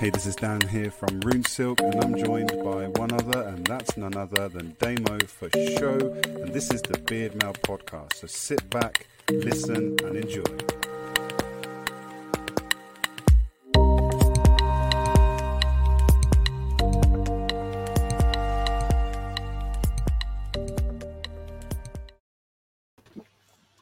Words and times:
Hey, 0.00 0.10
this 0.10 0.26
is 0.26 0.34
Dan 0.34 0.60
here 0.60 0.90
from 0.90 1.20
Rune 1.20 1.44
Silk, 1.44 1.80
and 1.80 1.94
I'm 2.04 2.18
joined 2.18 2.48
by 2.48 2.88
one 2.88 3.12
other, 3.12 3.42
and 3.42 3.64
that's 3.64 3.96
none 3.96 4.16
other 4.16 4.48
than 4.48 4.76
Damo 4.80 5.20
for 5.20 5.48
show. 5.50 5.96
And 6.24 6.52
this 6.52 6.70
is 6.72 6.82
the 6.82 6.98
Beard 6.98 7.36
Mail 7.40 7.52
podcast. 7.52 8.14
So 8.14 8.26
sit 8.26 8.68
back, 8.70 9.06
listen, 9.30 9.96
and 10.02 10.16
enjoy. 10.16 10.42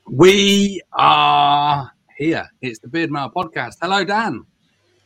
We 0.07 0.83
are 0.93 1.91
here. 2.19 2.49
It's 2.61 2.81
the 2.81 2.89
Beard 2.89 3.11
Mail 3.11 3.33
podcast. 3.35 3.79
Hello, 3.81 4.05
Dan. 4.05 4.45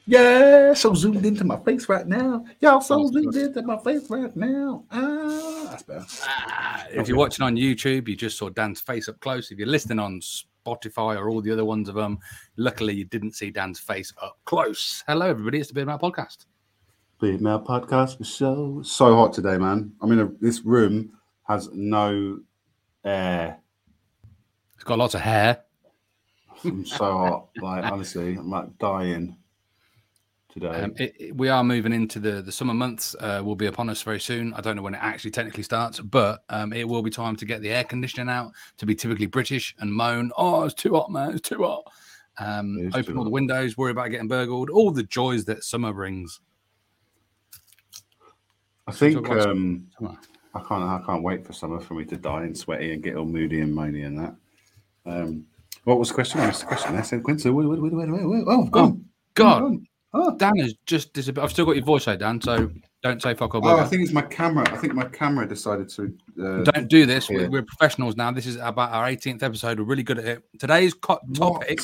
Yeah, 0.08 0.72
so 0.74 0.94
zoomed 0.94 1.26
into 1.26 1.42
my 1.42 1.58
face 1.58 1.88
right 1.88 2.06
now. 2.06 2.44
Y'all 2.60 2.80
so 2.80 2.98
That's 2.98 3.12
zoomed 3.12 3.34
into 3.34 3.62
my 3.62 3.76
face 3.78 4.08
right 4.08 4.34
now. 4.36 4.84
Ah, 4.92 5.66
that's 5.68 5.82
better. 5.82 6.04
Ah, 6.22 6.86
if 6.92 7.08
you're 7.08 7.16
watching 7.16 7.44
on 7.44 7.56
YouTube, 7.56 8.06
you 8.06 8.14
just 8.14 8.38
saw 8.38 8.48
Dan's 8.48 8.80
face 8.80 9.08
up 9.08 9.18
close. 9.18 9.50
If 9.50 9.58
you're 9.58 9.66
listening 9.66 9.98
on 9.98 10.20
Spotify 10.20 11.16
or 11.16 11.28
all 11.28 11.40
the 11.40 11.50
other 11.50 11.64
ones 11.64 11.88
of 11.88 11.96
them, 11.96 12.20
luckily 12.56 12.94
you 12.94 13.04
didn't 13.04 13.32
see 13.32 13.50
Dan's 13.50 13.80
face 13.80 14.12
up 14.22 14.38
close. 14.44 15.02
Hello, 15.08 15.26
everybody. 15.26 15.58
It's 15.58 15.68
the 15.68 15.74
Beard 15.74 15.88
Mail 15.88 15.98
podcast. 15.98 16.46
Beard 17.20 17.40
Mail 17.40 17.60
podcast 17.60 18.18
for 18.18 18.24
show. 18.24 18.82
So 18.84 19.16
hot 19.16 19.32
today, 19.32 19.58
man. 19.58 19.92
I 20.00 20.06
mean, 20.06 20.20
uh, 20.20 20.28
this 20.40 20.60
room 20.60 21.18
has 21.48 21.68
no 21.72 22.38
air. 23.04 23.58
It's 24.76 24.84
got 24.84 24.98
lots 24.98 25.16
of 25.16 25.22
hair. 25.22 25.64
I'm 26.64 26.86
so 26.86 27.18
hot. 27.18 27.48
Like, 27.60 27.84
honestly, 27.92 28.36
I'm 28.36 28.50
like 28.50 28.78
dying 28.78 29.36
today. 30.60 30.80
Um, 30.82 30.94
it, 30.98 31.14
it- 31.18 31.36
we 31.36 31.48
are 31.48 31.62
moving 31.62 31.92
into 31.92 32.18
the, 32.18 32.42
the 32.42 32.52
summer 32.52 32.74
months. 32.74 33.14
Uh, 33.20 33.42
will 33.44 33.56
be 33.56 33.66
upon 33.66 33.88
us 33.90 34.02
very 34.02 34.20
soon. 34.20 34.54
I 34.54 34.60
don't 34.60 34.76
know 34.76 34.82
when 34.82 34.94
it 34.94 35.00
actually 35.02 35.30
technically 35.30 35.62
starts, 35.62 36.00
but 36.00 36.42
um, 36.48 36.72
it 36.72 36.88
will 36.88 37.02
be 37.02 37.10
time 37.10 37.36
to 37.36 37.44
get 37.44 37.60
the 37.62 37.70
air 37.70 37.84
conditioning 37.84 38.28
out. 38.28 38.52
To 38.78 38.86
be 38.86 38.94
typically 38.94 39.26
British 39.26 39.74
and 39.78 39.92
moan, 39.92 40.30
"Oh, 40.36 40.64
it's 40.64 40.74
too 40.74 40.94
hot, 40.94 41.10
man! 41.10 41.30
It's 41.32 41.48
too 41.48 41.62
hot." 41.62 41.84
Um, 42.38 42.78
It 42.78 42.96
open 42.96 43.16
all 43.16 43.24
the 43.24 43.30
hot. 43.30 43.32
windows, 43.32 43.76
worry 43.76 43.90
about 43.92 44.08
getting 44.10 44.28
burgled. 44.28 44.70
All 44.70 44.90
the 44.90 45.02
joys 45.04 45.44
that 45.46 45.64
summer 45.64 45.92
brings. 45.92 46.40
I 48.86 48.92
think 48.92 49.28
um, 49.30 49.86
I 50.54 50.60
can't. 50.60 50.84
I 50.84 51.00
can't 51.04 51.22
wait 51.22 51.44
for 51.46 51.52
summer 51.52 51.80
for 51.80 51.94
me 51.94 52.04
to 52.06 52.16
die 52.16 52.44
and 52.44 52.56
sweaty 52.56 52.92
and 52.92 53.02
get 53.02 53.16
all 53.16 53.26
moody 53.26 53.60
and 53.60 53.74
moany 53.76 54.06
and 54.06 54.18
that. 54.18 54.34
Um, 55.04 55.46
what 55.84 55.98
was 55.98 56.08
the 56.08 56.14
question? 56.14 56.40
I 56.40 56.46
missed 56.48 56.60
the 56.60 56.66
question. 56.66 56.96
I 56.96 57.02
said, 57.02 57.22
Quincy, 57.22 57.48
wait, 57.50 57.66
wait, 57.66 57.80
wait, 57.80 57.92
wait, 57.92 58.08
wait. 58.10 58.44
Oh, 58.48 58.64
gone. 58.64 59.04
God, 59.34 59.60
Gone. 59.60 59.86
Oh. 60.18 60.34
Dan 60.36 60.56
has 60.58 60.74
just 60.86 61.12
disappeared. 61.12 61.44
I've 61.44 61.50
still 61.50 61.66
got 61.66 61.76
your 61.76 61.84
voice 61.84 62.08
out, 62.08 62.20
Dan. 62.20 62.40
So 62.40 62.70
don't 63.02 63.20
say 63.20 63.34
fuck 63.34 63.54
or 63.54 63.60
Oh, 63.62 63.78
I 63.78 63.84
think 63.84 64.02
it's 64.02 64.12
my 64.12 64.22
camera. 64.22 64.64
I 64.72 64.76
think 64.76 64.94
my 64.94 65.04
camera 65.04 65.46
decided 65.46 65.90
to. 65.90 66.16
Uh, 66.40 66.62
Don't 66.62 66.88
do 66.88 67.04
this. 67.04 67.28
We're, 67.28 67.50
we're 67.50 67.62
professionals 67.62 68.16
now. 68.16 68.30
This 68.32 68.46
is 68.46 68.56
about 68.56 68.92
our 68.92 69.06
18th 69.06 69.42
episode. 69.42 69.78
We're 69.78 69.84
really 69.84 70.02
good 70.02 70.18
at 70.18 70.24
it. 70.24 70.42
Today's 70.58 70.94
co- 70.94 71.20
topic 71.34 71.80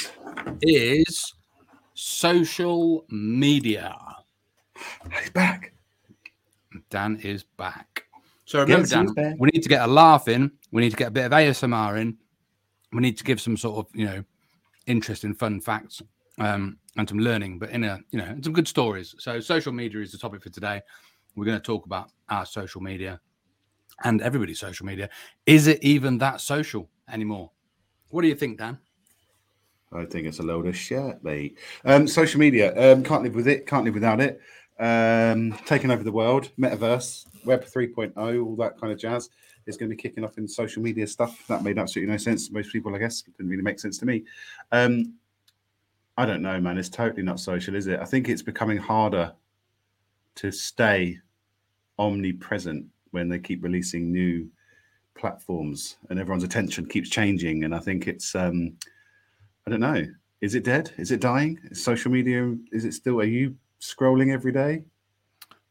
is 0.62 1.34
social 1.94 3.04
media. 3.10 3.96
He's 5.20 5.30
back. 5.30 5.74
Dan 6.88 7.20
is 7.22 7.44
back. 7.44 8.06
So 8.46 8.60
remember, 8.60 8.86
Dan, 8.86 9.36
we 9.38 9.50
need 9.52 9.62
to 9.62 9.68
get 9.68 9.82
a 9.82 9.86
laugh 9.86 10.26
in. 10.26 10.52
We 10.70 10.80
need 10.80 10.90
to 10.90 10.96
get 10.96 11.08
a 11.08 11.12
bit 11.12 11.26
of 11.26 11.32
ASMR 11.32 12.00
in. 12.00 12.16
We 12.92 13.00
need 13.00 13.18
to 13.18 13.24
give 13.24 13.40
some 13.40 13.56
sort 13.58 13.78
of, 13.86 13.94
you 13.94 14.06
know, 14.06 14.24
interesting, 14.86 15.34
fun 15.34 15.60
facts 15.60 16.02
um, 16.38 16.78
and 16.96 17.08
some 17.08 17.18
learning, 17.18 17.58
but 17.58 17.70
in 17.70 17.84
a, 17.84 18.00
you 18.10 18.18
know, 18.18 18.36
some 18.42 18.52
good 18.52 18.68
stories. 18.68 19.14
So 19.18 19.40
social 19.40 19.72
media 19.72 20.00
is 20.00 20.12
the 20.12 20.18
topic 20.18 20.42
for 20.42 20.50
today. 20.50 20.82
We're 21.34 21.44
going 21.44 21.58
to 21.58 21.64
talk 21.64 21.86
about 21.86 22.10
our 22.28 22.44
social 22.44 22.80
media 22.80 23.20
and 24.04 24.20
everybody's 24.20 24.60
social 24.60 24.86
media. 24.86 25.08
Is 25.46 25.66
it 25.66 25.82
even 25.82 26.18
that 26.18 26.40
social 26.40 26.90
anymore? 27.10 27.50
What 28.10 28.22
do 28.22 28.28
you 28.28 28.34
think, 28.34 28.58
Dan? 28.58 28.78
I 29.92 30.04
think 30.04 30.26
it's 30.26 30.38
a 30.38 30.42
load 30.42 30.66
of 30.66 30.76
shit, 30.76 31.22
mate. 31.22 31.58
Um, 31.84 32.06
social 32.08 32.40
media. 32.40 32.92
Um, 32.92 33.02
can't 33.02 33.22
live 33.22 33.34
with 33.34 33.48
it. 33.48 33.66
Can't 33.66 33.84
live 33.84 33.94
without 33.94 34.20
it. 34.20 34.40
Um, 34.78 35.52
taking 35.66 35.90
over 35.90 36.02
the 36.02 36.12
world. 36.12 36.50
Metaverse. 36.58 37.26
Web 37.44 37.64
3.0. 37.64 38.44
All 38.44 38.56
that 38.56 38.80
kind 38.80 38.92
of 38.92 38.98
jazz 38.98 39.28
is 39.66 39.76
going 39.76 39.90
to 39.90 39.96
be 39.96 40.00
kicking 40.00 40.24
off 40.24 40.38
in 40.38 40.48
social 40.48 40.82
media 40.82 41.06
stuff. 41.06 41.46
That 41.48 41.62
made 41.62 41.78
absolutely 41.78 42.12
no 42.12 42.18
sense 42.18 42.48
to 42.48 42.54
most 42.54 42.72
people, 42.72 42.94
I 42.94 42.98
guess. 42.98 43.22
It 43.26 43.36
didn't 43.36 43.50
really 43.50 43.62
make 43.62 43.80
sense 43.80 43.98
to 43.98 44.06
me. 44.06 44.24
Um, 44.70 45.14
I 46.16 46.26
don't 46.26 46.42
know, 46.42 46.60
man. 46.60 46.78
It's 46.78 46.88
totally 46.88 47.22
not 47.22 47.40
social, 47.40 47.74
is 47.74 47.86
it? 47.86 48.00
I 48.00 48.04
think 48.04 48.28
it's 48.28 48.42
becoming 48.42 48.78
harder 48.78 49.32
to 50.36 50.52
stay 50.52 51.18
omnipresent 51.98 52.86
when 53.10 53.28
they 53.28 53.38
keep 53.38 53.62
releasing 53.62 54.12
new 54.12 54.50
platforms 55.14 55.96
and 56.10 56.18
everyone's 56.18 56.44
attention 56.44 56.86
keeps 56.86 57.08
changing. 57.08 57.64
And 57.64 57.74
I 57.74 57.78
think 57.78 58.08
it's, 58.08 58.34
um, 58.34 58.76
I 59.66 59.70
don't 59.70 59.80
know, 59.80 60.06
is 60.40 60.54
it 60.54 60.64
dead? 60.64 60.90
Is 60.98 61.12
it 61.12 61.20
dying? 61.20 61.58
Is 61.70 61.82
social 61.82 62.10
media, 62.10 62.56
is 62.72 62.84
it 62.84 62.92
still, 62.92 63.20
are 63.20 63.24
you 63.24 63.54
scrolling 63.80 64.32
every 64.32 64.52
day? 64.52 64.82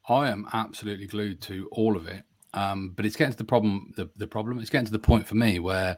I 0.09 0.29
am 0.29 0.47
absolutely 0.53 1.07
glued 1.07 1.41
to 1.41 1.67
all 1.71 1.95
of 1.95 2.07
it. 2.07 2.23
Um, 2.53 2.93
but 2.95 3.05
it's 3.05 3.15
getting 3.15 3.31
to 3.31 3.37
the 3.37 3.43
problem. 3.43 3.93
The, 3.95 4.09
the 4.17 4.27
problem. 4.27 4.59
It's 4.59 4.69
getting 4.69 4.85
to 4.85 4.91
the 4.91 4.99
point 4.99 5.27
for 5.27 5.35
me 5.35 5.59
where 5.59 5.97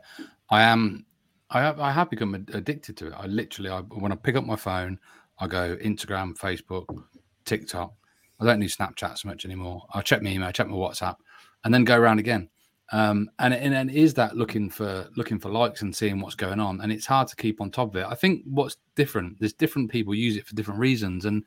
I 0.50 0.64
am. 0.64 1.06
I 1.54 1.62
have. 1.62 1.80
I 1.80 1.92
have 1.92 2.10
become 2.10 2.34
addicted 2.34 2.98
to 2.98 3.08
it. 3.08 3.14
I 3.16 3.28
literally. 3.28 3.70
I, 3.70 3.80
when 3.82 4.12
I 4.12 4.16
pick 4.16 4.36
up 4.36 4.46
my 4.46 4.56
phone, 4.56 5.00
I 5.40 5.48
go 5.48 5.78
Instagram, 5.78 6.36
Facebook, 6.36 6.86
TikTok. 7.46 7.94
I 8.40 8.46
don't 8.46 8.60
need 8.60 8.72
Snapchat 8.72 9.20
so 9.20 9.30
much 9.30 9.46
anymore. 9.46 9.84
I 9.94 10.02
check 10.02 10.22
my 10.22 10.32
email, 10.32 10.52
check 10.52 10.68
my 10.68 10.76
WhatsApp, 10.76 11.16
and 11.64 11.74
then 11.74 11.84
go 11.84 11.98
around 11.98 12.20
again. 12.20 12.50
Um, 12.92 13.30
and 13.40 13.54
and, 13.54 13.74
and 13.74 13.92
is 13.92 14.16
that 14.16 14.36
looking 14.36 14.70
for 14.70 15.08
looking 15.16 15.40
for 15.40 15.50
likes 15.50 15.84
and 15.84 15.96
seeing 15.96 16.20
what's 16.20 16.36
going 16.36 16.60
on, 16.60 16.82
and 16.82 16.92
it's 16.92 17.06
hard 17.06 17.28
to 17.28 17.36
keep 17.36 17.62
on 17.62 17.70
top 17.70 17.90
of 17.90 18.02
it. 18.02 18.08
I 18.08 18.16
think 18.16 18.42
what's 18.46 18.78
different. 18.96 19.40
There's 19.40 19.54
different 19.54 19.92
people 19.92 20.16
use 20.16 20.36
it 20.38 20.48
for 20.48 20.56
different 20.56 20.80
reasons, 20.80 21.26
and 21.26 21.44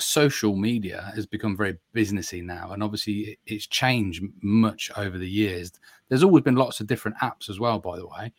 social 0.00 0.56
media 0.56 1.12
has 1.14 1.26
become 1.26 1.56
very 1.56 1.76
businessy 1.92 2.40
now 2.40 2.70
and 2.70 2.84
obviously 2.84 3.36
it's 3.46 3.66
changed 3.66 4.22
much 4.42 4.92
over 4.96 5.18
the 5.18 5.28
years 5.28 5.72
there's 6.08 6.22
always 6.22 6.44
been 6.44 6.54
lots 6.54 6.78
of 6.78 6.86
different 6.86 7.16
apps 7.18 7.50
as 7.50 7.58
well 7.58 7.80
by 7.80 7.96
the 7.96 8.06
way 8.06 8.32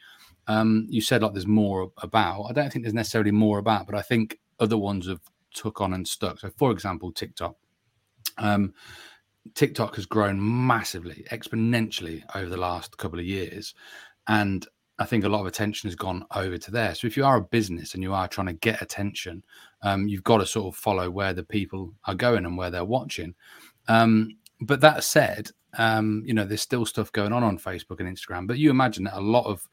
um, 0.50 0.86
you 0.90 1.00
said 1.00 1.22
like 1.22 1.34
there's 1.34 1.48
more 1.48 1.92
about 2.02 2.44
i 2.50 2.52
don't 2.52 2.72
think 2.72 2.84
there's 2.84 2.94
necessarily 2.94 3.32
more 3.32 3.60
about 3.60 3.86
but 3.86 3.96
i 3.96 4.02
think 4.02 4.38
other 4.60 4.78
ones 4.78 5.08
have 5.08 5.22
took 5.54 5.80
on 5.80 5.94
and 5.94 6.08
stuck 6.08 6.40
so 6.40 6.50
for 6.58 6.72
example 6.72 7.12
tiktok 7.12 7.56
um, 8.38 8.74
tiktok 9.56 9.96
has 9.96 10.06
grown 10.06 10.38
massively 10.68 11.26
exponentially 11.32 12.24
over 12.36 12.50
the 12.50 12.58
last 12.58 12.98
couple 12.98 13.20
of 13.20 13.26
years 13.26 13.74
and 14.28 14.68
i 15.00 15.06
think 15.06 15.24
a 15.24 15.30
lot 15.30 15.42
of 15.42 15.48
attention 15.48 15.88
has 15.88 15.96
gone 15.96 16.26
over 16.36 16.58
to 16.58 16.72
there 16.72 16.94
so 16.94 17.08
if 17.08 17.16
you 17.16 17.26
are 17.26 17.38
a 17.38 17.42
business 17.42 17.94
and 17.94 18.04
you 18.04 18.14
are 18.14 18.28
trying 18.28 18.48
to 18.48 18.54
get 18.54 18.82
attention 18.82 19.44
um, 19.82 20.08
you've 20.08 20.24
got 20.24 20.38
to 20.38 20.46
sort 20.46 20.74
of 20.74 20.80
follow 20.80 21.10
where 21.10 21.34
the 21.34 21.44
people 21.44 21.94
are 22.06 22.16
going 22.16 22.46
and 22.46 22.58
where 22.58 22.70
they're 22.70 22.86
watching. 22.86 23.34
Um, 23.88 24.38
but 24.62 24.82
that 24.82 25.04
said, 25.04 25.50
um, 25.78 26.24
you 26.26 26.34
know, 26.34 26.46
there's 26.46 26.62
still 26.62 26.86
stuff 26.86 27.12
going 27.12 27.32
on 27.32 27.44
on 27.44 27.58
Facebook 27.58 28.00
and 28.00 28.10
Instagram. 28.10 28.48
But 28.48 28.58
you 28.58 28.70
imagine 28.70 29.06
that 29.06 29.18
a 29.18 29.22
lot 29.22 29.46
of 29.46 29.68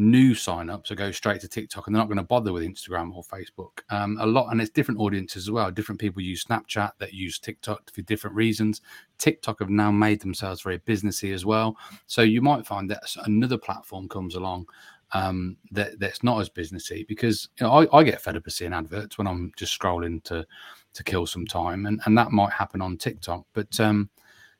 new 0.00 0.32
signups 0.32 0.88
will 0.88 0.96
go 0.96 1.10
straight 1.10 1.40
to 1.42 1.48
TikTok 1.48 1.86
and 1.86 1.94
they're 1.94 2.00
not 2.00 2.08
going 2.08 2.16
to 2.16 2.22
bother 2.22 2.52
with 2.52 2.62
Instagram 2.62 3.14
or 3.14 3.22
Facebook. 3.22 3.80
Um, 3.90 4.16
a 4.20 4.26
lot, 4.26 4.50
and 4.50 4.60
it's 4.60 4.70
different 4.70 4.98
audiences 4.98 5.44
as 5.44 5.50
well. 5.50 5.70
Different 5.70 6.00
people 6.00 6.22
use 6.22 6.44
Snapchat 6.44 6.92
that 6.98 7.12
use 7.12 7.38
TikTok 7.38 7.92
for 7.92 8.02
different 8.02 8.34
reasons. 8.34 8.80
TikTok 9.18 9.60
have 9.60 9.68
now 9.68 9.90
made 9.90 10.20
themselves 10.20 10.62
very 10.62 10.78
businessy 10.78 11.34
as 11.34 11.44
well. 11.44 11.76
So 12.06 12.22
you 12.22 12.40
might 12.40 12.66
find 12.66 12.90
that 12.90 13.02
another 13.26 13.58
platform 13.58 14.08
comes 14.08 14.36
along 14.36 14.66
um, 15.12 15.56
that 15.72 15.98
that's 15.98 16.22
not 16.22 16.40
as 16.40 16.48
businessy 16.48 17.06
because 17.06 17.48
you 17.58 17.66
know 17.66 17.72
I, 17.72 17.98
I 17.98 18.02
get 18.02 18.20
fed 18.20 18.36
up 18.36 18.46
of 18.46 18.52
seeing 18.52 18.72
adverts 18.72 19.18
when 19.18 19.26
I'm 19.26 19.52
just 19.56 19.78
scrolling 19.78 20.22
to 20.24 20.46
to 20.94 21.04
kill 21.04 21.26
some 21.26 21.46
time, 21.46 21.86
and 21.86 22.00
and 22.06 22.16
that 22.16 22.30
might 22.30 22.52
happen 22.52 22.80
on 22.80 22.96
TikTok. 22.96 23.44
But 23.52 23.78
um, 23.80 24.08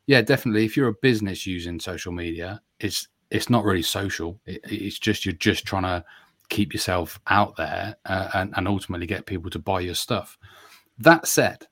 yeah, 0.06 0.20
definitely, 0.22 0.64
if 0.64 0.76
you're 0.76 0.88
a 0.88 0.94
business 1.02 1.46
using 1.46 1.81
social 1.81 2.12
media, 2.12 2.60
it's 2.81 3.08
it's 3.31 3.50
not 3.50 3.65
really 3.65 3.82
social. 3.82 4.41
It, 4.47 4.61
it's 4.65 4.99
just 4.99 5.25
you're 5.25 5.32
just 5.35 5.65
trying 5.65 5.85
to 5.85 6.05
keep 6.49 6.73
yourself 6.73 7.21
out 7.29 7.56
there 7.56 7.97
uh, 8.06 8.29
and 8.35 8.53
and 8.56 8.69
ultimately 8.69 9.06
get 9.06 9.27
people 9.27 9.50
to 9.50 9.59
buy 9.59 9.81
your 9.81 9.94
stuff. 9.94 10.38
That 10.99 11.27
said, 11.27 11.67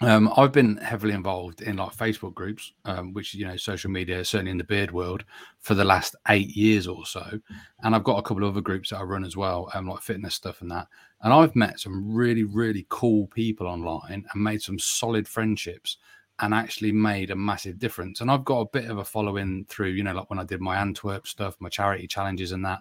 um, 0.00 0.32
I've 0.36 0.52
been 0.52 0.76
heavily 0.76 1.12
involved 1.12 1.60
in 1.60 1.76
like 1.76 1.96
Facebook 1.96 2.32
groups, 2.34 2.72
um, 2.84 3.12
which 3.12 3.34
you 3.34 3.46
know, 3.46 3.56
social 3.56 3.90
media, 3.90 4.24
certainly 4.24 4.52
in 4.52 4.58
the 4.58 4.64
beard 4.64 4.92
world, 4.92 5.24
for 5.60 5.74
the 5.74 5.84
last 5.84 6.14
eight 6.28 6.56
years 6.56 6.86
or 6.86 7.04
so. 7.04 7.40
And 7.82 7.94
I've 7.94 8.04
got 8.04 8.18
a 8.18 8.22
couple 8.22 8.44
of 8.44 8.50
other 8.50 8.60
groups 8.60 8.90
that 8.90 8.98
I 8.98 9.02
run 9.02 9.24
as 9.24 9.36
well, 9.36 9.68
um, 9.74 9.88
like 9.88 10.02
fitness 10.02 10.36
stuff 10.36 10.62
and 10.62 10.70
that. 10.70 10.86
And 11.22 11.32
I've 11.32 11.56
met 11.56 11.80
some 11.80 12.14
really, 12.14 12.44
really 12.44 12.86
cool 12.90 13.26
people 13.28 13.66
online 13.66 14.24
and 14.32 14.42
made 14.42 14.62
some 14.62 14.78
solid 14.78 15.26
friendships 15.26 15.96
and 16.40 16.54
actually 16.54 16.92
made 16.92 17.30
a 17.30 17.36
massive 17.36 17.78
difference. 17.78 18.20
And 18.20 18.30
I've 18.30 18.44
got 18.44 18.60
a 18.60 18.66
bit 18.66 18.90
of 18.90 18.98
a 18.98 19.04
following 19.04 19.64
through, 19.68 19.88
you 19.90 20.04
know, 20.04 20.14
like 20.14 20.30
when 20.30 20.38
I 20.38 20.44
did 20.44 20.60
my 20.60 20.76
Antwerp 20.76 21.26
stuff, 21.26 21.56
my 21.58 21.68
charity 21.68 22.06
challenges 22.06 22.52
and 22.52 22.64
that. 22.64 22.80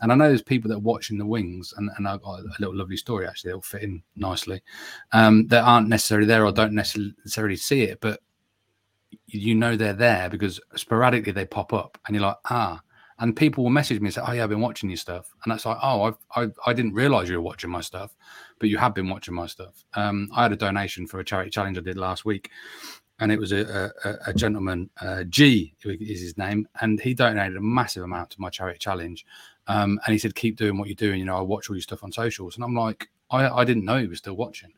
And 0.00 0.10
I 0.10 0.14
know 0.14 0.28
there's 0.28 0.42
people 0.42 0.68
that 0.70 0.76
are 0.76 0.80
watching 0.80 1.18
the 1.18 1.26
wings, 1.26 1.74
and, 1.76 1.90
and 1.96 2.08
I've 2.08 2.22
got 2.22 2.40
a 2.40 2.44
little 2.58 2.76
lovely 2.76 2.96
story 2.96 3.26
actually 3.26 3.50
that'll 3.50 3.62
fit 3.62 3.82
in 3.82 4.02
nicely. 4.16 4.62
Um, 5.12 5.46
that 5.48 5.64
aren't 5.64 5.88
necessarily 5.88 6.26
there 6.26 6.44
or 6.44 6.52
don't 6.52 6.72
necessarily 6.74 7.56
see 7.56 7.82
it, 7.82 8.00
but 8.00 8.20
you 9.26 9.54
know 9.54 9.76
they're 9.76 9.92
there 9.92 10.28
because 10.28 10.60
sporadically 10.76 11.32
they 11.32 11.46
pop 11.46 11.72
up 11.72 11.98
and 12.06 12.14
you're 12.14 12.26
like, 12.26 12.36
ah, 12.50 12.80
and 13.18 13.36
people 13.36 13.64
will 13.64 13.70
message 13.70 14.00
me 14.00 14.08
and 14.08 14.14
say, 14.14 14.22
"Oh 14.26 14.32
yeah, 14.32 14.42
I've 14.42 14.50
been 14.50 14.60
watching 14.60 14.90
your 14.90 14.96
stuff," 14.96 15.32
and 15.44 15.52
that's 15.52 15.64
like, 15.64 15.78
"Oh, 15.82 16.02
I've, 16.02 16.16
I 16.34 16.48
I 16.66 16.72
didn't 16.72 16.94
realize 16.94 17.28
you 17.28 17.36
were 17.36 17.42
watching 17.42 17.70
my 17.70 17.80
stuff, 17.80 18.14
but 18.58 18.68
you 18.68 18.78
have 18.78 18.94
been 18.94 19.08
watching 19.08 19.34
my 19.34 19.46
stuff." 19.46 19.84
Um, 19.94 20.28
I 20.34 20.42
had 20.42 20.52
a 20.52 20.56
donation 20.56 21.06
for 21.06 21.20
a 21.20 21.24
charity 21.24 21.50
challenge 21.50 21.78
I 21.78 21.82
did 21.82 21.96
last 21.96 22.24
week, 22.24 22.50
and 23.18 23.30
it 23.30 23.38
was 23.38 23.52
a, 23.52 23.92
a, 24.04 24.30
a 24.30 24.34
gentleman, 24.34 24.90
uh, 25.00 25.24
G 25.24 25.74
is 25.84 26.20
his 26.20 26.36
name, 26.36 26.66
and 26.80 27.00
he 27.00 27.14
donated 27.14 27.56
a 27.56 27.60
massive 27.60 28.02
amount 28.02 28.30
to 28.30 28.40
my 28.40 28.50
charity 28.50 28.78
challenge, 28.78 29.24
um, 29.66 30.00
and 30.04 30.12
he 30.12 30.18
said, 30.18 30.34
"Keep 30.34 30.56
doing 30.56 30.78
what 30.78 30.88
you're 30.88 30.94
doing." 30.94 31.18
You 31.20 31.26
know, 31.26 31.36
I 31.36 31.42
watch 31.42 31.70
all 31.70 31.76
your 31.76 31.82
stuff 31.82 32.04
on 32.04 32.12
socials, 32.12 32.56
and 32.56 32.64
I'm 32.64 32.74
like, 32.74 33.08
I, 33.30 33.48
I 33.48 33.64
didn't 33.64 33.84
know 33.84 33.98
he 33.98 34.06
was 34.06 34.18
still 34.18 34.36
watching. 34.36 34.72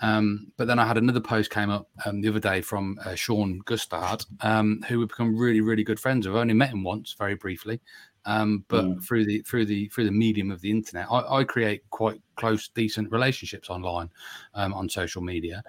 Um, 0.00 0.52
but 0.56 0.66
then 0.66 0.78
I 0.78 0.86
had 0.86 0.98
another 0.98 1.20
post 1.20 1.50
came 1.50 1.70
up 1.70 1.88
um, 2.04 2.20
the 2.20 2.28
other 2.28 2.40
day 2.40 2.60
from 2.60 2.98
uh, 3.04 3.14
Sean 3.14 3.60
Gustard, 3.64 4.24
um, 4.40 4.84
who 4.88 4.98
we've 4.98 5.08
become 5.08 5.36
really, 5.36 5.60
really 5.60 5.84
good 5.84 6.00
friends. 6.00 6.26
I've 6.26 6.34
only 6.34 6.54
met 6.54 6.70
him 6.70 6.82
once, 6.82 7.14
very 7.16 7.36
briefly, 7.36 7.80
um, 8.26 8.64
but 8.68 8.84
mm. 8.84 9.04
through 9.04 9.26
the 9.26 9.40
through 9.42 9.66
the 9.66 9.88
through 9.88 10.04
the 10.04 10.10
medium 10.10 10.50
of 10.50 10.60
the 10.60 10.70
internet, 10.70 11.06
I, 11.10 11.38
I 11.38 11.44
create 11.44 11.82
quite 11.90 12.20
close, 12.36 12.68
decent 12.68 13.10
relationships 13.12 13.70
online 13.70 14.10
um, 14.54 14.72
on 14.74 14.88
social 14.88 15.22
media, 15.22 15.62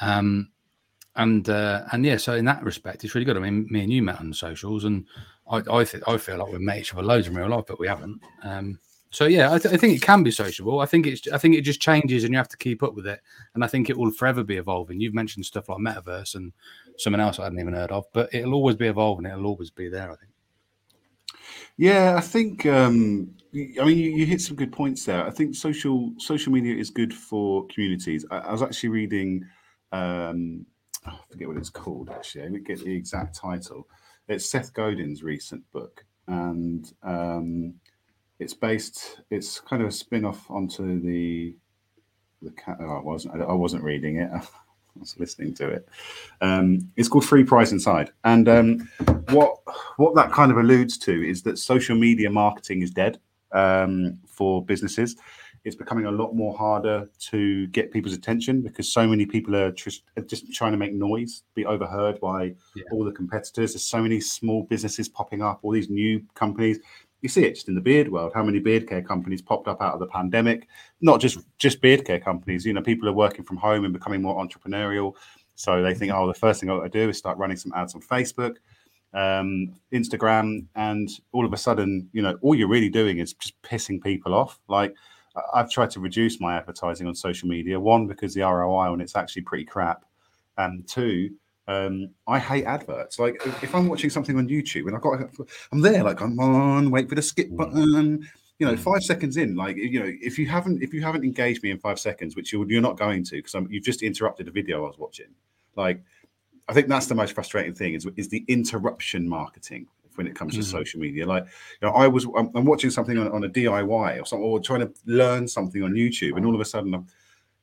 um, 0.00 0.50
and 1.16 1.48
uh, 1.48 1.84
and 1.92 2.04
yeah. 2.04 2.16
So 2.16 2.34
in 2.34 2.44
that 2.46 2.62
respect, 2.62 3.04
it's 3.04 3.14
really 3.14 3.24
good. 3.24 3.36
I 3.36 3.40
mean, 3.40 3.66
me 3.70 3.82
and 3.82 3.92
you 3.92 4.02
met 4.02 4.20
on 4.20 4.32
socials, 4.32 4.84
and 4.84 5.06
I 5.50 5.58
I, 5.70 5.84
th- 5.84 6.04
I 6.06 6.16
feel 6.16 6.38
like 6.38 6.50
we've 6.50 6.60
met 6.60 6.78
each 6.78 6.92
other 6.92 7.02
loads 7.02 7.28
in 7.28 7.34
real 7.34 7.48
life, 7.48 7.64
but 7.66 7.78
we 7.78 7.86
haven't. 7.86 8.20
So 9.12 9.24
yeah, 9.24 9.52
I, 9.52 9.58
th- 9.58 9.74
I, 9.74 9.76
think 9.76 9.96
it 9.96 10.02
can 10.02 10.22
be 10.22 10.30
sociable. 10.30 10.78
I 10.78 10.86
think 10.86 11.04
it's 11.04 11.26
I 11.28 11.38
think 11.38 11.56
it 11.56 11.62
just 11.62 11.80
changes 11.80 12.22
and 12.22 12.32
you 12.32 12.38
have 12.38 12.48
to 12.48 12.56
keep 12.56 12.80
up 12.82 12.94
with 12.94 13.08
it. 13.08 13.20
And 13.54 13.64
I 13.64 13.66
think 13.66 13.90
it 13.90 13.98
will 13.98 14.12
forever 14.12 14.44
be 14.44 14.56
evolving. 14.56 15.00
You've 15.00 15.14
mentioned 15.14 15.44
stuff 15.44 15.68
like 15.68 15.78
metaverse 15.78 16.36
and 16.36 16.52
someone 16.96 17.20
else 17.20 17.40
I 17.40 17.44
hadn't 17.44 17.58
even 17.58 17.74
heard 17.74 17.90
of, 17.90 18.04
but 18.12 18.32
it'll 18.32 18.54
always 18.54 18.76
be 18.76 18.86
evolving. 18.86 19.26
It'll 19.26 19.46
always 19.46 19.70
be 19.70 19.88
there. 19.88 20.12
I 20.12 20.14
think. 20.14 20.30
Yeah, 21.80 22.14
I 22.18 22.20
think. 22.20 22.66
Um, 22.66 23.36
I 23.54 23.84
mean, 23.86 23.96
you, 23.96 24.10
you, 24.10 24.26
hit 24.26 24.42
some 24.42 24.54
good 24.54 24.70
points 24.70 25.06
there. 25.06 25.26
I 25.26 25.30
think 25.30 25.54
social 25.54 26.12
social 26.18 26.52
media 26.52 26.74
is 26.76 26.90
good 26.90 27.14
for 27.14 27.66
communities. 27.68 28.22
I, 28.30 28.36
I 28.36 28.52
was 28.52 28.60
actually 28.60 28.90
reading. 28.90 29.46
Um, 29.90 30.66
oh, 31.06 31.12
I 31.12 31.32
forget 31.32 31.48
what 31.48 31.56
it's 31.56 31.70
called. 31.70 32.10
Actually, 32.10 32.42
I 32.42 32.48
didn't 32.48 32.66
get 32.66 32.84
the 32.84 32.94
exact 32.94 33.34
title. 33.34 33.88
It's 34.28 34.44
Seth 34.44 34.74
Godin's 34.74 35.22
recent 35.22 35.62
book, 35.72 36.04
and 36.28 36.92
um, 37.02 37.76
it's 38.38 38.52
based. 38.52 39.22
It's 39.30 39.58
kind 39.58 39.80
of 39.80 39.88
a 39.88 39.92
spin 39.92 40.26
off 40.26 40.50
onto 40.50 41.00
the 41.00 41.56
the 42.42 42.50
cat. 42.50 42.76
Oh, 42.78 42.98
I 42.98 43.02
wasn't. 43.02 43.40
I 43.40 43.54
wasn't 43.54 43.84
reading 43.84 44.16
it. 44.18 44.30
I 44.96 45.00
was 45.00 45.18
listening 45.18 45.54
to 45.54 45.68
it. 45.68 45.88
Um, 46.40 46.90
it's 46.96 47.08
called 47.08 47.24
Free 47.24 47.44
Prize 47.44 47.72
Inside, 47.72 48.10
and 48.24 48.48
um, 48.48 48.88
what 49.30 49.58
what 49.96 50.14
that 50.14 50.32
kind 50.32 50.50
of 50.50 50.58
alludes 50.58 50.98
to 50.98 51.28
is 51.28 51.42
that 51.42 51.58
social 51.58 51.96
media 51.96 52.30
marketing 52.30 52.82
is 52.82 52.90
dead 52.90 53.18
um, 53.52 54.18
for 54.26 54.64
businesses. 54.64 55.16
It's 55.62 55.76
becoming 55.76 56.06
a 56.06 56.10
lot 56.10 56.34
more 56.34 56.56
harder 56.56 57.10
to 57.30 57.66
get 57.66 57.92
people's 57.92 58.14
attention 58.14 58.62
because 58.62 58.90
so 58.90 59.06
many 59.06 59.26
people 59.26 59.54
are 59.54 59.70
just, 59.70 60.04
just 60.26 60.50
trying 60.54 60.72
to 60.72 60.78
make 60.78 60.94
noise, 60.94 61.42
be 61.54 61.66
overheard 61.66 62.18
by 62.18 62.54
yeah. 62.74 62.84
all 62.90 63.04
the 63.04 63.12
competitors. 63.12 63.74
There's 63.74 63.84
so 63.84 64.00
many 64.00 64.20
small 64.20 64.62
businesses 64.62 65.06
popping 65.06 65.42
up, 65.42 65.60
all 65.62 65.72
these 65.72 65.90
new 65.90 66.24
companies 66.34 66.78
you 67.22 67.28
see 67.28 67.44
it 67.44 67.54
just 67.54 67.68
in 67.68 67.74
the 67.74 67.80
beard 67.80 68.10
world 68.10 68.32
how 68.34 68.42
many 68.42 68.58
beard 68.58 68.88
care 68.88 69.02
companies 69.02 69.42
popped 69.42 69.68
up 69.68 69.80
out 69.82 69.94
of 69.94 70.00
the 70.00 70.06
pandemic. 70.06 70.68
Not 71.00 71.20
just 71.20 71.38
just 71.58 71.80
beard 71.80 72.04
care 72.04 72.20
companies 72.20 72.64
you 72.64 72.72
know 72.72 72.82
people 72.82 73.08
are 73.08 73.12
working 73.12 73.44
from 73.44 73.56
home 73.56 73.84
and 73.84 73.92
becoming 73.92 74.22
more 74.22 74.42
entrepreneurial. 74.44 75.14
So 75.54 75.82
they 75.82 75.94
think 75.94 76.12
oh 76.12 76.26
the 76.26 76.34
first 76.34 76.60
thing 76.60 76.70
i 76.70 76.76
got 76.76 76.84
to 76.84 76.88
do 76.88 77.08
is 77.08 77.18
start 77.18 77.38
running 77.38 77.56
some 77.56 77.72
ads 77.74 77.94
on 77.94 78.00
facebook 78.00 78.56
um, 79.12 79.74
instagram 79.92 80.66
and 80.76 81.10
all 81.32 81.44
of 81.44 81.52
a 81.52 81.56
sudden 81.56 82.08
you 82.12 82.22
know 82.22 82.38
all 82.42 82.54
you're 82.54 82.68
really 82.68 82.88
doing 82.88 83.18
is 83.18 83.34
just 83.34 83.60
pissing 83.62 84.02
people 84.02 84.34
off. 84.34 84.60
Like 84.68 84.94
i've 85.54 85.70
tried 85.70 85.90
to 85.90 86.00
reduce 86.00 86.40
my 86.40 86.56
advertising 86.56 87.06
on 87.06 87.14
social 87.14 87.48
media 87.48 87.78
one 87.78 88.06
because 88.06 88.34
the 88.34 88.40
roi 88.40 88.90
on 88.90 89.00
it's 89.00 89.14
actually 89.14 89.42
pretty 89.42 89.64
crap 89.64 90.04
and 90.58 90.86
two 90.88 91.30
um, 91.70 92.10
I 92.26 92.38
hate 92.38 92.64
adverts. 92.64 93.18
Like 93.18 93.40
if 93.62 93.74
I'm 93.74 93.88
watching 93.88 94.10
something 94.10 94.36
on 94.36 94.48
YouTube 94.48 94.86
and 94.86 94.96
I've 94.96 95.02
got, 95.02 95.20
I'm 95.72 95.80
there, 95.80 96.02
like 96.02 96.20
I'm 96.20 96.38
on, 96.40 96.90
wait 96.90 97.08
for 97.08 97.14
the 97.14 97.22
skip 97.22 97.48
mm. 97.48 97.56
button. 97.56 98.28
You 98.58 98.66
know, 98.66 98.74
mm. 98.74 98.78
five 98.78 99.02
seconds 99.02 99.36
in, 99.36 99.54
like 99.54 99.76
you 99.76 100.00
know, 100.00 100.12
if 100.20 100.36
you 100.38 100.46
haven't 100.46 100.82
if 100.82 100.92
you 100.92 101.00
haven't 101.00 101.24
engaged 101.24 101.62
me 101.62 101.70
in 101.70 101.78
five 101.78 102.00
seconds, 102.00 102.34
which 102.34 102.52
you're, 102.52 102.68
you're 102.68 102.82
not 102.82 102.98
going 102.98 103.22
to 103.24 103.36
because 103.36 103.54
you've 103.70 103.84
just 103.84 104.02
interrupted 104.02 104.48
a 104.48 104.50
video 104.50 104.84
I 104.84 104.88
was 104.88 104.98
watching. 104.98 105.28
Like, 105.76 106.02
I 106.68 106.74
think 106.74 106.88
that's 106.88 107.06
the 107.06 107.14
most 107.14 107.34
frustrating 107.34 107.74
thing 107.74 107.94
is 107.94 108.06
is 108.16 108.28
the 108.28 108.44
interruption 108.48 109.28
marketing 109.28 109.86
when 110.16 110.26
it 110.26 110.34
comes 110.34 110.54
mm. 110.54 110.58
to 110.58 110.62
social 110.64 110.98
media. 110.98 111.24
Like, 111.24 111.44
you 111.44 111.88
know, 111.88 111.94
I 111.94 112.08
was 112.08 112.26
I'm, 112.36 112.50
I'm 112.54 112.64
watching 112.64 112.90
something 112.90 113.16
on, 113.16 113.30
on, 113.30 113.44
a 113.44 113.48
DIY 113.48 114.20
or 114.20 114.26
something, 114.26 114.44
or 114.44 114.60
trying 114.60 114.80
to 114.80 114.92
learn 115.06 115.46
something 115.46 115.82
on 115.84 115.92
YouTube, 115.92 116.36
and 116.36 116.44
all 116.44 116.54
of 116.54 116.60
a 116.60 116.64
sudden 116.64 116.92
I'm 116.92 117.06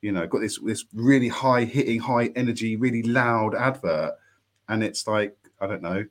you 0.01 0.11
know, 0.11 0.27
got 0.27 0.41
this 0.41 0.59
this 0.59 0.85
really 0.93 1.27
high 1.27 1.63
hitting, 1.63 1.99
high 1.99 2.27
energy, 2.35 2.75
really 2.75 3.03
loud 3.03 3.55
advert, 3.55 4.13
and 4.69 4.83
it's 4.83 5.07
like 5.07 5.35
I 5.59 5.67
don't 5.67 5.81
know, 5.81 6.05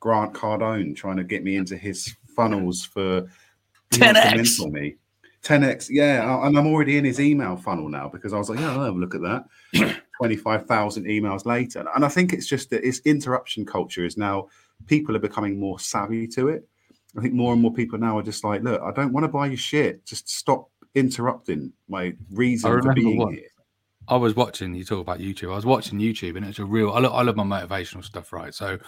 Grant 0.00 0.34
Cardone 0.34 0.96
trying 0.96 1.16
to 1.16 1.24
get 1.24 1.44
me 1.44 1.56
into 1.56 1.76
his 1.76 2.16
funnels 2.34 2.84
for 2.84 3.26
10x 3.92 4.70
me. 4.70 4.96
10x, 5.42 5.88
yeah, 5.90 6.44
and 6.44 6.58
I'm 6.58 6.66
already 6.66 6.98
in 6.98 7.04
his 7.04 7.20
email 7.20 7.56
funnel 7.56 7.88
now 7.88 8.08
because 8.08 8.32
I 8.32 8.38
was 8.38 8.50
like, 8.50 8.58
yeah, 8.58 8.72
I'll 8.72 8.84
have 8.84 8.96
a 8.96 8.98
look 8.98 9.14
at 9.14 9.22
that. 9.22 10.00
25,000 10.16 11.04
emails 11.04 11.44
later. 11.44 11.84
And 11.94 12.04
I 12.04 12.08
think 12.08 12.32
it's 12.32 12.46
just 12.46 12.70
that 12.70 12.86
it's 12.86 13.00
interruption 13.00 13.64
culture 13.66 14.04
is 14.04 14.16
now 14.16 14.48
people 14.86 15.14
are 15.14 15.20
becoming 15.20 15.60
more 15.60 15.78
savvy 15.78 16.26
to 16.28 16.48
it. 16.48 16.66
I 17.16 17.22
think 17.22 17.34
more 17.34 17.52
and 17.52 17.62
more 17.62 17.72
people 17.72 17.98
now 17.98 18.18
are 18.18 18.22
just 18.22 18.44
like, 18.44 18.62
look, 18.62 18.80
I 18.82 18.92
don't 18.92 19.12
want 19.12 19.24
to 19.24 19.28
buy 19.28 19.46
your 19.46 19.56
shit. 19.56 20.04
Just 20.04 20.28
stop 20.28 20.70
interrupting 20.96 21.72
my 21.88 22.14
reason 22.32 22.82
for 22.82 22.92
being 22.94 23.18
what, 23.18 23.34
here. 23.34 23.44
I 24.08 24.16
was 24.16 24.34
watching 24.34 24.74
you 24.74 24.84
talk 24.84 25.00
about 25.00 25.18
YouTube. 25.18 25.52
I 25.52 25.56
was 25.56 25.66
watching 25.66 25.98
YouTube, 25.98 26.36
and 26.36 26.46
it's 26.46 26.58
a 26.58 26.64
real. 26.64 26.90
I, 26.92 27.00
I 27.00 27.22
love 27.22 27.36
my 27.36 27.44
motivational 27.44 28.04
stuff, 28.04 28.32
right? 28.32 28.54
So, 28.54 28.78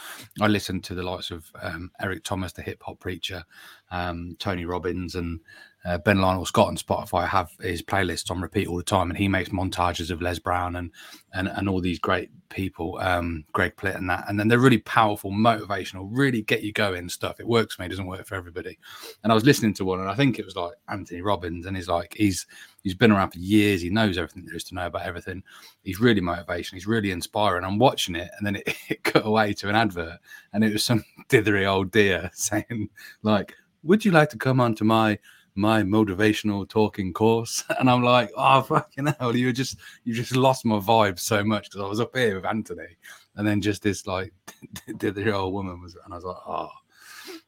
I 0.40 0.46
listen 0.46 0.80
to 0.82 0.94
the 0.94 1.02
likes 1.02 1.30
of 1.30 1.50
um, 1.60 1.90
Eric 2.00 2.24
Thomas, 2.24 2.52
the 2.52 2.62
hip 2.62 2.82
hop 2.84 2.98
preacher, 3.00 3.44
um, 3.90 4.36
Tony 4.38 4.64
Robbins, 4.64 5.14
and 5.14 5.40
uh, 5.88 5.96
Ben 5.96 6.20
Lionel 6.20 6.44
Scott 6.44 6.68
on 6.68 6.76
Spotify 6.76 7.26
have 7.26 7.50
his 7.62 7.80
playlists 7.80 8.30
on 8.30 8.42
repeat 8.42 8.68
all 8.68 8.76
the 8.76 8.82
time, 8.82 9.08
and 9.08 9.16
he 9.16 9.26
makes 9.26 9.48
montages 9.48 10.10
of 10.10 10.20
Les 10.20 10.38
Brown 10.38 10.76
and 10.76 10.90
and 11.32 11.48
and 11.48 11.66
all 11.66 11.80
these 11.80 11.98
great 11.98 12.28
people, 12.50 12.98
um, 13.00 13.44
Greg 13.52 13.74
Plitt 13.76 13.96
and 13.96 14.08
that, 14.10 14.26
and 14.28 14.38
then 14.38 14.48
they're 14.48 14.58
really 14.58 14.78
powerful, 14.78 15.30
motivational, 15.30 16.06
really 16.10 16.42
get 16.42 16.62
you 16.62 16.72
going 16.72 17.08
stuff. 17.08 17.40
It 17.40 17.48
works 17.48 17.74
for 17.74 17.82
me, 17.82 17.88
doesn't 17.88 18.06
work 18.06 18.26
for 18.26 18.34
everybody. 18.34 18.78
And 19.22 19.32
I 19.32 19.34
was 19.34 19.46
listening 19.46 19.72
to 19.74 19.84
one, 19.86 20.00
and 20.00 20.10
I 20.10 20.14
think 20.14 20.38
it 20.38 20.44
was 20.44 20.56
like 20.56 20.74
Anthony 20.88 21.22
Robbins, 21.22 21.64
and 21.64 21.74
he's 21.74 21.88
like 21.88 22.14
he's 22.14 22.46
he's 22.82 22.94
been 22.94 23.10
around 23.10 23.30
for 23.30 23.38
years, 23.38 23.80
he 23.80 23.88
knows 23.88 24.18
everything 24.18 24.44
there 24.44 24.56
is 24.56 24.64
to 24.64 24.74
know 24.74 24.88
about 24.88 25.06
everything. 25.06 25.42
He's 25.84 26.00
really 26.00 26.20
motivational, 26.20 26.74
he's 26.74 26.86
really 26.86 27.12
inspiring. 27.12 27.64
I'm 27.64 27.78
watching 27.78 28.14
it, 28.14 28.30
and 28.36 28.46
then 28.46 28.56
it, 28.56 28.76
it 28.90 29.04
cut 29.04 29.24
away 29.24 29.54
to 29.54 29.70
an 29.70 29.74
advert, 29.74 30.18
and 30.52 30.62
it 30.62 30.72
was 30.74 30.84
some 30.84 31.02
dithery 31.30 31.66
old 31.66 31.90
dear 31.92 32.30
saying 32.34 32.90
like, 33.22 33.54
"Would 33.84 34.04
you 34.04 34.10
like 34.10 34.28
to 34.30 34.36
come 34.36 34.60
onto 34.60 34.84
my?" 34.84 35.18
My 35.58 35.82
motivational 35.82 36.68
talking 36.68 37.12
course. 37.12 37.64
And 37.78 37.90
I'm 37.90 38.02
like, 38.02 38.30
oh 38.36 38.62
fucking 38.62 39.06
hell, 39.18 39.36
you 39.36 39.52
just 39.52 39.78
you 40.04 40.14
just 40.14 40.34
lost 40.34 40.64
my 40.64 40.76
vibe 40.76 41.18
so 41.18 41.44
much 41.44 41.64
because 41.64 41.84
I 41.84 41.88
was 41.88 42.00
up 42.00 42.16
here 42.16 42.36
with 42.36 42.46
Anthony, 42.46 42.96
and 43.36 43.46
then 43.46 43.60
just 43.60 43.82
this 43.82 44.06
like 44.06 44.32
did 44.98 45.14
the 45.14 45.32
old 45.32 45.52
woman 45.52 45.80
was, 45.80 45.96
and 46.04 46.14
I 46.14 46.16
was 46.16 46.24
like, 46.24 46.36
oh. 46.46 46.70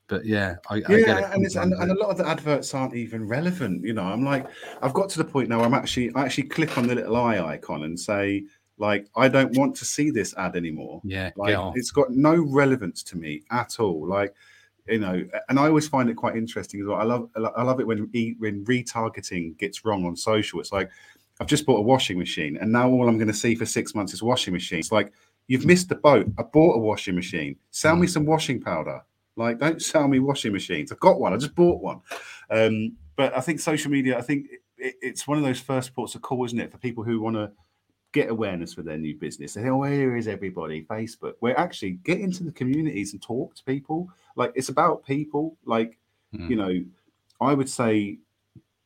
But 0.08 0.26
yeah, 0.26 0.56
I, 0.68 0.76
yeah, 0.76 0.84
I 0.88 1.00
get 1.00 1.18
it. 1.18 1.24
And, 1.32 1.56
and, 1.56 1.72
and, 1.72 1.90
a 1.92 1.94
lot 1.94 2.10
of 2.10 2.16
the 2.16 2.26
adverts 2.26 2.74
aren't 2.74 2.96
even 2.96 3.28
relevant. 3.28 3.84
You 3.84 3.92
know, 3.92 4.02
I'm 4.02 4.24
like, 4.24 4.44
I've 4.82 4.92
got 4.92 5.08
to 5.10 5.18
the 5.18 5.24
point 5.24 5.48
now. 5.48 5.60
I'm 5.60 5.72
actually, 5.72 6.12
I 6.16 6.24
actually 6.24 6.48
click 6.48 6.76
on 6.76 6.88
the 6.88 6.96
little 6.96 7.14
eye 7.14 7.38
icon 7.38 7.84
and 7.84 7.98
say, 7.98 8.42
like, 8.76 9.06
I 9.14 9.28
don't 9.28 9.56
want 9.56 9.76
to 9.76 9.84
see 9.84 10.10
this 10.10 10.34
ad 10.36 10.56
anymore. 10.56 11.00
Yeah, 11.04 11.30
like, 11.36 11.56
it's 11.76 11.92
got 11.92 12.10
no 12.10 12.34
relevance 12.34 13.04
to 13.04 13.16
me 13.16 13.44
at 13.52 13.78
all. 13.78 14.04
Like, 14.04 14.34
you 14.90 14.98
know, 14.98 15.24
and 15.48 15.58
I 15.58 15.66
always 15.66 15.88
find 15.88 16.10
it 16.10 16.16
quite 16.16 16.36
interesting 16.36 16.80
as 16.80 16.86
well. 16.86 17.00
I 17.00 17.04
love 17.04 17.30
I 17.56 17.62
love 17.62 17.80
it 17.80 17.86
when 17.86 18.10
when 18.38 18.64
retargeting 18.64 19.56
gets 19.58 19.84
wrong 19.84 20.04
on 20.04 20.16
social. 20.16 20.60
It's 20.60 20.72
like 20.72 20.90
I've 21.40 21.46
just 21.46 21.64
bought 21.64 21.78
a 21.78 21.82
washing 21.82 22.18
machine, 22.18 22.56
and 22.58 22.70
now 22.70 22.90
all 22.90 23.08
I'm 23.08 23.16
going 23.16 23.28
to 23.28 23.34
see 23.34 23.54
for 23.54 23.66
six 23.66 23.94
months 23.94 24.12
is 24.12 24.22
washing 24.22 24.52
machines. 24.52 24.86
It's 24.86 24.92
like 24.92 25.12
you've 25.46 25.64
missed 25.64 25.88
the 25.88 25.94
boat. 25.94 26.26
I 26.38 26.42
bought 26.42 26.76
a 26.76 26.78
washing 26.78 27.14
machine. 27.14 27.56
Sell 27.70 27.96
me 27.96 28.06
mm. 28.06 28.10
some 28.10 28.26
washing 28.26 28.60
powder. 28.60 29.02
Like, 29.36 29.58
don't 29.58 29.80
sell 29.80 30.06
me 30.06 30.18
washing 30.18 30.52
machines. 30.52 30.92
I've 30.92 31.00
got 31.00 31.18
one. 31.18 31.32
I 31.32 31.36
just 31.36 31.54
bought 31.54 31.80
one. 31.80 32.00
Um, 32.50 32.96
but 33.16 33.36
I 33.36 33.40
think 33.40 33.60
social 33.60 33.90
media. 33.90 34.18
I 34.18 34.22
think 34.22 34.46
it, 34.76 34.96
it's 35.00 35.26
one 35.26 35.38
of 35.38 35.44
those 35.44 35.60
first 35.60 35.94
ports 35.94 36.14
of 36.14 36.22
call, 36.22 36.44
isn't 36.44 36.60
it, 36.60 36.70
for 36.70 36.78
people 36.78 37.04
who 37.04 37.20
want 37.20 37.36
to 37.36 37.50
get 38.12 38.28
awareness 38.30 38.74
for 38.74 38.82
their 38.82 38.98
new 38.98 39.14
business. 39.16 39.54
They 39.54 39.62
think, 39.62 39.72
oh, 39.72 39.78
where 39.78 40.16
is 40.16 40.26
everybody? 40.28 40.84
Facebook. 40.84 41.34
Where 41.40 41.58
actually 41.58 41.92
get 41.92 42.20
into 42.20 42.44
the 42.44 42.52
communities 42.52 43.12
and 43.12 43.22
talk 43.22 43.54
to 43.54 43.64
people. 43.64 44.08
Like 44.36 44.52
it's 44.54 44.68
about 44.68 45.04
people. 45.04 45.56
Like, 45.64 45.96
Mm. 46.34 46.48
you 46.50 46.56
know, 46.56 46.84
I 47.40 47.54
would 47.54 47.68
say 47.68 48.18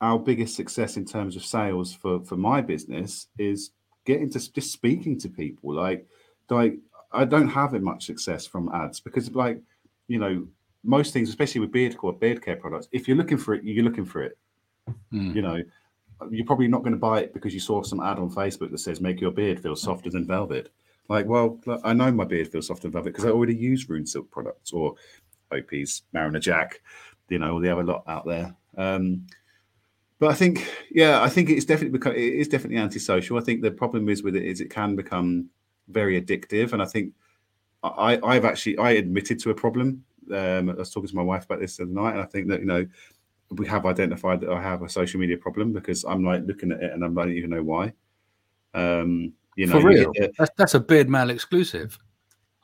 our 0.00 0.18
biggest 0.18 0.56
success 0.56 0.96
in 0.96 1.04
terms 1.04 1.36
of 1.36 1.44
sales 1.44 1.94
for 1.94 2.20
for 2.24 2.36
my 2.36 2.60
business 2.62 3.28
is 3.38 3.70
getting 4.06 4.30
to 4.30 4.52
just 4.52 4.72
speaking 4.72 5.18
to 5.20 5.28
people. 5.28 5.74
Like, 5.74 6.06
like 6.48 6.78
I 7.12 7.24
don't 7.24 7.48
have 7.48 7.72
much 7.82 8.06
success 8.06 8.46
from 8.46 8.70
ads 8.72 9.00
because 9.00 9.30
like, 9.34 9.60
you 10.08 10.18
know, 10.18 10.46
most 10.82 11.12
things, 11.12 11.28
especially 11.28 11.60
with 11.60 11.72
beard 11.72 11.98
care, 12.00 12.12
beard 12.12 12.42
care 12.42 12.56
products, 12.56 12.88
if 12.92 13.06
you're 13.08 13.16
looking 13.16 13.38
for 13.38 13.54
it, 13.54 13.64
you're 13.64 13.84
looking 13.84 14.04
for 14.06 14.22
it. 14.22 14.38
Mm. 15.12 15.34
You 15.34 15.42
know, 15.42 15.62
you're 16.30 16.46
probably 16.46 16.68
not 16.68 16.82
going 16.82 16.92
to 16.92 16.98
buy 16.98 17.20
it 17.20 17.34
because 17.34 17.54
you 17.54 17.60
saw 17.60 17.82
some 17.82 18.00
ad 18.00 18.18
on 18.18 18.30
Facebook 18.30 18.70
that 18.70 18.78
says 18.78 19.00
make 19.00 19.20
your 19.20 19.30
beard 19.30 19.60
feel 19.60 19.76
softer 19.76 20.10
than 20.10 20.26
velvet. 20.26 20.72
Like, 21.08 21.26
well, 21.26 21.60
I 21.84 21.92
know 21.92 22.10
my 22.10 22.24
beard 22.24 22.48
feels 22.48 22.68
softer 22.68 22.82
than 22.82 22.92
velvet 22.92 23.12
because 23.12 23.26
I 23.26 23.30
already 23.30 23.54
use 23.54 23.88
Rune 23.88 24.06
Silk 24.06 24.30
products 24.30 24.72
or 24.72 24.94
OP's 25.52 26.02
Mariner 26.12 26.40
Jack, 26.40 26.80
you 27.28 27.38
know, 27.38 27.52
all 27.52 27.60
the 27.60 27.70
other 27.70 27.84
lot 27.84 28.04
out 28.06 28.26
there. 28.26 28.54
Um, 28.76 29.26
but 30.18 30.30
I 30.30 30.34
think, 30.34 30.66
yeah, 30.90 31.22
I 31.22 31.28
think 31.28 31.50
it's 31.50 31.66
definitely 31.66 31.98
become 31.98 32.12
it 32.12 32.18
is 32.18 32.48
definitely 32.48 32.78
antisocial. 32.78 33.36
I 33.36 33.42
think 33.42 33.60
the 33.60 33.70
problem 33.70 34.08
is 34.08 34.22
with 34.22 34.36
it 34.36 34.44
is 34.44 34.60
it 34.60 34.70
can 34.70 34.96
become 34.96 35.50
very 35.88 36.20
addictive, 36.20 36.72
and 36.72 36.80
I 36.80 36.86
think 36.86 37.12
I 37.82 38.18
I've 38.22 38.44
actually 38.44 38.78
I 38.78 38.92
admitted 38.92 39.40
to 39.40 39.50
a 39.50 39.54
problem. 39.54 40.04
Um, 40.32 40.70
I 40.70 40.74
was 40.74 40.90
talking 40.90 41.08
to 41.08 41.16
my 41.16 41.22
wife 41.22 41.44
about 41.44 41.60
this 41.60 41.76
the 41.76 41.82
other 41.82 41.92
night, 41.92 42.12
and 42.12 42.22
I 42.22 42.26
think 42.26 42.48
that 42.48 42.60
you 42.60 42.66
know 42.66 42.86
we 43.56 43.66
have 43.66 43.86
identified 43.86 44.40
that 44.42 44.50
I 44.50 44.60
have 44.62 44.82
a 44.82 44.88
social 44.88 45.20
media 45.20 45.36
problem 45.38 45.72
because 45.72 46.04
I'm 46.04 46.24
like 46.24 46.42
looking 46.46 46.72
at 46.72 46.82
it 46.82 46.92
and 46.92 47.04
I 47.04 47.08
don't 47.08 47.32
even 47.32 47.50
know 47.50 47.62
why. 47.62 47.92
Um, 48.74 49.32
you 49.56 49.66
know, 49.66 49.80
For 49.80 49.86
real, 49.86 50.12
the- 50.14 50.32
that's, 50.38 50.50
that's 50.56 50.74
a 50.74 50.80
beard 50.80 51.08
mail 51.08 51.30
exclusive. 51.30 51.98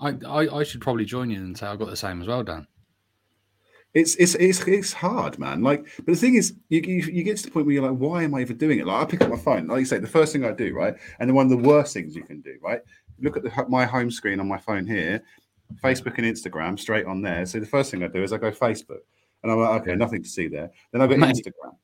I, 0.01 0.15
I 0.27 0.59
I 0.61 0.63
should 0.65 0.81
probably 0.81 1.05
join 1.05 1.31
you 1.31 1.37
and 1.39 1.57
say 1.57 1.67
I've 1.67 1.79
got 1.79 1.91
the 1.91 1.97
same 1.97 2.23
as 2.23 2.27
well, 2.29 2.43
Dan. 2.43 2.67
it's 3.93 4.15
it's 4.17 4.35
it's 4.37 4.61
it's 4.67 4.93
hard, 4.93 5.39
man. 5.39 5.63
Like, 5.63 5.85
but 5.97 6.07
the 6.07 6.17
thing 6.17 6.37
is, 6.37 6.55
you, 6.69 6.81
you 6.81 7.03
you 7.13 7.23
get 7.23 7.37
to 7.39 7.43
the 7.45 7.51
point 7.51 7.67
where 7.67 7.75
you're 7.75 7.89
like, 7.89 7.99
why 7.99 8.23
am 8.23 8.35
I 8.35 8.41
even 8.41 8.57
doing 8.57 8.79
it? 8.79 8.87
Like, 8.87 9.03
I 9.03 9.05
pick 9.05 9.21
up 9.21 9.29
my 9.31 9.37
phone, 9.37 9.67
like 9.67 9.81
you 9.81 9.85
say, 9.85 9.99
the 9.99 10.07
first 10.07 10.33
thing 10.33 10.45
I 10.45 10.53
do, 10.53 10.73
right, 10.75 10.95
and 11.19 11.29
then 11.29 11.35
one 11.35 11.47
of 11.47 11.51
the 11.51 11.69
worst 11.69 11.93
things 11.93 12.15
you 12.17 12.23
can 12.23 12.41
do, 12.41 12.55
right, 12.63 12.81
look 13.21 13.37
at 13.37 13.43
the, 13.43 13.67
my 13.69 13.85
home 13.85 14.11
screen 14.11 14.41
on 14.41 14.49
my 14.49 14.59
phone 14.59 14.87
here, 14.87 15.23
Facebook 15.83 16.17
and 16.19 16.27
Instagram, 16.27 16.79
straight 16.79 17.07
on 17.07 17.21
there. 17.21 17.45
So 17.47 17.61
the 17.61 17.67
first 17.67 17.91
thing 17.91 18.03
I 18.03 18.09
do 18.09 18.23
is 18.23 18.33
I 18.33 18.39
go 18.39 18.51
Facebook, 18.51 19.01
and 19.43 19.53
I'm 19.53 19.59
like, 19.59 19.83
okay, 19.83 19.95
nothing 19.95 20.23
to 20.23 20.29
see 20.29 20.49
there. 20.49 20.71
Then 20.93 21.03
I 21.03 21.07
go 21.07 21.17
Mate. 21.17 21.37
Instagram. 21.37 21.77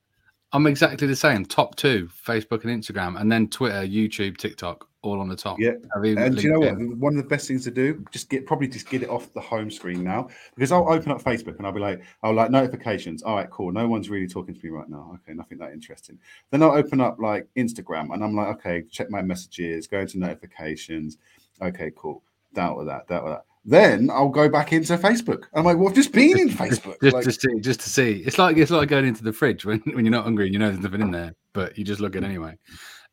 I'm 0.53 0.65
exactly 0.65 1.07
the 1.07 1.15
same. 1.15 1.45
Top 1.45 1.75
two: 1.75 2.07
Facebook 2.25 2.63
and 2.63 2.81
Instagram, 2.81 3.19
and 3.19 3.29
then 3.29 3.49
Twitter, 3.49 3.81
YouTube, 3.85 4.37
TikTok, 4.37 4.87
all 5.01 5.19
on 5.19 5.27
the 5.27 5.35
top. 5.35 5.59
Yeah, 5.59 5.71
I've 5.95 6.03
And 6.03 6.37
do 6.37 6.41
you 6.41 6.51
know 6.53 6.59
what? 6.59 6.75
LinkedIn. 6.75 6.97
One 6.99 7.17
of 7.17 7.23
the 7.23 7.27
best 7.27 7.49
things 7.49 7.65
to 7.65 7.71
do, 7.71 8.05
just 8.11 8.29
get 8.29 8.45
probably 8.45 8.69
just 8.69 8.89
get 8.89 9.03
it 9.03 9.09
off 9.09 9.33
the 9.33 9.41
home 9.41 9.69
screen 9.69 10.05
now. 10.05 10.29
Because 10.55 10.71
I'll 10.71 10.89
open 10.89 11.11
up 11.11 11.21
Facebook 11.21 11.57
and 11.57 11.65
I'll 11.65 11.73
be 11.73 11.81
like, 11.81 12.01
I'll 12.23 12.33
like 12.33 12.49
notifications. 12.49 13.23
All 13.23 13.35
right, 13.35 13.49
cool. 13.49 13.73
No 13.73 13.89
one's 13.89 14.09
really 14.09 14.27
talking 14.27 14.55
to 14.55 14.63
me 14.63 14.69
right 14.69 14.87
now. 14.87 15.11
Okay, 15.15 15.35
nothing 15.35 15.57
that 15.57 15.73
interesting. 15.73 16.17
Then 16.51 16.63
I'll 16.63 16.71
open 16.71 17.01
up 17.01 17.19
like 17.19 17.47
Instagram 17.57 18.13
and 18.13 18.23
I'm 18.23 18.33
like, 18.33 18.47
okay, 18.55 18.83
check 18.89 19.09
my 19.09 19.21
messages, 19.21 19.85
go 19.85 19.99
into 19.99 20.17
notifications. 20.17 21.17
Okay, 21.61 21.91
cool. 21.95 22.23
Down 22.53 22.77
with 22.77 22.87
that, 22.87 23.05
down 23.07 23.25
with 23.25 23.33
that. 23.33 23.43
Then 23.69 24.09
I'll 24.09 24.29
go 24.29 24.47
back 24.47 24.71
into 24.71 24.97
Facebook. 24.97 25.43
I'm 25.53 25.65
like, 25.65 25.77
well, 25.77 25.89
I've 25.89 25.93
just 25.95 26.13
been 26.13 26.39
in 26.39 26.47
Facebook. 26.47 26.95
Just 27.03 27.13
Like, 27.13 27.25
to 27.25 27.31
see, 27.33 27.59
just 27.59 27.81
to 27.81 27.89
see. 27.89 28.23
It's 28.25 28.37
like 28.37 28.55
it's 28.55 28.71
like 28.71 28.87
going 28.87 29.05
into 29.05 29.25
the 29.25 29.33
fridge 29.33 29.65
when, 29.65 29.79
when 29.91 30.05
you're 30.05 30.11
not 30.11 30.23
hungry 30.23 30.45
and 30.45 30.53
you 30.53 30.59
know 30.59 30.71
there's 30.71 30.81
nothing 30.81 31.01
in 31.01 31.11
there, 31.11 31.35
but 31.51 31.77
you 31.77 31.83
just 31.83 31.99
look 31.99 32.15
at 32.15 32.23
it 32.23 32.25
anyway. 32.25 32.57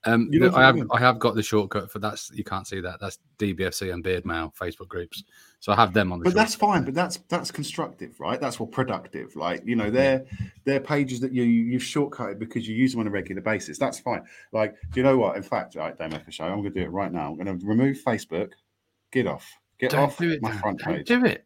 Um, 0.04 0.28
You 0.30 0.38
don't 0.38 0.54
I 0.54 0.62
have 0.64 0.78
I 0.92 1.00
have 1.00 1.18
got 1.18 1.34
the 1.34 1.42
shortcut 1.42 1.90
for 1.90 1.98
that's 1.98 2.30
you 2.32 2.44
can't 2.44 2.68
see 2.68 2.80
that. 2.80 3.00
That's 3.00 3.18
DBFC 3.38 3.92
and 3.92 4.02
Beard 4.04 4.24
Mail 4.24 4.54
Facebook 4.58 4.86
groups. 4.86 5.24
So 5.58 5.72
I 5.72 5.76
have 5.76 5.92
them 5.92 6.12
on 6.12 6.20
the. 6.20 6.24
but 6.24 6.34
that's 6.34 6.54
fine 6.54 6.84
but 6.84 6.94
that's 6.94 7.16
that's 7.28 7.50
constructive 7.50 8.20
right 8.20 8.38
that's 8.38 8.60
what 8.60 8.70
productive 8.70 9.34
like 9.34 9.62
you 9.64 9.74
know 9.74 9.90
they're 9.90 10.26
they're 10.64 10.78
pages 10.78 11.20
that 11.20 11.32
you 11.32 11.42
you've 11.42 11.80
shortcutted 11.80 12.38
because 12.38 12.68
you 12.68 12.76
use 12.76 12.92
them 12.92 13.00
on 13.00 13.06
a 13.06 13.10
regular 13.10 13.40
basis 13.40 13.78
that's 13.78 13.98
fine 13.98 14.22
like 14.52 14.74
do 14.92 15.00
you 15.00 15.02
know 15.02 15.16
what 15.16 15.38
in 15.38 15.42
fact 15.42 15.74
all 15.74 15.82
right 15.82 15.96
don't 15.96 16.12
make 16.12 16.28
a 16.28 16.30
show 16.30 16.44
i'm 16.44 16.60
going 16.60 16.64
to 16.64 16.80
do 16.80 16.82
it 16.82 16.90
right 16.90 17.12
now 17.12 17.30
i'm 17.30 17.34
going 17.42 17.58
to 17.58 17.66
remove 17.66 17.96
facebook 17.96 18.50
get 19.10 19.26
off 19.26 19.50
get 19.78 19.90
Don't 19.90 20.04
off 20.04 20.18
do 20.18 20.30
it. 20.30 20.42
my 20.42 20.50
Dan. 20.50 20.58
front 20.60 20.78
Don't 20.80 20.94
page 20.96 21.06
do 21.08 21.24
it. 21.24 21.44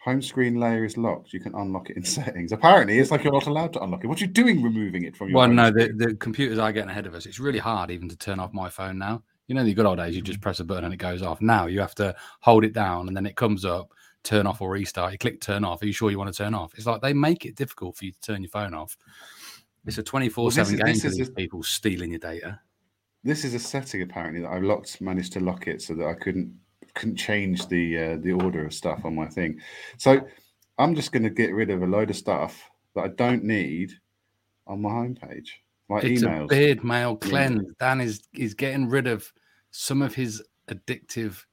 home 0.00 0.22
screen 0.22 0.60
layer 0.60 0.84
is 0.84 0.96
locked 0.96 1.32
you 1.32 1.40
can 1.40 1.54
unlock 1.54 1.90
it 1.90 1.96
in 1.96 2.04
settings 2.16 2.52
apparently 2.52 2.98
it's 2.98 3.10
like 3.10 3.24
you're 3.24 3.32
not 3.32 3.46
allowed 3.46 3.72
to 3.72 3.82
unlock 3.82 4.04
it 4.04 4.06
what 4.06 4.20
are 4.20 4.24
you 4.24 4.30
doing 4.30 4.62
removing 4.62 5.04
it 5.04 5.16
from 5.16 5.28
your 5.28 5.40
phone? 5.46 5.56
Well, 5.56 5.70
no, 5.72 5.78
the, 5.78 5.92
the 5.92 6.14
computers 6.14 6.58
are 6.58 6.72
getting 6.72 6.90
ahead 6.90 7.06
of 7.06 7.14
us. 7.14 7.26
It's 7.26 7.40
really 7.40 7.58
hard 7.58 7.90
even 7.90 8.08
to 8.08 8.16
turn 8.16 8.38
off 8.40 8.52
my 8.52 8.68
phone 8.68 8.98
now. 8.98 9.22
You 9.48 9.54
know, 9.54 9.64
the 9.64 9.72
good 9.74 9.86
old 9.86 9.96
days, 9.98 10.14
you 10.14 10.20
Mm-hmm. 10.22 10.26
just 10.26 10.40
press 10.42 10.60
a 10.60 10.64
button 10.64 10.84
and 10.84 10.92
it 10.94 10.98
goes 10.98 11.22
off. 11.22 11.40
Now 11.40 11.66
you 11.66 11.80
have 11.80 11.94
to 11.96 12.14
hold 12.40 12.64
it 12.64 12.74
down 12.74 13.08
and 13.08 13.16
then 13.16 13.24
it 13.26 13.34
comes 13.34 13.64
up, 13.64 13.92
turn 14.22 14.46
off 14.46 14.60
or 14.60 14.70
restart. 14.70 15.10
You 15.12 15.16
click 15.18 15.40
turn 15.40 15.64
off. 15.64 15.80
Are 15.82 15.86
you 15.86 15.92
sure 15.92 16.10
you 16.10 16.18
want 16.18 16.30
to 16.32 16.36
turn 16.36 16.52
off? 16.54 16.74
It's 16.74 16.84
like 16.86 17.00
they 17.00 17.14
make 17.14 17.46
it 17.46 17.54
difficult 17.56 17.96
for 17.96 18.04
you 18.04 18.12
to 18.12 18.20
turn 18.20 18.42
your 18.42 18.50
phone 18.50 18.74
off. 18.74 18.96
It's 19.86 19.96
a 19.96 20.02
24 20.02 20.52
7 20.52 20.76
game 20.76 20.96
for 20.98 21.08
these 21.08 21.28
a- 21.28 21.32
people 21.32 21.62
stealing 21.62 22.10
your 22.10 22.18
data. 22.18 22.60
this 23.24 23.42
is 23.44 23.54
a 23.54 23.58
setting 23.58 24.02
apparently 24.02 24.42
that 24.42 24.48
I 24.48 24.58
locked, 24.58 25.00
managed 25.00 25.32
to 25.32 25.40
lock 25.40 25.66
it 25.66 25.80
so 25.80 25.94
that 25.94 26.06
I 26.06 26.12
couldn't 26.14 26.54
couldn't 26.94 27.16
change 27.16 27.66
the 27.68 27.98
uh, 27.98 28.16
the 28.20 28.32
order 28.32 28.64
of 28.66 28.74
stuff 28.74 29.04
on 29.04 29.14
my 29.14 29.26
thing. 29.26 29.60
So 29.96 30.20
I'm 30.78 30.94
just 30.94 31.12
going 31.12 31.22
to 31.24 31.30
get 31.30 31.52
rid 31.52 31.70
of 31.70 31.82
a 31.82 31.86
load 31.86 32.10
of 32.10 32.16
stuff 32.16 32.62
that 32.94 33.02
I 33.04 33.08
don't 33.08 33.44
need 33.44 33.92
on 34.66 34.82
my 34.82 34.90
homepage, 34.90 35.48
like 35.88 36.04
It's 36.04 36.22
a 36.22 36.26
emails. 36.26 36.48
beard 36.48 36.84
mail 36.84 37.18
Yeah. 37.22 37.28
cleanse. 37.28 37.66
Dan 37.80 38.00
is 38.00 38.22
is 38.34 38.54
getting 38.54 38.88
rid 38.88 39.06
of 39.06 39.32
some 39.70 40.02
of 40.02 40.14
his 40.14 40.42
addictive 40.68 41.44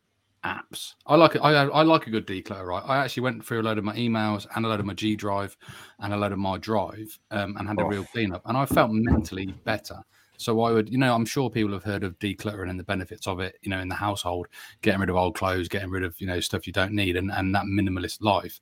apps. 0.44 0.94
I 1.08 1.16
like 1.16 1.36
it. 1.36 1.40
I, 1.40 1.52
I 1.54 1.82
like 1.82 2.06
a 2.08 2.12
good 2.12 2.28
declutter. 2.28 2.66
Right. 2.66 2.84
I 2.86 2.98
actually 3.04 3.24
went 3.24 3.44
through 3.46 3.62
a 3.62 3.64
load 3.64 3.78
of 3.80 3.84
my 3.84 3.96
emails 3.96 4.46
and 4.56 4.64
a 4.66 4.70
load 4.70 4.80
of 4.80 4.86
my 4.86 4.94
G 4.94 5.16
drive 5.16 5.58
and 6.00 6.14
a 6.14 6.18
load 6.18 6.34
of 6.34 6.38
my 6.38 6.58
drive 6.60 7.18
um, 7.32 7.56
and 7.58 7.68
had 7.68 7.80
a 7.80 7.84
Oh. 7.84 7.88
real 7.88 8.06
cleanup, 8.06 8.44
and 8.46 8.56
I 8.56 8.66
felt 8.66 8.92
mentally 8.92 9.48
better. 9.64 10.00
So 10.38 10.62
I 10.62 10.72
would, 10.72 10.90
you 10.90 10.98
know, 10.98 11.14
I'm 11.14 11.26
sure 11.26 11.50
people 11.50 11.74
have 11.74 11.84
heard 11.84 12.04
of 12.04 12.18
decluttering 12.20 12.70
and 12.70 12.80
the 12.80 12.84
benefits 12.84 13.28
of 13.28 13.40
it, 13.40 13.58
you 13.62 13.70
know, 13.70 13.80
in 13.80 13.90
the 13.90 13.96
household, 13.96 14.48
getting 14.82 15.00
rid 15.00 15.10
of 15.10 15.16
old 15.16 15.36
clothes, 15.36 15.68
getting 15.68 15.90
rid 15.90 16.04
of, 16.04 16.20
you 16.20 16.28
know, 16.28 16.40
stuff 16.40 16.68
you 16.68 16.74
don't 16.74 16.94
need, 16.94 17.16
and, 17.16 17.32
and 17.32 17.54
that 17.54 17.66
minimalist 17.66 18.22
life. 18.22 18.60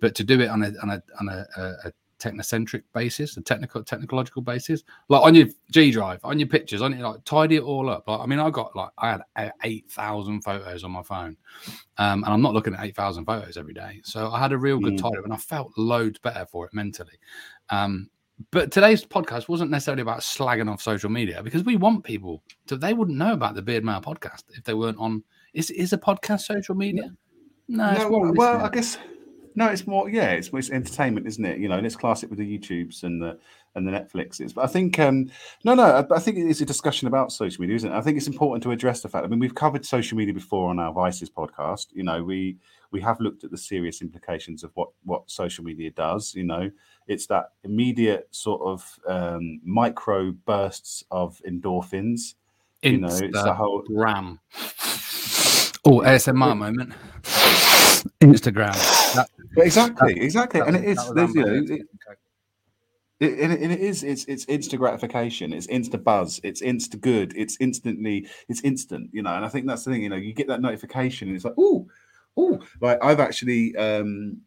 But 0.00 0.14
to 0.16 0.24
do 0.24 0.40
it 0.40 0.48
on 0.48 0.62
a 0.62 0.72
on 0.82 0.90
a 0.90 1.02
on 1.20 1.28
a, 1.28 1.46
a, 1.84 1.92
technocentric 2.18 2.82
basis, 2.92 3.36
a 3.36 3.40
technical 3.40 3.82
technological 3.82 4.42
basis, 4.42 4.82
like 5.08 5.22
on 5.22 5.34
your 5.34 5.46
G 5.70 5.90
drive, 5.90 6.20
on 6.24 6.38
your 6.38 6.48
pictures, 6.48 6.82
on 6.82 6.96
your 6.96 7.08
like 7.08 7.24
tidy 7.24 7.56
it 7.56 7.62
all 7.62 7.88
up. 7.88 8.08
Like 8.08 8.20
I 8.20 8.26
mean, 8.26 8.40
I 8.40 8.50
got 8.50 8.74
like 8.74 8.90
I 8.98 9.10
had 9.10 9.52
eight 9.64 9.90
thousand 9.90 10.42
photos 10.42 10.84
on 10.84 10.90
my 10.90 11.02
phone, 11.02 11.36
um, 11.96 12.24
and 12.24 12.32
I'm 12.32 12.42
not 12.42 12.54
looking 12.54 12.74
at 12.74 12.84
eight 12.84 12.96
thousand 12.96 13.24
photos 13.24 13.56
every 13.56 13.74
day. 13.74 14.00
So 14.04 14.30
I 14.32 14.40
had 14.40 14.52
a 14.52 14.58
real 14.58 14.78
good 14.78 14.94
Mm. 14.94 15.02
tidy 15.02 15.18
and 15.24 15.32
I 15.32 15.36
felt 15.36 15.72
loads 15.76 16.18
better 16.18 16.46
for 16.46 16.66
it 16.66 16.74
mentally. 16.74 17.18
Um, 17.70 18.10
but 18.50 18.70
today's 18.70 19.04
podcast 19.04 19.48
wasn't 19.48 19.70
necessarily 19.70 20.02
about 20.02 20.20
slagging 20.20 20.70
off 20.70 20.80
social 20.80 21.10
media 21.10 21.42
because 21.42 21.64
we 21.64 21.76
want 21.76 22.04
people 22.04 22.42
to. 22.66 22.76
They 22.76 22.94
wouldn't 22.94 23.18
know 23.18 23.32
about 23.32 23.54
the 23.54 23.62
Beard 23.62 23.84
Mail 23.84 24.00
podcast 24.00 24.44
if 24.50 24.64
they 24.64 24.74
weren't 24.74 24.98
on. 24.98 25.24
Is 25.54 25.70
is 25.70 25.92
a 25.92 25.98
podcast 25.98 26.40
social 26.42 26.74
media? 26.74 27.10
No, 27.68 27.92
no, 27.92 28.10
well, 28.10 28.32
well. 28.34 28.64
I 28.64 28.68
guess 28.70 28.98
no, 29.58 29.66
it's 29.66 29.88
more 29.88 30.08
yeah, 30.08 30.30
it's, 30.30 30.50
it's 30.52 30.70
entertainment, 30.70 31.26
isn't 31.26 31.44
it? 31.44 31.58
You 31.58 31.68
know, 31.68 31.80
let's 31.80 31.96
class 31.96 32.22
it 32.22 32.30
with 32.30 32.38
the 32.38 32.58
YouTubes 32.58 33.02
and 33.02 33.20
the 33.20 33.36
and 33.74 33.86
the 33.86 33.90
Netflixes. 33.90 34.54
But 34.54 34.64
I 34.64 34.68
think 34.68 35.00
um 35.00 35.32
no, 35.64 35.74
no, 35.74 35.82
I, 35.82 36.14
I 36.14 36.20
think 36.20 36.38
it 36.38 36.46
is 36.46 36.60
a 36.60 36.64
discussion 36.64 37.08
about 37.08 37.32
social 37.32 37.60
media, 37.60 37.74
isn't 37.74 37.90
it? 37.90 37.96
I 37.96 38.00
think 38.00 38.16
it's 38.16 38.28
important 38.28 38.62
to 38.62 38.70
address 38.70 39.00
the 39.00 39.08
fact. 39.08 39.24
I 39.24 39.28
mean, 39.28 39.40
we've 39.40 39.56
covered 39.56 39.84
social 39.84 40.16
media 40.16 40.32
before 40.32 40.70
on 40.70 40.78
our 40.78 40.92
Vices 40.92 41.28
podcast. 41.28 41.88
You 41.92 42.04
know, 42.04 42.22
we 42.22 42.56
we 42.92 43.00
have 43.00 43.18
looked 43.18 43.42
at 43.42 43.50
the 43.50 43.58
serious 43.58 44.00
implications 44.00 44.62
of 44.62 44.70
what 44.74 44.90
what 45.02 45.28
social 45.28 45.64
media 45.64 45.90
does. 45.90 46.36
You 46.36 46.44
know, 46.44 46.70
it's 47.08 47.26
that 47.26 47.50
immediate 47.64 48.28
sort 48.30 48.62
of 48.62 49.00
um, 49.08 49.60
micro 49.64 50.30
bursts 50.30 51.02
of 51.10 51.42
endorphins. 51.48 52.34
You 52.84 52.98
know, 52.98 53.08
it's 53.08 53.42
the 53.42 53.54
whole 53.54 53.82
ram. 53.90 54.38
Oh, 55.84 56.00
ASMR 56.00 56.56
moment. 56.56 56.92
Instagram. 58.20 58.97
That, 59.14 59.28
exactly, 59.56 60.20
exactly, 60.20 60.60
that 60.60 60.68
and 60.68 60.76
it 60.76 60.84
is. 60.84 60.96
that 60.96 61.14
There's, 61.14 61.34
you 61.34 61.44
know, 61.44 61.54
it, 61.54 61.86
it, 63.20 63.38
and 63.40 63.52
it 63.52 63.60
and 63.60 63.72
it 63.72 63.80
is. 63.80 64.02
It's 64.04 64.24
it's 64.24 64.44
instant 64.46 64.80
gratification. 64.80 65.52
It's 65.52 65.66
instant 65.66 66.04
buzz. 66.04 66.40
It's 66.44 66.62
instant 66.62 67.02
good. 67.02 67.32
It's 67.36 67.56
instantly. 67.60 68.28
It's 68.48 68.60
instant. 68.62 69.10
You 69.12 69.22
know, 69.22 69.34
and 69.34 69.44
I 69.44 69.48
think 69.48 69.66
that's 69.66 69.84
the 69.84 69.92
thing. 69.92 70.02
You 70.02 70.08
know, 70.08 70.16
you 70.16 70.32
get 70.32 70.48
that 70.48 70.60
notification, 70.60 71.28
and 71.28 71.36
it's 71.36 71.44
like, 71.44 71.54
oh, 71.58 71.86
oh. 72.36 72.60
Like 72.80 72.98
I've 73.02 73.20
actually. 73.20 73.76
um 73.76 74.42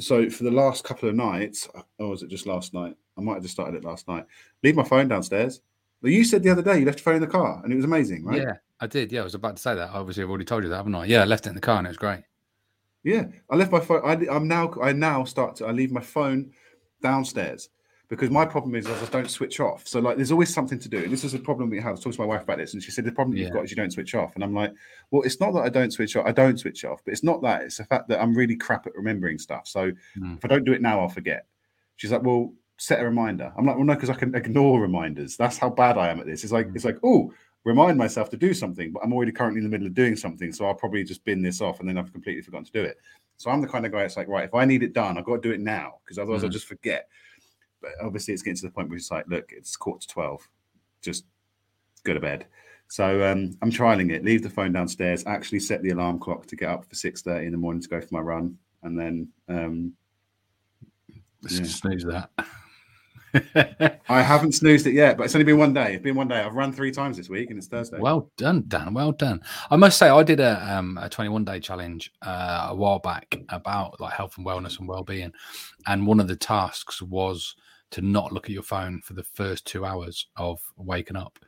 So 0.00 0.30
for 0.30 0.44
the 0.44 0.52
last 0.52 0.84
couple 0.84 1.08
of 1.08 1.16
nights, 1.16 1.68
or 1.98 2.10
was 2.10 2.22
it 2.22 2.30
just 2.30 2.46
last 2.46 2.72
night? 2.72 2.94
I 3.16 3.20
might 3.20 3.34
have 3.34 3.42
just 3.42 3.54
started 3.54 3.74
it 3.74 3.84
last 3.84 4.06
night. 4.06 4.24
Leave 4.62 4.76
my 4.76 4.84
phone 4.84 5.08
downstairs. 5.08 5.60
But 6.00 6.12
you 6.12 6.24
said 6.24 6.44
the 6.44 6.50
other 6.50 6.62
day 6.62 6.78
you 6.78 6.86
left 6.86 7.00
your 7.00 7.04
phone 7.04 7.16
in 7.16 7.20
the 7.20 7.26
car, 7.26 7.60
and 7.64 7.72
it 7.72 7.76
was 7.76 7.84
amazing, 7.84 8.24
right? 8.24 8.40
Yeah, 8.40 8.52
I 8.78 8.86
did. 8.86 9.10
Yeah, 9.10 9.22
I 9.22 9.24
was 9.24 9.34
about 9.34 9.56
to 9.56 9.62
say 9.62 9.74
that. 9.74 9.90
Obviously, 9.90 10.22
I've 10.22 10.28
already 10.30 10.44
told 10.44 10.62
you 10.62 10.68
that, 10.70 10.76
haven't 10.76 10.94
I? 10.94 11.06
Yeah, 11.06 11.22
I 11.22 11.24
left 11.24 11.46
it 11.46 11.48
in 11.48 11.56
the 11.56 11.60
car 11.60 11.78
and 11.78 11.86
it 11.88 11.90
was 11.90 11.96
great. 11.96 12.22
Yeah, 13.04 13.26
I 13.50 13.56
left 13.56 13.72
my 13.72 13.80
phone. 13.80 14.02
I, 14.04 14.14
I'm 14.34 14.48
now. 14.48 14.72
I 14.82 14.92
now 14.92 15.24
start 15.24 15.56
to. 15.56 15.66
I 15.66 15.70
leave 15.72 15.90
my 15.92 16.00
phone 16.00 16.50
downstairs 17.02 17.68
because 18.08 18.30
my 18.30 18.44
problem 18.44 18.74
is, 18.74 18.86
is 18.86 19.02
I 19.02 19.06
don't 19.06 19.30
switch 19.30 19.60
off. 19.60 19.86
So 19.86 20.00
like, 20.00 20.16
there's 20.16 20.32
always 20.32 20.52
something 20.52 20.78
to 20.78 20.88
do. 20.88 20.98
And 21.04 21.12
this 21.12 21.24
is 21.24 21.34
a 21.34 21.38
problem 21.38 21.68
we 21.70 21.76
have. 21.78 21.86
I 21.88 21.90
was 21.92 22.00
talking 22.00 22.12
to 22.14 22.20
my 22.20 22.26
wife 22.26 22.42
about 22.42 22.58
this, 22.58 22.72
and 22.74 22.82
she 22.82 22.90
said 22.90 23.04
the 23.04 23.12
problem 23.12 23.36
Yeah. 23.36 23.44
you've 23.44 23.52
got 23.54 23.64
is 23.64 23.70
you 23.70 23.76
don't 23.76 23.90
switch 23.92 24.14
off. 24.14 24.34
And 24.34 24.42
I'm 24.42 24.54
like, 24.54 24.72
well, 25.10 25.22
it's 25.22 25.40
not 25.40 25.52
that 25.52 25.60
I 25.60 25.68
don't 25.68 25.90
switch 25.92 26.16
off. 26.16 26.26
I 26.26 26.32
don't 26.32 26.58
switch 26.58 26.84
off, 26.84 27.02
but 27.04 27.12
it's 27.12 27.22
not 27.22 27.42
that. 27.42 27.62
It's 27.62 27.76
the 27.76 27.84
fact 27.84 28.08
that 28.08 28.20
I'm 28.20 28.34
really 28.34 28.56
crap 28.56 28.86
at 28.86 28.94
remembering 28.96 29.38
stuff. 29.38 29.66
So 29.68 29.92
Mm. 30.18 30.36
if 30.38 30.44
I 30.44 30.48
don't 30.48 30.64
do 30.64 30.72
it 30.72 30.82
now, 30.82 31.00
I'll 31.00 31.08
forget. 31.08 31.46
She's 31.96 32.10
like, 32.12 32.22
well, 32.22 32.52
set 32.78 33.00
a 33.00 33.04
reminder. 33.04 33.52
I'm 33.58 33.66
like, 33.66 33.76
well, 33.76 33.84
no, 33.84 33.94
because 33.94 34.10
I 34.10 34.14
can 34.14 34.34
ignore 34.34 34.80
reminders. 34.80 35.36
That's 35.36 35.58
how 35.58 35.68
bad 35.68 35.98
I 35.98 36.08
am 36.08 36.20
at 36.20 36.26
this. 36.26 36.44
It's 36.44 36.52
like, 36.52 36.68
Mm. 36.68 36.76
it's 36.76 36.84
like, 36.84 36.98
oh, 37.02 37.32
remind 37.64 37.98
myself 37.98 38.30
to 38.30 38.36
do 38.36 38.54
something, 38.54 38.92
but 38.92 39.02
I'm 39.04 39.12
already 39.12 39.32
currently 39.32 39.58
in 39.58 39.64
the 39.64 39.70
middle 39.70 39.86
of 39.86 39.94
doing 39.94 40.16
something. 40.16 40.52
So 40.52 40.64
I'll 40.66 40.74
probably 40.74 41.04
just 41.04 41.24
bin 41.24 41.42
this 41.42 41.60
off 41.60 41.80
and 41.80 41.88
then 41.88 41.98
I've 41.98 42.12
completely 42.12 42.42
forgotten 42.42 42.64
to 42.66 42.72
do 42.72 42.82
it. 42.82 42.98
So 43.36 43.50
I'm 43.50 43.60
the 43.60 43.68
kind 43.68 43.86
of 43.86 43.92
guy 43.92 44.02
that's 44.02 44.16
like, 44.16 44.28
right, 44.28 44.44
if 44.44 44.54
I 44.54 44.64
need 44.64 44.82
it 44.82 44.92
done, 44.92 45.18
I've 45.18 45.24
got 45.24 45.42
to 45.42 45.48
do 45.48 45.52
it 45.52 45.60
now 45.60 45.94
because 46.04 46.18
otherwise 46.18 46.42
I'll 46.42 46.50
Mm. 46.50 46.54
just 46.54 46.66
forget. 46.66 47.08
But 47.80 47.92
obviously, 48.02 48.34
it's 48.34 48.42
getting 48.42 48.56
to 48.56 48.66
the 48.66 48.72
point 48.72 48.88
where 48.88 48.96
it's 48.96 49.10
like, 49.10 49.26
look, 49.28 49.52
it's 49.52 49.76
quarter 49.76 50.00
to 50.00 50.08
12, 50.12 50.48
just 51.02 51.24
go 52.02 52.12
to 52.14 52.20
bed. 52.20 52.46
So 52.88 53.22
um, 53.30 53.56
I'm 53.62 53.70
trialing 53.70 54.10
it. 54.12 54.24
Leave 54.24 54.42
the 54.42 54.50
phone 54.50 54.72
downstairs. 54.72 55.24
Actually, 55.26 55.60
set 55.60 55.82
the 55.82 55.90
alarm 55.90 56.18
clock 56.18 56.46
to 56.46 56.56
get 56.56 56.70
up 56.70 56.86
for 56.86 56.94
six 56.94 57.22
thirty 57.22 57.46
in 57.46 57.52
the 57.52 57.58
morning 57.58 57.82
to 57.82 57.88
go 57.88 58.00
for 58.00 58.08
my 58.10 58.20
run, 58.20 58.56
and 58.82 58.98
then 58.98 59.28
um, 59.48 59.92
Let's 61.42 61.58
Yeah. 61.58 61.64
snooze 61.64 62.04
that. 62.04 62.30
I 64.08 64.22
haven't 64.22 64.52
snoozed 64.52 64.86
it 64.86 64.94
yet. 64.94 65.16
But 65.16 65.24
it's 65.24 65.34
only 65.34 65.44
been 65.44 65.58
one 65.58 65.74
day. 65.74 65.94
It's 65.94 66.02
been 66.02 66.14
one 66.14 66.28
day. 66.28 66.40
I've 66.40 66.54
run 66.54 66.72
three 66.72 66.90
times 66.90 67.16
this 67.16 67.28
week, 67.28 67.50
and 67.50 67.58
it's 67.58 67.66
Thursday. 67.66 67.98
Well 67.98 68.30
done, 68.36 68.64
Dan. 68.68 68.94
Well 68.94 69.12
done. 69.12 69.40
I 69.70 69.76
must 69.76 69.98
say, 69.98 70.08
I 70.08 70.22
did 70.22 70.40
a 70.40 70.76
um, 70.76 70.98
a 70.98 71.08
21 71.08 71.44
day 71.44 71.60
challenge 71.60 72.12
uh, 72.22 72.68
a 72.70 72.74
while 72.74 72.98
back 72.98 73.38
about 73.48 74.00
like 74.00 74.12
health 74.12 74.36
and 74.36 74.46
wellness 74.46 74.78
and 74.78 74.88
well 74.88 75.04
being, 75.04 75.32
and 75.86 76.06
one 76.06 76.20
of 76.20 76.28
the 76.28 76.36
tasks 76.36 77.02
was 77.02 77.54
to 77.90 78.02
not 78.02 78.32
look 78.32 78.44
at 78.46 78.52
your 78.52 78.62
phone 78.62 79.00
for 79.02 79.14
the 79.14 79.24
first 79.24 79.66
two 79.66 79.84
hours 79.84 80.26
of 80.36 80.60
waking 80.76 81.16
up, 81.16 81.38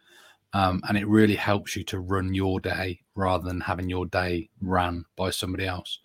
um, 0.53 0.83
and 0.89 0.97
it 0.99 1.07
really 1.07 1.37
helps 1.37 1.77
you 1.77 1.85
to 1.85 2.01
run 2.01 2.35
your 2.35 2.61
day 2.61 3.01
rather 3.15 3.45
than 3.45 3.61
having 3.61 3.89
your 3.89 4.07
day 4.07 4.49
ran 4.61 5.05
by 5.17 5.31
somebody 5.31 5.67
else. 5.67 5.99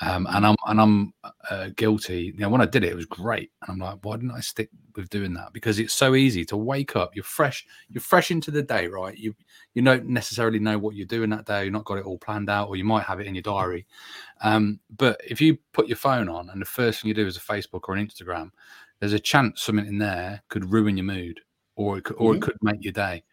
Um, 0.00 0.28
and 0.30 0.46
I'm 0.46 0.56
and 0.66 0.80
I'm 0.80 1.14
uh, 1.50 1.70
guilty. 1.76 2.32
You 2.34 2.40
know, 2.40 2.50
when 2.50 2.60
I 2.60 2.66
did 2.66 2.84
it, 2.84 2.90
it 2.90 2.96
was 2.96 3.06
great, 3.06 3.50
and 3.62 3.72
I'm 3.72 3.78
like, 3.78 3.98
why 4.02 4.16
didn't 4.16 4.30
I 4.30 4.40
stick 4.40 4.70
with 4.98 5.08
doing 5.08 5.32
that? 5.34 5.54
Because 5.54 5.78
it's 5.78 5.94
so 5.94 6.14
easy 6.14 6.44
to 6.44 6.56
wake 6.56 6.96
up. 6.96 7.14
You're 7.14 7.24
fresh. 7.24 7.64
You're 7.88 8.02
fresh 8.02 8.30
into 8.30 8.50
the 8.50 8.62
day, 8.62 8.86
right? 8.88 9.16
You 9.16 9.34
you 9.72 9.82
don't 9.82 10.06
necessarily 10.06 10.58
know 10.58 10.78
what 10.78 10.94
you're 10.94 11.06
doing 11.06 11.30
that 11.30 11.46
day. 11.46 11.64
You've 11.64 11.72
not 11.72 11.86
got 11.86 11.98
it 11.98 12.04
all 12.04 12.18
planned 12.18 12.50
out, 12.50 12.68
or 12.68 12.76
you 12.76 12.84
might 12.84 13.04
have 13.04 13.20
it 13.20 13.26
in 13.26 13.34
your 13.34 13.42
diary. 13.42 13.86
Um, 14.42 14.80
but 14.96 15.20
if 15.26 15.40
you 15.40 15.56
put 15.72 15.88
your 15.88 15.96
phone 15.96 16.28
on 16.28 16.50
and 16.50 16.60
the 16.60 16.66
first 16.66 17.00
thing 17.00 17.08
you 17.08 17.14
do 17.14 17.26
is 17.26 17.36
a 17.36 17.40
Facebook 17.40 17.82
or 17.88 17.94
an 17.94 18.06
Instagram, 18.06 18.50
there's 19.00 19.14
a 19.14 19.18
chance 19.18 19.62
something 19.62 19.86
in 19.86 19.98
there 19.98 20.42
could 20.48 20.70
ruin 20.70 20.96
your 20.96 21.04
mood, 21.04 21.40
or 21.76 21.98
it 21.98 22.04
could, 22.04 22.16
or 22.18 22.34
it 22.34 22.38
Mhm. 22.38 22.42
could 22.42 22.56
make 22.62 22.82
your 22.84 22.92
day. 22.92 23.24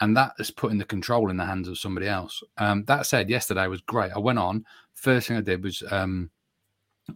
And 0.00 0.16
that 0.16 0.32
is 0.38 0.50
putting 0.50 0.78
the 0.78 0.84
control 0.86 1.30
in 1.30 1.36
the 1.36 1.44
hands 1.44 1.68
of 1.68 1.78
somebody 1.78 2.08
else. 2.08 2.42
Um, 2.56 2.84
that 2.86 3.04
said, 3.04 3.28
yesterday 3.28 3.66
was 3.66 3.82
great. 3.82 4.12
I 4.12 4.18
went 4.18 4.38
on. 4.38 4.64
First 4.94 5.28
thing 5.28 5.36
I 5.36 5.42
did 5.42 5.62
was 5.62 5.82
um, 5.90 6.30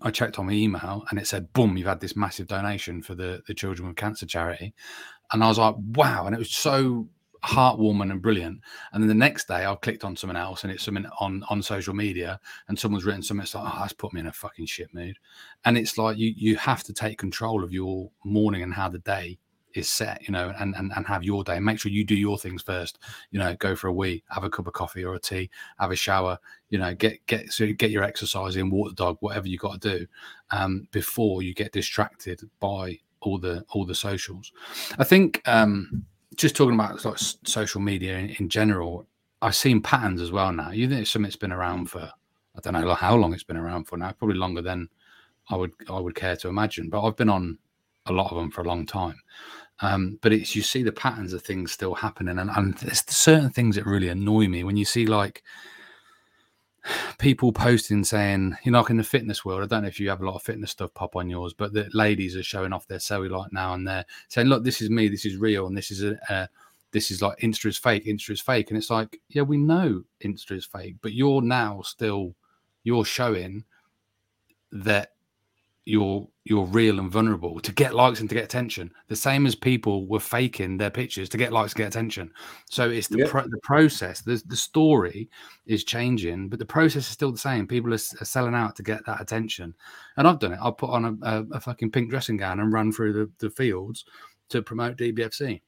I 0.03 0.11
checked 0.11 0.39
on 0.39 0.47
my 0.47 0.53
email 0.53 1.05
and 1.11 1.19
it 1.19 1.27
said, 1.27 1.53
"Boom! 1.53 1.77
You've 1.77 1.87
had 1.87 2.01
this 2.01 2.17
massive 2.17 2.47
donation 2.47 3.03
for 3.03 3.15
the 3.15 3.43
the 3.47 3.55
Children 3.55 3.89
with 3.89 3.97
Cancer 3.97 4.27
charity," 4.27 4.75
and 5.33 5.43
I 5.43 5.49
was 5.49 5.59
like, 5.59 5.77
"Wow!" 5.79 6.27
And 6.27 6.35
it 6.35 6.39
was 6.39 6.55
so 6.55 7.09
heartwarming 7.45 8.11
and 8.11 8.23
brilliant. 8.23 8.61
And 8.93 9.03
then 9.03 9.09
the 9.09 9.15
next 9.15 9.49
day, 9.49 9.67
I 9.67 9.75
clicked 9.75 10.05
on 10.05 10.17
something 10.17 10.37
else, 10.37 10.65
and 10.65 10.73
it's 10.73 10.85
something 10.85 11.07
on 11.21 11.45
on 11.49 11.63
social 11.63 11.95
media, 11.95 12.41
and 12.69 12.79
someone's 12.79 13.05
written 13.05 13.23
something. 13.23 13.43
It's 13.43 13.55
like, 13.55 13.65
"Oh, 13.67 13.79
that's 13.81 13.93
put 13.93 14.13
me 14.13 14.21
in 14.21 14.27
a 14.27 14.33
fucking 14.33 14.67
shit 14.67 14.93
mood." 14.95 15.19
And 15.65 15.77
it's 15.77 15.99
like 15.99 16.17
you 16.19 16.33
you 16.37 16.57
have 16.57 16.83
to 16.85 16.93
take 16.93 17.19
control 17.19 17.65
of 17.65 17.73
your 17.73 18.11
morning 18.25 18.63
and 18.63 18.75
how 18.75 18.89
the 18.89 18.99
day 19.01 19.39
is 19.75 19.91
set, 19.91 20.23
you 20.23 20.33
know, 20.33 20.53
and 20.59 20.75
and, 20.77 20.93
and 20.95 21.07
have 21.07 21.25
your 21.25 21.45
day. 21.45 21.59
Make 21.61 21.79
sure 21.79 21.93
you 21.93 22.05
do 22.05 22.15
your 22.15 22.39
things 22.39 22.63
first. 22.63 22.99
You 23.31 23.39
know, 23.39 23.55
go 23.57 23.77
for 23.77 23.89
a 23.89 23.93
wee, 23.93 24.23
have 24.31 24.45
a 24.45 24.51
cup 24.51 24.67
of 24.67 24.73
coffee 24.73 25.05
or 25.05 25.15
a 25.15 25.21
tea, 25.21 25.51
have 25.79 25.91
a 25.91 25.97
shower. 25.97 26.39
You 26.71 26.79
know, 26.79 26.95
get 26.95 27.25
get 27.27 27.53
so 27.53 27.71
get 27.73 27.91
your 27.91 28.03
exercise 28.03 28.57
in, 28.57 28.71
walk 28.71 28.91
the 28.91 28.95
dog, 28.95 29.19
whatever 29.21 29.49
you 29.49 29.59
got 29.59 29.81
to 29.81 29.99
do, 29.99 30.07
um, 30.51 30.89
before 30.91 31.43
you 31.43 31.55
get 31.55 31.73
distracted 31.73 32.41
by 32.61 32.99
all 33.21 33.39
the 33.39 33.65
all 33.71 33.85
the 33.85 33.95
socials. 33.95 34.53
I 34.99 35.05
think 35.05 35.43
um, 35.47 36.05
just 36.37 36.57
talking 36.57 36.75
about 36.75 37.05
like 37.05 37.19
social 37.19 37.81
media 37.81 38.19
in, 38.19 38.31
in 38.39 38.49
general, 38.49 39.07
I've 39.43 39.57
seen 39.57 39.81
patterns 39.81 40.21
as 40.21 40.33
well 40.33 40.53
now. 40.53 40.71
You 40.71 40.89
think 40.89 41.03
it's 41.03 41.11
something 41.11 41.25
that's 41.25 41.37
been 41.37 41.53
around 41.53 41.91
for 41.91 42.11
I 42.57 42.61
don't 42.63 42.73
know 42.73 42.95
how 42.95 43.17
long 43.17 43.35
it's 43.35 43.43
been 43.43 43.57
around 43.57 43.85
for 43.85 43.97
now, 43.97 44.13
probably 44.13 44.37
longer 44.37 44.63
than 44.63 44.89
I 45.51 45.57
would 45.57 45.73
I 45.89 45.99
would 45.99 46.15
care 46.15 46.37
to 46.37 46.49
imagine. 46.49 46.89
But 46.89 47.05
I've 47.05 47.17
been 47.17 47.29
on 47.29 47.59
a 48.07 48.13
lot 48.13 48.31
of 48.31 48.37
them 48.37 48.51
for 48.51 48.63
a 48.63 48.69
long 48.69 48.87
time. 48.87 49.21
Um, 49.81 50.19
but 50.23 50.33
it's 50.33 50.55
you 50.55 50.63
see 50.63 50.83
the 50.83 50.93
patterns 50.93 51.33
of 51.33 51.43
things 51.43 51.73
still 51.73 51.95
happening, 51.95 52.39
and, 52.39 52.51
and 52.51 52.75
there's 52.79 53.05
certain 53.09 53.51
things 53.51 53.77
that 53.77 53.87
really 53.87 54.09
annoy 54.09 54.49
me 54.49 54.65
when 54.65 54.77
you 54.77 54.85
see 54.85 55.07
like 55.07 55.43
people 57.19 57.53
posting 57.53 58.05
saying, 58.05 58.57
you 58.63 58.71
know, 58.71 58.81
like 58.81 58.91
in 58.91 58.97
the 58.99 59.03
fitness 59.05 59.45
world, 59.45 59.63
I 59.63 59.67
don't 59.67 59.83
know 59.83 59.89
if 59.89 59.99
you 59.99 60.09
have 60.11 60.21
a 60.21 60.27
lot 60.27 60.37
of 60.37 60.43
fitness 60.43 60.71
stuff 60.71 60.93
pop 60.95 61.17
on 61.17 61.31
yours, 61.31 61.55
but 61.55 61.73
the 61.73 61.89
ladies 61.93 62.37
are 62.37 62.43
showing 62.43 62.73
off 62.73 62.87
their 62.87 62.99
cellulite 62.99 63.53
now 63.53 63.75
and 63.75 63.87
they're 63.87 64.05
saying, 64.29 64.49
look, 64.49 64.65
this 64.65 64.83
is 64.83 64.91
me, 64.91 65.09
this 65.09 65.25
is 65.25 65.37
real, 65.37 65.67
and 65.67 65.77
this 65.77 65.91
is 65.91 66.03
a, 66.03 66.49
this 66.91 67.11
is 67.11 67.23
like 67.23 67.39
Insta 67.39 67.67
is 67.67 67.79
fake, 67.79 68.07
Insta 68.07 68.31
is 68.31 68.41
fake, 68.41 68.71
and 68.71 68.79
it's 68.79 68.91
like, 68.91 69.21
yeah, 69.29 69.43
we 69.43 69.57
know 69.57 70.03
Insta 70.23 70.53
is 70.53 70.65
fake, 70.65 70.97
but 71.03 71.13
you're 71.13 71.43
now 71.43 71.83
still 71.83 72.35
you're 72.85 73.05
showing 73.05 73.65
that 74.71 75.14
you're 75.87 76.27
you're 76.47 76.67
real 76.67 76.99
and 76.99 77.11
vulnerable 77.11 77.59
to 77.59 77.73
get 77.73 77.95
likes 77.95 78.21
and 78.21 78.29
to 78.29 78.35
get 78.35 78.45
attention. 78.45 78.93
The 79.09 79.17
same 79.17 79.47
as 79.47 79.55
people 79.55 80.07
were 80.07 80.21
faking 80.21 80.77
their 80.77 80.91
pictures 80.91 81.29
to 81.31 81.39
get 81.39 81.53
likes 81.53 81.73
to 81.73 81.79
get 81.79 81.89
attention. 81.89 82.31
So 82.71 82.91
it's 82.91 83.09
the 83.09 83.19
Yep. 83.19 83.29
pro- 83.31 83.49
the 83.49 83.61
process. 83.63 84.21
The, 84.21 84.43
the 84.47 84.57
story 84.57 85.31
is 85.67 85.85
changing 85.85 86.49
but 86.51 86.59
the 86.59 86.67
process 86.67 87.05
is 87.05 87.09
still 87.09 87.33
the 87.33 87.39
same. 87.39 87.67
People 87.67 87.93
are, 87.93 87.95
are 88.21 88.25
selling 88.27 88.55
out 88.55 88.77
to 88.77 88.83
get 88.83 89.05
that 89.07 89.21
attention. 89.21 89.75
And 90.17 90.29
i've 90.29 90.39
done 90.39 90.53
it. 90.53 90.59
I've 90.63 90.77
put 90.77 90.91
on 90.91 91.05
a, 91.05 91.27
a, 91.27 91.45
a 91.53 91.61
fucking 91.61 91.91
pink 91.93 92.11
dressing 92.11 92.37
gown 92.37 92.61
and 92.61 92.73
run 92.73 92.93
through 92.93 93.13
the, 93.15 93.31
the 93.39 93.51
fields 93.51 94.05
to 94.51 94.61
promote 94.63 94.99
dbfc 94.99 95.63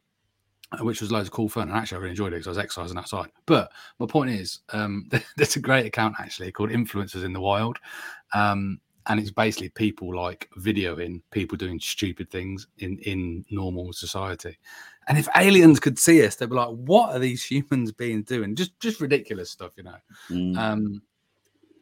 uh, 0.73 0.85
which 0.85 1.01
was 1.01 1.11
loads 1.13 1.29
of 1.29 1.33
cool 1.33 1.49
fun. 1.49 1.69
And 1.69 1.77
actually 1.77 1.97
i 1.97 2.01
really 2.01 2.11
enjoyed 2.11 2.33
it 2.33 2.37
because 2.37 2.49
i 2.49 2.51
was 2.51 2.59
exercising 2.59 2.99
outside. 2.99 3.31
But 3.47 3.71
my 3.99 4.07
point 4.07 4.31
is 4.31 4.61
um 4.75 5.09
there's 5.37 5.57
a 5.57 5.61
great 5.61 5.87
account 5.87 6.17
actually 6.19 6.53
called 6.53 6.71
influencers 6.71 7.25
in 7.25 7.33
the 7.33 7.41
wild. 7.41 7.79
Um 8.35 8.81
and 9.09 9.21
it's 9.21 9.31
basically 9.31 9.69
people 9.71 10.15
like 10.15 10.49
videoing 10.59 11.23
people 11.31 11.57
doing 11.57 11.79
stupid 11.81 12.31
things 12.31 12.67
in 12.79 12.99
in 12.99 13.45
normal 13.51 13.93
society. 13.93 14.59
And 15.09 15.17
if 15.17 15.29
aliens 15.37 15.79
could 15.79 15.99
see 15.99 16.25
us 16.27 16.37
they'd 16.37 16.51
be 16.51 16.57
like 16.57 16.69
what 16.69 17.15
are 17.15 17.19
these 17.19 17.45
humans 17.45 17.93
being 17.93 18.23
doing? 18.23 18.57
Just 18.57 18.79
just 18.81 19.01
ridiculous 19.01 19.51
stuff 19.51 19.73
you 19.77 19.85
know? 19.85 19.99
Mm. 20.31 20.59
um 20.59 21.03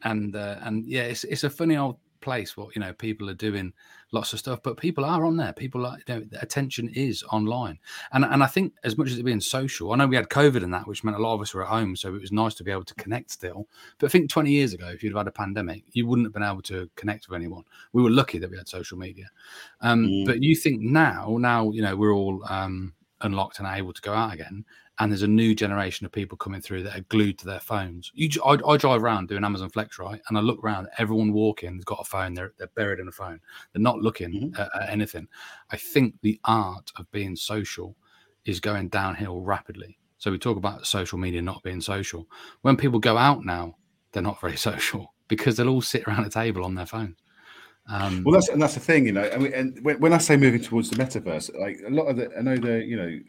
and 0.03 0.35
uh, 0.35 0.57
and 0.61 0.85
yeah 0.85 1.03
it's 1.03 1.23
it's 1.23 1.43
a 1.43 1.49
funny 1.49 1.77
old 1.77 1.97
place 2.25 2.57
what 2.57 2.75
you 2.75 2.81
know 2.81 2.93
people 2.93 3.29
are 3.29 3.35
doing 3.47 3.71
lots 4.11 4.33
of 4.33 4.39
stuff 4.39 4.59
but 4.63 4.77
people 4.77 5.05
are 5.05 5.23
on 5.25 5.37
there. 5.37 5.53
People 5.53 5.85
are 5.85 5.97
you 5.97 6.03
know 6.13 6.21
the 6.31 6.41
attention 6.41 6.89
is 6.89 7.23
online. 7.37 7.77
And 8.11 8.25
and 8.25 8.41
i 8.43 8.47
think 8.47 8.73
as 8.83 8.97
much 8.97 9.09
as 9.11 9.17
it 9.19 9.23
being 9.23 9.41
social 9.41 9.91
i 9.91 9.95
know 9.95 10.07
we 10.07 10.15
had 10.21 10.29
covid 10.29 10.63
and 10.63 10.73
that 10.73 10.87
which 10.87 11.03
meant 11.03 11.17
a 11.17 11.21
lot 11.25 11.35
of 11.35 11.41
us 11.41 11.53
were 11.53 11.63
at 11.63 11.69
home 11.77 11.95
so 11.95 12.07
it 12.15 12.21
was 12.21 12.31
nice 12.31 12.55
to 12.55 12.63
be 12.63 12.71
able 12.71 12.83
to 12.91 12.95
connect 13.03 13.29
still. 13.31 13.67
But 13.97 14.07
i 14.07 14.09
think 14.09 14.29
20 14.29 14.51
years 14.51 14.73
ago 14.73 14.87
if 14.87 15.03
you'd 15.03 15.13
have 15.13 15.23
had 15.23 15.27
a 15.35 15.41
pandemic 15.43 15.83
you 15.91 16.07
wouldn't 16.07 16.25
have 16.27 16.33
been 16.33 16.51
able 16.51 16.63
to 16.63 16.89
connect 16.95 17.27
with 17.27 17.35
anyone. 17.41 17.63
We 17.93 18.01
were 18.03 18.15
lucky 18.21 18.39
that 18.39 18.49
we 18.51 18.57
had 18.57 18.67
social 18.67 18.97
media. 18.97 19.27
Um 19.81 19.99
Mm. 20.05 20.25
but 20.25 20.37
you 20.41 20.55
think 20.55 20.81
now 20.81 21.37
now 21.39 21.71
you 21.75 21.81
know 21.85 21.95
we're 21.95 22.13
all 22.21 22.43
um 22.49 22.93
unlocked 23.21 23.59
and 23.59 23.67
able 23.67 23.93
to 23.93 24.01
go 24.01 24.13
out 24.13 24.33
again 24.33 24.65
and 24.99 25.11
there's 25.11 25.23
a 25.23 25.27
new 25.27 25.53
generation 25.53 26.05
of 26.05 26.11
people 26.11 26.37
coming 26.37 26.61
through 26.61 26.83
that 26.83 26.97
are 26.97 27.05
glued 27.09 27.37
to 27.39 27.45
their 27.45 27.59
phones. 27.59 28.11
You, 28.13 28.29
I, 28.45 28.57
I 28.65 28.77
drive 28.77 29.03
around 29.03 29.27
doing 29.27 29.43
Amazon 29.43 29.69
Flex, 29.69 29.99
right? 29.99 30.21
And 30.29 30.37
I 30.37 30.41
look 30.41 30.63
around, 30.63 30.87
everyone 30.97 31.33
walking 31.33 31.75
has 31.75 31.83
got 31.83 31.99
a 31.99 32.05
phone. 32.05 32.33
They're, 32.33 32.53
they're 32.57 32.67
buried 32.75 32.99
in 32.99 33.07
a 33.07 33.11
phone. 33.11 33.41
They're 33.73 33.81
not 33.81 33.99
looking 33.99 34.31
Mhm. 34.53 34.59
at, 34.59 34.69
at 34.81 34.89
anything. 34.89 35.27
I 35.69 35.77
think 35.77 36.15
the 36.21 36.39
art 36.45 36.91
of 36.95 37.11
being 37.11 37.35
social 37.35 37.95
is 38.45 38.59
going 38.59 38.87
downhill 38.89 39.41
rapidly. 39.41 39.97
So 40.17 40.31
we 40.31 40.37
talk 40.37 40.55
about 40.57 40.87
social 40.87 41.17
media 41.17 41.41
not 41.41 41.61
being 41.61 41.81
social. 41.81 42.27
When 42.61 42.77
people 42.77 42.99
go 42.99 43.17
out 43.17 43.43
now, 43.43 43.75
they're 44.13 44.23
not 44.23 44.39
very 44.39 44.55
social 44.69 45.13
because 45.27 45.57
they'll 45.57 45.69
all 45.69 45.81
sit 45.81 46.07
around 46.07 46.25
a 46.25 46.29
table 46.29 46.63
on 46.63 46.75
their 46.75 46.85
phones. 46.85 47.17
Um, 47.87 48.23
Well, 48.23 48.33
that's 48.33 48.49
and 48.49 48.61
that's 48.61 48.73
the 48.73 48.79
thing, 48.79 49.05
you 49.05 49.11
know. 49.11 49.23
And, 49.23 49.43
we, 49.43 49.53
and 49.53 49.85
when, 49.85 49.99
when 49.99 50.13
I 50.13 50.17
say 50.17 50.37
moving 50.37 50.61
towards 50.61 50.89
the 50.89 50.95
metaverse, 50.95 51.55
like 51.59 51.79
a 51.85 51.89
lot 51.91 52.05
of 52.05 52.15
the, 52.17 52.35
I 52.35 52.41
know 52.41 52.57
the, 52.57 52.83
you 52.83 52.97
know, 52.97 53.19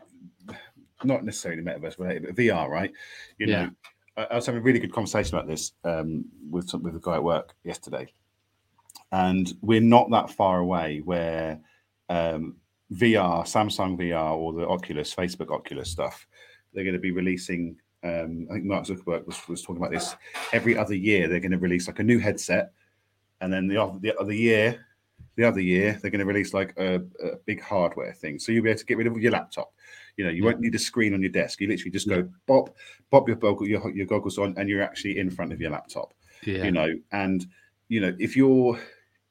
not 1.04 1.24
necessarily 1.24 1.62
metaverse 1.62 1.98
related, 1.98 2.24
but 2.24 2.34
VR, 2.34 2.68
right? 2.68 2.92
You 3.38 3.46
Yeah. 3.46 3.64
know, 3.66 3.70
I, 4.16 4.22
I 4.24 4.34
was 4.36 4.46
having 4.46 4.60
a 4.60 4.64
really 4.64 4.78
good 4.78 4.92
conversation 4.92 5.36
about 5.36 5.48
this 5.48 5.72
um, 5.84 6.24
with 6.50 6.68
some, 6.68 6.82
with 6.82 6.96
a 6.96 7.00
guy 7.00 7.16
at 7.16 7.24
work 7.24 7.54
yesterday, 7.64 8.12
and 9.12 9.52
we're 9.60 9.80
not 9.80 10.10
that 10.10 10.30
far 10.30 10.58
away 10.58 11.00
where 11.04 11.60
um, 12.08 12.56
VR, 12.92 13.44
Samsung 13.44 13.98
VR, 13.98 14.34
or 14.36 14.52
the 14.52 14.66
Oculus, 14.66 15.14
Facebook 15.14 15.50
Oculus 15.50 15.90
stuff, 15.90 16.26
they're 16.72 16.84
going 16.84 16.94
to 16.94 17.00
be 17.00 17.10
releasing. 17.10 17.76
Um, 18.02 18.46
I 18.50 18.54
think 18.54 18.64
Mark 18.64 18.86
Zuckerberg 18.86 19.26
was, 19.26 19.36
was 19.48 19.62
talking 19.62 19.78
about 19.78 19.90
this. 19.90 20.14
Every 20.52 20.76
other 20.78 20.94
year, 20.94 21.28
they're 21.28 21.40
going 21.40 21.50
to 21.52 21.58
release 21.58 21.86
like 21.88 21.98
a 21.98 22.04
new 22.04 22.18
headset, 22.18 22.72
and 23.40 23.52
then 23.52 23.68
the 23.68 23.82
other, 23.82 23.98
the 23.98 24.16
other 24.18 24.32
year, 24.32 24.86
the 25.36 25.44
other 25.44 25.60
year 25.60 25.98
they're 26.00 26.10
going 26.10 26.20
to 26.20 26.26
release 26.26 26.54
like 26.54 26.72
a, 26.78 26.96
a 27.22 27.36
big 27.44 27.60
hardware 27.60 28.12
thing, 28.12 28.38
so 28.38 28.52
you'll 28.52 28.64
be 28.64 28.70
able 28.70 28.78
to 28.78 28.86
get 28.86 28.98
rid 28.98 29.06
of 29.06 29.18
your 29.18 29.32
laptop. 29.32 29.72
You 30.16 30.24
know, 30.24 30.30
you 30.30 30.44
won't 30.44 30.60
need 30.60 30.74
a 30.74 30.78
screen 30.78 31.12
on 31.14 31.20
your 31.22 31.30
desk. 31.30 31.60
You 31.60 31.68
literally 31.68 31.90
just 31.90 32.08
go 32.08 32.28
pop, 32.46 32.74
pop 33.10 33.28
your 33.28 33.36
goggles, 33.36 33.68
your, 33.68 33.90
your 33.94 34.06
goggles 34.06 34.38
on, 34.38 34.54
and 34.56 34.68
you're 34.68 34.82
actually 34.82 35.18
in 35.18 35.30
front 35.30 35.52
of 35.52 35.60
your 35.60 35.70
laptop 35.70 36.14
Yeah. 36.44 36.64
you 36.64 36.70
know 36.72 36.94
and 37.12 37.46
you 37.88 38.00
know 38.00 38.14
if 38.18 38.36
you're 38.36 38.78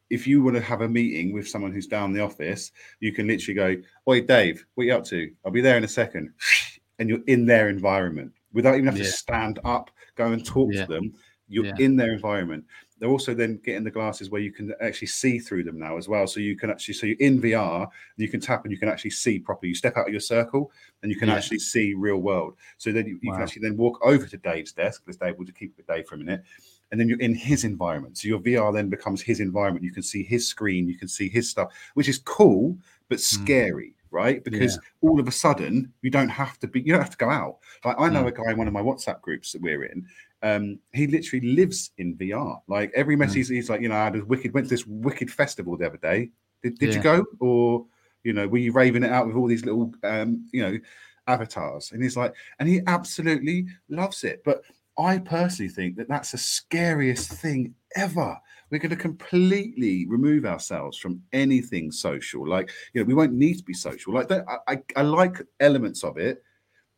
if 0.10 0.28
you 0.28 0.44
want 0.44 0.56
to 0.56 0.62
have 0.62 0.82
a 0.82 0.88
meeting 0.88 1.34
with 1.34 1.48
someone 1.48 1.72
who's 1.74 1.88
down 1.88 2.14
the 2.14 2.22
office 2.22 2.72
you 3.00 3.12
can 3.12 3.26
literally 3.28 3.54
go 3.56 3.82
oi 4.08 4.22
dave 4.22 4.66
what 4.76 4.84
are 4.84 4.88
you 4.88 4.94
up 4.94 5.04
to 5.06 5.32
i'll 5.44 5.52
be 5.52 5.62
there 5.62 5.78
in 5.78 5.84
a 5.84 5.88
second 5.88 6.32
and 7.00 7.10
you're 7.10 7.24
in 7.28 7.46
their 7.46 7.70
environment 7.70 8.32
without 8.54 8.76
even 8.76 8.86
having 8.86 9.02
Yeah. 9.02 9.08
to 9.08 9.12
stand 9.18 9.60
up 9.66 9.90
go 10.16 10.28
and 10.32 10.46
talk 10.46 10.70
Yeah. 10.72 10.86
to 10.86 10.94
them 10.94 11.14
you're 11.48 11.66
Yeah. 11.66 11.76
in 11.80 11.96
their 11.96 12.14
environment 12.14 12.64
they're 13.00 13.10
also 13.10 13.34
then 13.34 13.60
getting 13.64 13.84
the 13.84 13.92
glasses 13.92 14.30
where 14.30 14.42
you 14.42 14.52
can 14.52 14.74
actually 14.82 15.08
see 15.08 15.38
through 15.38 15.64
them 15.64 15.78
now 15.78 15.98
as 15.98 16.08
well 16.08 16.28
so 16.28 16.40
you 16.40 16.56
can 16.56 16.70
actually 16.70 16.94
so 16.94 17.06
you're 17.06 17.18
in 17.20 17.42
vr 17.42 17.88
you 18.18 18.28
can 18.28 18.40
tap 18.40 18.64
and 18.64 18.72
you 18.72 18.78
can 18.78 18.90
actually 18.90 19.12
see 19.12 19.38
properly 19.40 19.70
you 19.70 19.76
step 19.76 19.98
out 19.98 20.08
of 20.08 20.14
your 20.14 20.22
circle 20.22 20.72
and 21.04 21.12
you 21.12 21.18
can 21.18 21.28
Yeah. 21.30 21.36
actually 21.36 21.60
see 21.60 21.94
real 21.94 22.18
world 22.18 22.56
so 22.78 22.92
then 22.92 23.06
you, 23.06 23.20
you 23.22 23.32
can 23.32 23.42
actually 23.42 23.62
then 23.62 23.78
walk 23.78 24.00
over 24.04 24.26
to 24.26 24.38
dave's 24.38 24.72
desk 24.72 25.04
let's 25.08 25.18
dave 25.18 25.38
will 25.38 25.46
just 25.46 25.58
keep 25.58 25.72
it 25.72 25.78
with 25.78 25.88
dave 25.88 26.08
for 26.08 26.16
a 26.16 26.18
minute 26.18 26.44
and 26.92 27.00
then 27.00 27.10
you're 27.10 27.20
in 27.20 27.36
his 27.36 27.64
environment. 27.64 28.18
So 28.18 28.28
your 28.28 28.40
VR 28.40 28.74
then 28.74 28.90
becomes 28.90 29.22
his 29.22 29.40
environment. 29.40 29.84
You 29.84 29.92
can 29.92 30.04
see 30.04 30.24
his 30.24 30.48
screen, 30.48 30.88
you 30.88 30.98
can 30.98 31.08
see 31.08 31.30
his 31.30 31.50
stuff, 31.50 31.74
which 31.94 32.08
is 32.08 32.20
cool 32.20 32.78
but 33.10 33.20
mm. 33.20 33.22
scary, 33.22 33.96
right? 34.12 34.44
Because 34.44 34.80
all 35.02 35.20
of 35.20 35.28
a 35.28 35.32
sudden 35.32 35.92
you 36.02 36.10
don't 36.10 36.30
have 36.30 36.60
to 36.60 36.68
be, 36.68 36.82
you 36.82 36.92
don't 36.94 37.02
have 37.02 37.12
to 37.12 37.18
go 37.18 37.30
out. 37.30 37.58
Like 37.84 37.96
I 38.00 38.10
know 38.10 38.24
mm. 38.24 38.28
a 38.28 38.32
guy 38.32 38.52
in 38.52 38.58
one 38.58 38.68
of 38.68 38.74
my 38.74 38.82
WhatsApp 38.82 39.22
groups 39.22 39.52
that 39.52 39.62
we're 39.62 39.84
in. 39.84 40.06
Um, 40.46 40.78
he 40.94 41.08
literally 41.08 41.56
lives 41.56 41.90
in 41.98 42.16
VR. 42.18 42.62
Like 42.68 42.92
every 42.96 43.16
message, 43.16 43.48
he's 43.48 43.68
like, 43.68 43.82
you 43.82 43.90
know, 43.90 43.96
I 43.96 44.04
had 44.04 44.16
a 44.16 44.24
wicked 44.24 44.54
went 44.54 44.68
to 44.68 44.70
this 44.70 44.86
wicked 44.86 45.32
festival 45.32 45.76
the 45.76 45.88
other 45.88 45.98
day. 45.98 46.30
Did, 46.62 46.78
did 46.78 46.94
you 46.94 47.02
go, 47.02 47.26
or 47.40 47.88
you 48.24 48.32
know, 48.32 48.48
were 48.48 48.60
you 48.60 48.72
raving 48.72 49.02
it 49.02 49.12
out 49.12 49.26
with 49.26 49.36
all 49.36 49.48
these 49.48 49.66
little, 49.66 49.92
um, 50.04 50.48
you 50.54 50.62
know, 50.62 50.78
avatars? 51.26 51.92
And 51.92 52.04
he's 52.04 52.16
like, 52.16 52.36
and 52.60 52.70
he 52.70 52.82
absolutely 52.86 53.66
loves 53.90 54.24
it. 54.24 54.44
But 54.46 54.62
I 55.00 55.18
personally 55.18 55.70
think 55.70 55.96
that 55.98 56.08
that's 56.08 56.32
the 56.32 56.38
scariest 56.38 57.32
thing 57.32 57.74
ever. 57.96 58.38
We're 58.70 58.78
going 58.78 58.92
to 58.92 58.96
completely 58.96 60.06
remove 60.06 60.46
ourselves 60.46 61.00
from 61.00 61.24
anything 61.34 61.92
social. 61.92 62.48
Like, 62.48 62.70
you 62.94 63.02
know, 63.02 63.06
we 63.06 63.16
won't 63.16 63.34
need 63.34 63.58
to 63.58 63.64
be 63.64 63.74
social. 63.74 64.14
Like, 64.14 64.32
I, 64.32 64.44
I, 64.68 64.78
I 64.96 65.02
like 65.02 65.42
elements 65.60 66.04
of 66.04 66.18
it, 66.18 66.44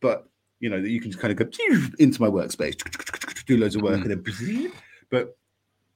but 0.02 0.28
you 0.60 0.70
know, 0.70 0.82
that 0.82 0.90
you 0.90 1.00
can 1.00 1.12
just 1.12 1.22
kind 1.22 1.32
of 1.32 1.38
go 1.38 1.46
into 2.00 2.22
my 2.22 2.28
workspace, 2.30 2.76
do 3.46 3.58
loads 3.58 3.76
of 3.76 3.82
work, 3.82 4.06
and 4.06 4.12
then, 4.12 4.72
but 5.10 5.38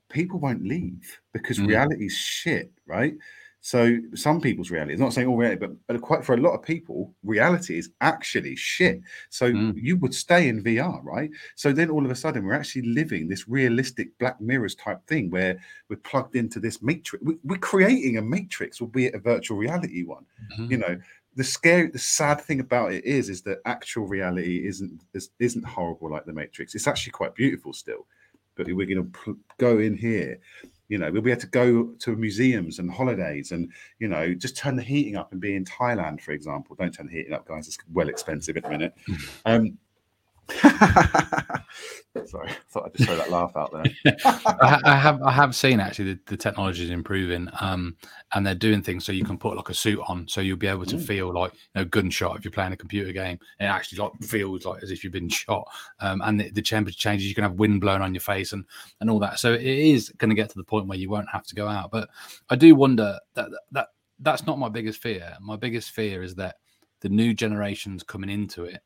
people 0.10 0.40
won't 0.40 0.64
leave 0.64 1.20
because 1.34 1.58
Mm. 1.60 1.68
reality's 1.68 2.14
shit, 2.14 2.72
right? 2.86 3.16
So 3.64 4.00
some 4.16 4.42
people's 4.42 4.72
reality, 4.72 4.94
it's 4.94 5.00
not 5.00 5.14
saying 5.14 5.28
all 5.28 5.38
reality, 5.38 5.60
but, 5.60 5.72
but 5.86 6.02
quite 6.02 6.26
for 6.26 6.34
a 6.34 6.38
lot 6.38 6.54
of 6.56 6.64
people, 6.64 7.14
reality 7.24 7.78
is 7.78 7.92
actually 8.02 8.56
shit. 8.56 9.02
So 9.30 9.52
Mm. 9.54 9.74
you 9.76 9.98
would 9.98 10.16
stay 10.16 10.50
in 10.50 10.64
VR, 10.64 11.00
right? 11.04 11.30
So 11.56 11.72
then 11.72 11.92
all 11.92 12.04
of 12.04 12.10
a 12.10 12.16
sudden 12.16 12.44
we're 12.44 12.54
actually 12.54 12.82
living 12.82 13.28
this 13.28 13.48
realistic 13.48 14.18
Black 14.18 14.42
Mirrors 14.42 14.74
type 14.76 15.06
thing 15.06 15.30
where 15.30 15.60
we're 15.90 15.98
plugged 15.98 16.36
into 16.36 16.60
this 16.60 16.82
matrix. 16.82 17.24
We- 17.24 17.38
We're 17.44 17.58
creating 17.60 18.18
a 18.18 18.22
matrix, 18.24 18.82
albeit 18.82 19.14
a 19.14 19.20
virtual 19.20 19.58
reality 19.58 20.04
one. 20.04 20.26
Mhm. 20.58 20.72
You 20.72 20.78
know, 20.80 21.00
the 21.36 21.44
scary, 21.44 21.88
the 21.88 22.00
sad 22.00 22.42
thing 22.42 22.60
about 22.60 22.92
it 22.92 23.06
is, 23.06 23.30
is 23.30 23.42
that 23.44 23.60
actual 23.66 24.08
reality 24.08 24.68
isn't 24.68 25.02
is, 25.14 25.30
isn't 25.40 25.66
horrible 25.66 26.12
like 26.12 26.26
the 26.26 26.34
Matrix. 26.34 26.76
It's 26.76 26.88
actually 26.88 27.12
quite 27.12 27.36
beautiful 27.36 27.74
still. 27.74 28.06
But 28.56 28.68
we're 28.68 28.86
going 28.86 29.12
to 29.12 29.20
pl- 29.20 29.38
go 29.58 29.80
in 29.80 29.96
here. 29.96 30.40
You 30.90 30.98
know, 30.98 31.10
we'll 31.10 31.22
be 31.22 31.32
able 31.32 31.42
to 31.42 31.48
go 31.48 31.94
to 32.00 32.16
museums 32.18 32.80
and 32.80 32.92
holidays, 32.92 33.54
and 33.54 33.72
you 34.00 34.10
know, 34.10 34.34
just 34.34 34.58
turn 34.58 34.76
the 34.76 34.84
heating 34.84 35.16
up 35.16 35.32
and 35.32 35.40
be 35.40 35.56
in 35.56 35.64
Thailand, 35.64 36.20
for 36.20 36.32
example. 36.32 36.76
Don't 36.76 36.92
turn 36.92 37.08
the 37.08 37.14
heating 37.14 37.34
up, 37.34 37.48
guys. 37.48 37.68
It's 37.68 37.78
well 37.94 38.10
expensive 38.10 38.58
at 38.58 38.64
the 38.64 38.70
minute. 38.70 38.94
Um, 39.46 39.78
sorry, 42.26 42.50
I 42.50 42.56
thought 42.70 42.86
I'd 42.86 42.94
just 42.96 43.08
throw 43.08 43.18
that 43.18 43.32
laugh 43.32 43.56
out 43.56 43.72
there. 43.72 44.16
I, 44.26 44.80
I 44.84 44.96
have 44.98 45.22
I 45.22 45.32
have 45.32 45.56
seen 45.56 45.80
actually 45.80 46.14
the, 46.14 46.20
the 46.28 46.38
technology 46.38 46.84
is 46.84 46.90
improving, 46.90 47.48
um, 47.60 47.96
and 48.34 48.46
they're 48.46 48.56
doing 48.56 48.82
things 48.82 49.06
so 49.06 49.12
you 49.12 49.24
can 49.24 49.38
put 49.38 49.56
like 49.56 49.70
a 49.70 49.74
suit 49.74 50.00
on, 50.08 50.28
so 50.28 50.42
you'll 50.42 50.58
be 50.58 50.68
able 50.68 50.86
to 50.86 50.96
Mm. 50.98 51.06
feel 51.06 51.34
like 51.34 51.54
you 51.54 51.60
know 51.76 51.86
gunshot 51.86 52.36
if 52.38 52.44
you're 52.44 52.52
playing 52.52 52.74
a 52.74 52.78
computer 52.78 53.12
game. 53.14 53.40
It 53.60 53.66
actually 53.66 54.00
like 54.00 54.12
feels 54.22 54.66
like 54.66 54.84
as 54.84 54.92
if 54.92 55.04
you've 55.04 55.14
been 55.14 55.30
shot, 55.30 55.68
um, 56.00 56.22
and 56.26 56.40
the, 56.40 56.52
the 56.52 56.62
temperature 56.62 56.98
changes. 56.98 57.28
You 57.28 57.36
can 57.36 57.44
have 57.44 57.54
wind 57.54 57.80
blown 57.82 58.02
on 58.02 58.14
your 58.14 58.22
face 58.22 58.52
and 58.54 58.66
and 59.00 59.10
all 59.10 59.20
that. 59.20 59.40
So 59.40 59.54
it 59.54 59.62
is 59.64 60.10
going 60.18 60.30
to 60.30 60.36
get 60.36 60.50
to 60.50 60.58
the 60.58 60.64
point 60.64 60.88
where 60.88 60.98
you 60.98 61.10
won't 61.10 61.30
have 61.32 61.46
to 61.48 61.56
go 61.56 61.68
out. 61.68 61.92
But 61.92 62.10
I 62.50 62.56
do 62.56 62.76
wonder 62.76 63.18
that 63.36 63.50
that 63.72 63.88
that's 64.20 64.46
not 64.46 64.60
my 64.60 64.70
biggest 64.70 65.02
fear. 65.02 65.36
My 65.40 65.56
biggest 65.56 65.92
fear 65.92 66.22
is 66.24 66.36
that 66.36 66.56
the 67.00 67.10
new 67.10 67.34
generations 67.34 68.04
coming 68.04 68.30
into 68.30 68.66
it 68.66 68.82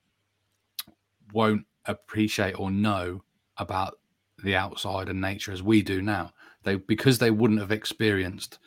won't 1.33 1.65
appreciate 1.85 2.53
or 2.59 2.71
know 2.71 3.23
about 3.57 3.99
the 4.43 4.55
outside 4.55 5.09
and 5.09 5.21
nature 5.21 5.51
as 5.51 5.63
we 5.63 5.81
do 5.81 6.01
now. 6.01 6.31
They 6.63 6.75
because 6.75 7.17
they 7.19 7.31
wouldn't 7.31 7.59
have 7.59 7.71
experienced 7.71 8.59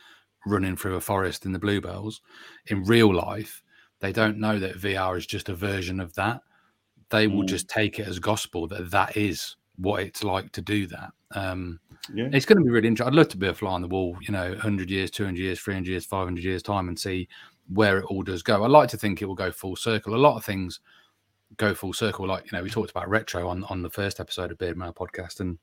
running 0.47 0.77
through 0.77 0.97
a 0.97 1.01
forest 1.01 1.45
in 1.47 1.53
the 1.53 1.59
bluebells 1.59 2.21
in 2.67 2.85
real 2.85 3.15
life. 3.15 3.63
They 4.01 4.13
don't 4.13 4.39
know 4.39 4.59
that 4.59 4.77
VR 4.77 5.17
is 5.19 5.27
just 5.27 5.49
a 5.49 5.55
version 5.55 6.01
of 6.01 6.15
that. 6.15 6.43
They 7.11 7.27
will 7.27 7.43
Mm. 7.43 7.49
just 7.49 7.69
take 7.69 7.99
it 7.99 8.07
as 8.09 8.19
gospel 8.19 8.67
that 8.69 8.91
that 8.91 9.17
is 9.17 9.57
what 9.77 10.03
it's 10.03 10.23
like 10.25 10.53
to 10.53 10.63
do 10.63 10.87
that. 10.89 11.11
Um, 11.33 11.81
Yeah, 12.15 12.29
it's 12.33 12.47
going 12.47 12.59
to 12.59 12.65
be 12.65 12.71
really 12.71 12.89
interesting. 12.89 13.13
I'd 13.13 13.17
love 13.17 13.29
to 13.29 13.37
be 13.37 13.49
a 13.49 13.55
fly 13.55 13.73
on 13.73 13.83
the 13.83 13.89
wall, 13.89 14.19
you 14.23 14.33
know, 14.33 14.51
100 14.51 14.91
years, 14.91 15.11
200 15.11 15.41
years, 15.41 15.61
300 15.61 15.91
years, 15.91 16.05
500 16.07 16.45
years 16.45 16.63
time 16.63 16.89
and 16.89 16.99
see 16.99 17.29
where 17.69 17.99
it 17.99 18.05
all 18.07 18.23
does 18.23 18.43
go. 18.43 18.63
I 18.63 18.67
like 18.69 18.89
to 18.91 18.97
think 18.97 19.21
it 19.21 19.27
will 19.27 19.35
go 19.35 19.51
full 19.53 19.77
circle. 19.77 20.15
A 20.15 20.17
lot 20.17 20.37
of 20.37 20.45
things 20.45 20.81
go 21.57 21.75
full 21.75 21.93
circle. 21.93 22.27
Like, 22.27 22.51
you 22.51 22.57
know, 22.57 22.63
we 22.63 22.71
talked 22.71 22.91
about 22.91 23.09
retro 23.09 23.49
on, 23.49 23.65
on 23.65 23.83
the 23.83 23.91
first 23.91 24.21
episode 24.21 24.51
of 24.51 24.59
Beard 24.59 24.77
Mail 24.77 24.93
podcast 24.93 25.41
and, 25.41 25.59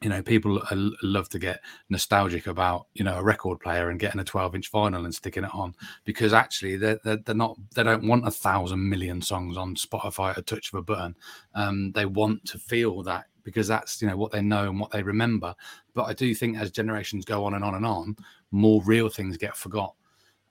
you 0.00 0.08
know, 0.08 0.22
people 0.22 0.62
love 1.02 1.28
to 1.28 1.38
get 1.38 1.60
nostalgic 1.90 2.46
about, 2.46 2.86
you 2.94 3.04
know, 3.04 3.18
a 3.18 3.22
record 3.22 3.60
player 3.60 3.90
and 3.90 4.00
getting 4.00 4.20
a 4.20 4.24
12 4.24 4.54
inch 4.54 4.72
vinyl 4.72 5.04
and 5.04 5.14
sticking 5.14 5.44
it 5.44 5.54
on 5.54 5.74
because 6.04 6.32
actually 6.32 6.76
they're, 6.76 6.98
they're, 7.04 7.18
they're 7.18 7.34
not, 7.34 7.58
they 7.74 7.82
don't 7.82 8.06
want 8.08 8.26
a 8.26 8.30
thousand 8.30 8.88
million 8.88 9.20
songs 9.20 9.58
on 9.58 9.74
Spotify 9.74 10.30
at 10.30 10.38
a 10.38 10.42
touch 10.42 10.72
of 10.72 10.78
a 10.78 10.82
button. 10.82 11.14
Um, 11.54 11.92
they 11.92 12.06
want 12.06 12.46
to 12.46 12.58
feel 12.58 13.02
that 13.02 13.26
because 13.44 13.68
that's, 13.68 14.00
you 14.00 14.08
know, 14.08 14.16
what 14.16 14.32
they 14.32 14.40
know 14.40 14.70
and 14.70 14.80
what 14.80 14.90
they 14.90 15.02
remember. 15.02 15.54
But 15.94 16.04
I 16.04 16.14
do 16.14 16.34
think 16.34 16.56
as 16.56 16.70
generations 16.70 17.26
go 17.26 17.44
on 17.44 17.54
and 17.54 17.64
on 17.64 17.74
and 17.74 17.84
on, 17.84 18.16
more 18.50 18.82
real 18.84 19.10
things 19.10 19.36
get 19.36 19.56
forgot. 19.56 19.94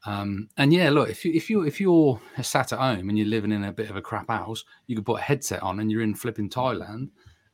Um, 0.05 0.49
and 0.57 0.71
yeah, 0.71 0.89
look, 0.89 1.09
if 1.09 1.25
you 1.25 1.33
if 1.33 1.49
you 1.49 1.63
if 1.63 1.81
you're 1.81 2.19
sat 2.41 2.71
at 2.71 2.79
home 2.79 3.09
and 3.09 3.17
you're 3.17 3.27
living 3.27 3.51
in 3.51 3.65
a 3.65 3.71
bit 3.71 3.89
of 3.89 3.95
a 3.95 4.01
crap 4.01 4.29
house, 4.29 4.63
you 4.87 4.95
could 4.95 5.05
put 5.05 5.19
a 5.19 5.23
headset 5.23 5.61
on 5.61 5.79
and 5.79 5.91
you're 5.91 6.01
in 6.01 6.15
flipping 6.15 6.49
Thailand, 6.49 7.09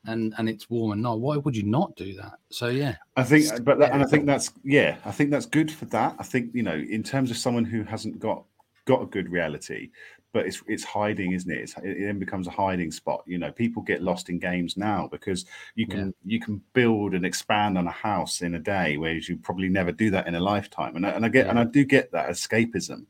and 0.06 0.34
and 0.38 0.48
it's 0.48 0.70
warm 0.70 0.92
and 0.92 1.02
night. 1.02 1.20
Why 1.20 1.38
would 1.38 1.56
you 1.56 1.64
not 1.64 1.96
do 1.96 2.14
that? 2.16 2.34
So 2.50 2.68
yeah, 2.68 2.96
I 3.16 3.24
think, 3.24 3.64
but 3.64 3.80
that, 3.80 3.94
and 3.94 4.04
I 4.04 4.06
think 4.06 4.26
that's 4.26 4.52
yeah, 4.64 4.98
I 5.06 5.12
think 5.12 5.32
that's 5.32 5.48
good 5.48 5.72
for 5.72 5.86
that. 5.86 6.16
I 6.20 6.24
think 6.24 6.52
you 6.54 6.64
know, 6.64 6.76
in 6.76 7.02
terms 7.02 7.32
of 7.32 7.38
someone 7.38 7.66
who 7.66 7.84
hasn't 7.84 8.20
got 8.20 8.44
got 8.86 9.02
a 9.02 9.08
good 9.08 9.30
reality, 9.32 9.90
but 10.36 10.46
it's 10.46 10.62
it's 10.68 10.84
hiding, 10.84 11.32
isn't 11.32 11.50
it? 11.50 11.60
It's, 11.60 11.76
it 11.78 11.98
then 12.02 12.20
becomes 12.20 12.46
a 12.46 12.52
hiding 12.52 12.92
spot. 12.92 13.24
You 13.26 13.38
know, 13.38 13.54
people 13.54 13.82
get 13.82 14.04
lost 14.04 14.30
in 14.30 14.38
games 14.38 14.76
now 14.76 15.08
because 15.10 15.46
you 15.76 15.88
can 15.88 16.14
you 16.26 16.42
can 16.42 16.62
build 16.74 17.14
and 17.14 17.26
expand 17.26 17.78
on 17.78 17.88
a 17.88 17.92
house 17.92 18.42
in 18.42 18.56
a 18.56 18.60
day, 18.60 18.98
whereas 18.98 19.30
you 19.30 19.38
probably 19.38 19.70
never 19.70 19.94
do 19.94 20.10
that 20.12 20.28
in 20.28 20.36
a 20.36 20.40
lifetime. 20.42 20.98
And 20.98 21.06
I, 21.06 21.12
and 21.12 21.26
I 21.26 21.30
get 21.30 21.48
and 21.48 21.58
I 21.58 21.64
do 21.64 21.86
get 21.86 22.12
that 22.12 22.28
escapism, 22.28 23.06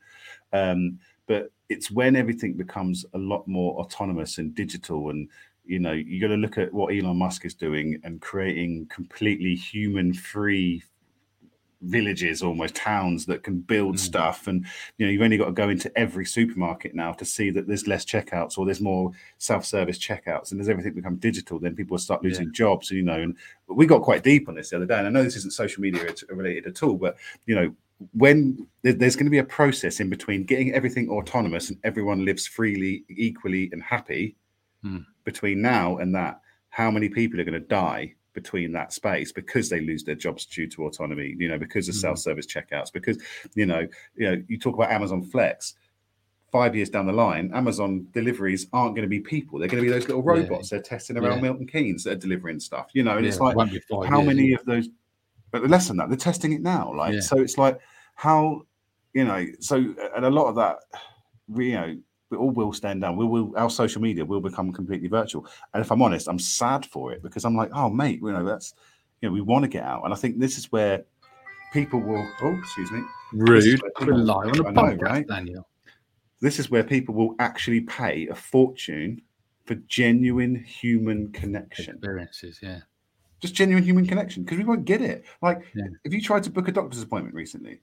um, 0.54 1.00
but 1.26 1.52
it's 1.68 1.90
when 1.90 2.16
everything 2.16 2.54
becomes 2.54 3.08
a 3.16 3.18
lot 3.18 3.48
more 3.48 3.74
autonomous 3.80 4.38
and 4.38 4.54
digital 4.54 5.10
and 5.10 5.28
you 5.66 5.80
know 5.80 5.94
you 5.94 6.22
got 6.22 6.28
to 6.28 6.36
look 6.36 6.60
at 6.60 6.72
what 6.72 6.94
elon 6.96 7.18
musk 7.18 7.44
is 7.44 7.56
doing 7.56 8.00
and 8.04 8.22
creating 8.22 8.86
completely 8.86 9.56
human 9.56 10.14
free 10.14 10.84
villages 11.82 12.42
almost 12.42 12.76
towns 12.76 13.26
that 13.26 13.44
can 13.44 13.60
build 13.60 13.96
Mm. 13.96 14.00
stuff 14.00 14.48
and 14.48 14.66
you 14.98 15.06
know 15.06 15.12
you've 15.12 15.22
only 15.22 15.38
got 15.38 15.46
to 15.46 15.52
go 15.52 15.70
into 15.70 15.92
every 15.98 16.26
supermarket 16.26 16.96
now 16.96 17.12
to 17.14 17.26
see 17.26 17.50
that 17.52 17.68
there's 17.68 17.88
less 17.88 18.06
checkouts 18.06 18.58
or 18.58 18.66
there's 18.66 18.82
more 18.82 19.12
self-service 19.38 19.98
checkouts 20.00 20.52
and 20.52 20.60
as 20.62 20.70
everything 20.70 20.94
become 20.94 21.16
digital 21.18 21.60
then 21.60 21.76
people 21.76 21.96
will 21.96 22.00
start 22.00 22.22
Yeah. 22.24 22.30
losing 22.30 22.54
jobs 22.54 22.90
you 22.92 23.04
know 23.04 23.22
and 23.22 23.36
we 23.68 23.86
got 23.86 24.02
quite 24.02 24.24
deep 24.24 24.48
on 24.50 24.56
this 24.56 24.70
the 24.70 24.78
other 24.78 24.86
day 24.86 24.98
and 24.98 25.08
i 25.08 25.10
know 25.10 25.24
this 25.24 25.36
isn't 25.38 25.54
social 25.54 25.82
media 25.82 26.02
related 26.30 26.68
at 26.68 26.82
all 26.84 26.96
but 26.96 27.18
you 27.46 27.56
know 27.56 27.74
when 28.12 28.68
there's 28.84 29.16
going 29.16 29.26
to 29.26 29.32
be 29.32 29.38
a 29.38 29.44
process 29.44 30.00
in 30.02 30.10
between 30.10 30.44
getting 30.44 30.74
everything 30.74 31.10
autonomous 31.10 31.70
and 31.70 31.80
everyone 31.86 32.26
lives 32.26 32.46
freely 32.46 33.06
equally 33.10 33.70
and 33.72 33.82
happy 33.82 34.36
Hmm. 34.82 35.00
between 35.24 35.62
now 35.62 35.98
and 35.98 36.14
that 36.14 36.42
how 36.70 36.92
many 36.92 37.10
people 37.10 37.40
are 37.40 37.44
going 37.46 37.60
to 37.60 37.68
die 37.68 38.14
between 38.36 38.71
that 38.74 38.93
space 38.93 39.32
because 39.32 39.69
they 39.69 39.80
lose 39.82 40.04
their 40.04 40.13
jobs 40.15 40.45
due 40.45 40.67
to 40.67 40.86
autonomy 40.86 41.36
you 41.39 41.48
know 41.48 41.58
because 41.58 41.88
of 41.89 41.95
Mhm. 41.95 42.00
self-service 42.02 42.45
checkouts 42.45 42.93
because 42.93 43.17
you 43.56 43.65
know 43.65 43.88
you 44.15 44.26
know 44.30 44.43
you 44.48 44.60
talk 44.60 44.76
about 44.76 44.91
amazon 44.91 45.24
flex 45.24 45.74
five 46.52 46.76
years 46.76 46.89
down 46.89 47.08
the 47.08 47.13
line 47.13 47.52
amazon 47.54 48.08
deliveries 48.12 48.67
aren't 48.74 48.93
going 48.95 49.04
to 49.04 49.10
be 49.10 49.19
people 49.19 49.58
they're 49.58 49.67
going 49.67 49.84
to 49.84 49.88
be 49.89 49.91
those 49.91 50.08
little 50.08 50.24
Yeah. 50.24 50.41
robots 50.43 50.69
they're 50.69 50.82
testing 50.82 51.17
around 51.17 51.38
Yeah. 51.38 51.43
milton 51.43 51.65
keynes 51.67 52.04
that 52.04 52.12
are 52.12 52.15
delivering 52.28 52.60
stuff 52.60 52.91
you 52.93 53.04
know 53.04 53.15
and 53.17 53.26
Yeah, 53.26 53.32
it's 53.32 53.39
like 53.39 53.56
how 53.58 54.19
years, 54.19 54.28
many 54.28 54.50
yeah. 54.50 54.58
of 54.58 54.65
those 54.65 54.89
but 55.52 55.67
less 55.69 55.88
than 55.88 55.98
that 55.98 56.10
they're 56.10 56.17
testing 56.17 56.52
it 56.54 56.62
now 56.62 56.93
like 56.93 57.13
Yeah. 57.15 57.21
so 57.21 57.39
it's 57.39 57.58
like 57.58 57.80
how 58.15 58.62
you 59.13 59.24
know 59.26 59.45
so 59.60 59.78
and 60.15 60.26
a 60.26 60.30
lot 60.30 60.48
of 60.48 60.56
that 60.56 60.78
you 61.56 61.74
know 61.74 61.98
we 62.30 62.38
all 62.38 62.52
will 62.52 62.74
stand 62.74 63.02
down 63.02 63.16
we 63.16 63.26
will 63.26 63.54
our 63.56 63.70
social 63.70 64.02
media 64.02 64.26
will 64.26 64.42
become 64.42 64.72
completely 64.74 65.08
virtual 65.08 65.46
and 65.74 65.82
if 65.84 65.92
i'm 65.92 66.02
honest 66.02 66.28
i'm 66.28 66.40
sad 66.40 66.86
for 66.88 67.12
it 67.14 67.22
because 67.22 67.46
i'm 67.46 67.56
like 67.56 67.70
oh 67.74 67.90
mate 67.90 68.20
you 68.22 68.32
know 68.32 68.44
that's 68.44 68.74
you 69.22 69.30
know 69.30 69.34
we 69.34 69.42
want 69.42 69.64
to 69.64 69.70
get 69.70 69.84
out 69.84 70.04
and 70.04 70.14
i 70.14 70.18
think 70.18 70.40
this 70.40 70.58
is 70.58 70.72
where 70.72 71.04
people 71.74 72.00
will 72.00 72.28
oh 72.42 72.56
excuse 72.60 72.92
me 72.92 73.02
Rude. 73.34 73.50
where 73.50 73.58
We're 73.58 73.90
people- 74.06 74.18
live 74.20 74.60
on 74.66 74.78
a 74.78 74.82
podcast, 74.82 75.02
right? 75.02 75.28
Daniel. 75.28 75.68
this 76.42 76.58
is 76.60 76.70
where 76.72 76.84
people 76.84 77.14
will 77.16 77.36
actually 77.40 77.82
pay 77.82 78.28
a 78.28 78.36
fortune 78.36 79.22
for 79.66 79.76
genuine 79.88 80.56
human 80.56 81.32
connection 81.32 81.96
Experiences, 81.96 82.60
yeah. 82.62 82.80
just 83.40 83.54
genuine 83.56 83.84
human 83.84 84.06
connection 84.08 84.44
because 84.44 84.58
we 84.58 84.64
won't 84.64 84.86
get 84.86 85.02
it 85.02 85.26
like 85.42 85.62
Yeah. 85.76 85.86
if 86.04 86.14
you 86.14 86.22
tried 86.22 86.44
to 86.44 86.50
book 86.50 86.68
a 86.68 86.72
doctor's 86.72 87.02
appointment 87.02 87.36
recently 87.36 87.82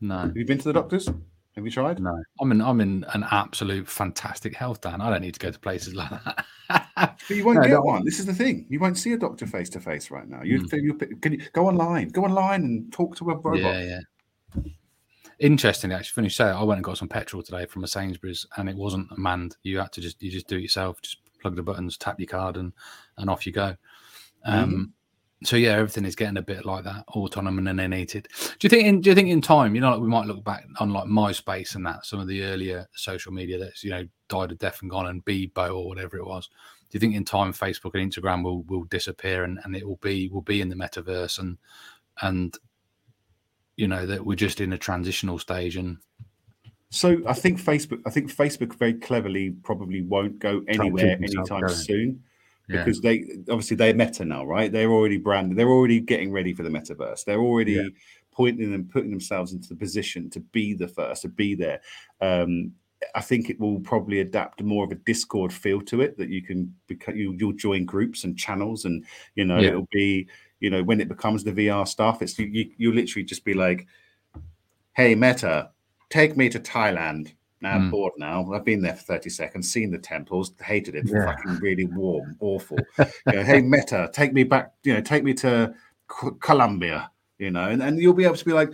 No, 0.00 0.18
have 0.18 0.36
you 0.36 0.44
been 0.44 0.58
to 0.58 0.64
the 0.64 0.72
doctors 0.72 1.08
have 1.56 1.64
you 1.64 1.70
tried 1.70 2.00
no. 2.00 2.20
I'm 2.40 2.50
in. 2.52 2.60
I'm 2.60 2.80
in 2.80 3.04
an 3.14 3.24
absolute 3.30 3.88
fantastic 3.88 4.54
health, 4.56 4.80
Dan. 4.80 5.00
I 5.00 5.10
don't 5.10 5.20
need 5.22 5.34
to 5.34 5.40
go 5.40 5.50
to 5.50 5.58
places 5.58 5.94
like 5.94 6.10
that. 6.10 6.46
But 6.96 7.30
you 7.36 7.44
won't 7.44 7.60
No, 7.60 7.66
get 7.68 7.82
one. 7.82 8.04
This 8.04 8.18
is 8.18 8.26
the 8.26 8.34
thing. 8.34 8.66
You 8.68 8.80
won't 8.80 8.98
see 8.98 9.12
a 9.12 9.18
doctor 9.18 9.46
face 9.46 9.68
to 9.70 9.80
face 9.80 10.10
right 10.10 10.28
now. 10.28 10.42
You, 10.42 10.60
Mm. 10.60 10.82
you 10.82 10.94
can 10.94 11.32
you 11.34 11.42
go 11.52 11.66
online, 11.68 12.08
go 12.08 12.24
online 12.24 12.62
and 12.64 12.92
talk 12.92 13.16
to 13.16 13.30
a 13.30 13.36
robot. 13.36 13.56
yeah, 13.60 14.00
yeah. 14.56 14.62
Interestingly, 15.40 15.96
actually, 15.96 16.14
finish 16.14 16.36
say 16.36 16.44
I 16.44 16.62
went 16.62 16.78
and 16.78 16.84
got 16.84 16.96
some 16.98 17.08
petrol 17.08 17.42
today 17.42 17.66
from 17.66 17.82
a 17.84 17.88
Sainsbury's, 17.88 18.46
and 18.56 18.68
it 18.68 18.76
wasn't 18.76 19.16
manned. 19.18 19.56
You 19.62 19.78
had 19.78 19.92
to 19.92 20.00
just 20.00 20.22
you 20.22 20.30
just 20.30 20.46
do 20.48 20.56
it 20.56 20.62
yourself. 20.62 21.02
Just 21.02 21.18
plug 21.40 21.56
the 21.56 21.62
buttons, 21.62 21.96
tap 21.98 22.20
your 22.20 22.28
card, 22.28 22.56
and 22.56 22.72
and 23.18 23.28
off 23.28 23.46
you 23.46 23.52
go. 23.52 23.76
Um, 24.44 24.92
So 25.44 25.56
yeah, 25.56 25.72
everything 25.72 26.06
is 26.06 26.16
getting 26.16 26.38
a 26.38 26.42
bit 26.42 26.64
like 26.64 26.84
that, 26.84 27.04
autonomous 27.08 27.68
and 27.68 27.80
innate. 27.80 28.12
Do 28.12 28.22
you 28.62 28.68
think? 28.68 28.86
In, 28.86 29.00
do 29.00 29.10
you 29.10 29.14
think 29.14 29.28
in 29.28 29.42
time, 29.42 29.74
you 29.74 29.80
know, 29.80 29.90
like 29.90 30.00
we 30.00 30.08
might 30.08 30.26
look 30.26 30.42
back 30.42 30.66
on 30.80 30.90
like 30.90 31.04
MySpace 31.04 31.74
and 31.74 31.84
that 31.86 32.06
some 32.06 32.18
of 32.18 32.28
the 32.28 32.42
earlier 32.44 32.88
social 32.94 33.32
media 33.32 33.58
that's 33.58 33.84
you 33.84 33.90
know 33.90 34.06
died 34.28 34.52
a 34.52 34.54
death 34.54 34.80
and 34.80 34.90
gone, 34.90 35.06
and 35.06 35.24
Bebo 35.24 35.76
or 35.76 35.88
whatever 35.88 36.16
it 36.16 36.26
was. 36.26 36.48
Do 36.48 36.96
you 36.96 37.00
think 37.00 37.14
in 37.14 37.24
time 37.24 37.52
Facebook 37.52 37.94
and 37.94 38.10
Instagram 38.10 38.42
will 38.42 38.62
will 38.62 38.84
disappear 38.84 39.44
and, 39.44 39.58
and 39.64 39.76
it 39.76 39.86
will 39.86 39.98
be 40.02 40.28
will 40.28 40.42
be 40.42 40.60
in 40.60 40.68
the 40.68 40.76
metaverse 40.76 41.38
and 41.38 41.58
and 42.22 42.56
you 43.76 43.88
know 43.88 44.06
that 44.06 44.24
we're 44.24 44.36
just 44.36 44.60
in 44.60 44.72
a 44.72 44.78
transitional 44.78 45.38
stage 45.38 45.76
and 45.76 45.98
So 46.90 47.20
I 47.26 47.32
think 47.32 47.60
Facebook. 47.60 48.00
I 48.06 48.10
think 48.10 48.32
Facebook 48.32 48.74
very 48.74 48.94
cleverly 48.94 49.50
probably 49.64 50.02
won't 50.02 50.38
go 50.38 50.62
anywhere 50.68 51.16
themselves 51.16 51.50
anytime 51.50 51.86
going. 51.88 52.22
Soon 52.68 52.76
yeah, 52.76 52.84
because 52.84 53.00
they 53.00 53.24
obviously 53.50 53.76
they're 53.76 53.94
Meta 53.94 54.24
now, 54.24 54.44
right? 54.44 54.70
They're 54.72 54.90
already 54.92 55.18
branded. 55.18 55.58
They're 55.58 55.68
already 55.70 56.00
getting 56.00 56.32
ready 56.32 56.54
for 56.54 56.62
the 56.62 56.70
metaverse. 56.70 57.24
They're 57.24 57.40
already 57.40 57.72
Yeah. 57.72 57.88
pointing 58.32 58.74
and 58.74 58.90
putting 58.90 59.10
themselves 59.10 59.52
into 59.52 59.68
the 59.68 59.76
position 59.76 60.28
to 60.30 60.40
be 60.40 60.74
the 60.74 60.88
first, 60.88 61.22
to 61.22 61.28
be 61.28 61.54
there. 61.54 61.80
Um, 62.20 62.72
I 63.14 63.20
think 63.20 63.50
it 63.50 63.60
will 63.60 63.80
probably 63.80 64.20
adapt 64.20 64.62
more 64.62 64.84
of 64.84 64.90
a 64.90 64.94
Discord 64.94 65.52
feel 65.52 65.82
to 65.82 66.00
it 66.00 66.16
that 66.16 66.30
you 66.30 66.42
can 66.42 66.74
become 66.86 67.16
you, 67.16 67.36
you'll 67.38 67.52
join 67.52 67.84
groups 67.84 68.24
and 68.24 68.36
channels, 68.38 68.86
and 68.86 69.04
you 69.34 69.44
know 69.44 69.60
Yeah. 69.60 69.68
it'll 69.70 69.88
be 69.92 70.26
you 70.60 70.70
know 70.70 70.82
when 70.82 71.00
it 71.00 71.08
becomes 71.08 71.44
the 71.44 71.52
VR 71.52 71.86
stuff, 71.86 72.22
it's 72.22 72.38
you 72.38 72.46
you 72.46 72.70
you 72.78 72.92
literally 72.92 73.24
just 73.24 73.44
be 73.44 73.52
like, 73.54 73.86
"Hey 74.94 75.14
Meta, 75.14 75.70
take 76.08 76.36
me 76.36 76.48
to 76.48 76.58
Thailand." 76.58 77.32
Now 77.64 77.76
I'm 77.76 77.88
Mm. 77.88 77.90
bored 77.90 78.12
now. 78.18 78.52
I've 78.52 78.64
been 78.64 78.82
there 78.82 78.94
for 78.94 79.02
30 79.02 79.30
seconds, 79.30 79.72
seen 79.72 79.90
the 79.90 79.98
temples, 79.98 80.52
hated 80.62 80.94
it. 80.94 81.08
Yeah. 81.08 81.24
Fucking 81.26 81.56
really 81.60 81.86
warm, 81.86 82.36
awful. 82.40 82.78
You 83.26 83.32
know, 83.38 83.42
hey 83.42 83.62
Meta, 83.62 84.10
take 84.12 84.32
me 84.32 84.44
back, 84.44 84.72
you 84.84 84.92
know, 84.94 85.00
take 85.00 85.24
me 85.24 85.32
to 85.34 85.74
C- 86.20 86.28
Colombia, 86.40 87.10
you 87.38 87.50
know, 87.50 87.68
and, 87.70 87.82
and 87.82 87.98
you'll 87.98 88.12
be 88.14 88.24
able 88.24 88.36
to 88.36 88.44
be 88.44 88.52
like, 88.52 88.70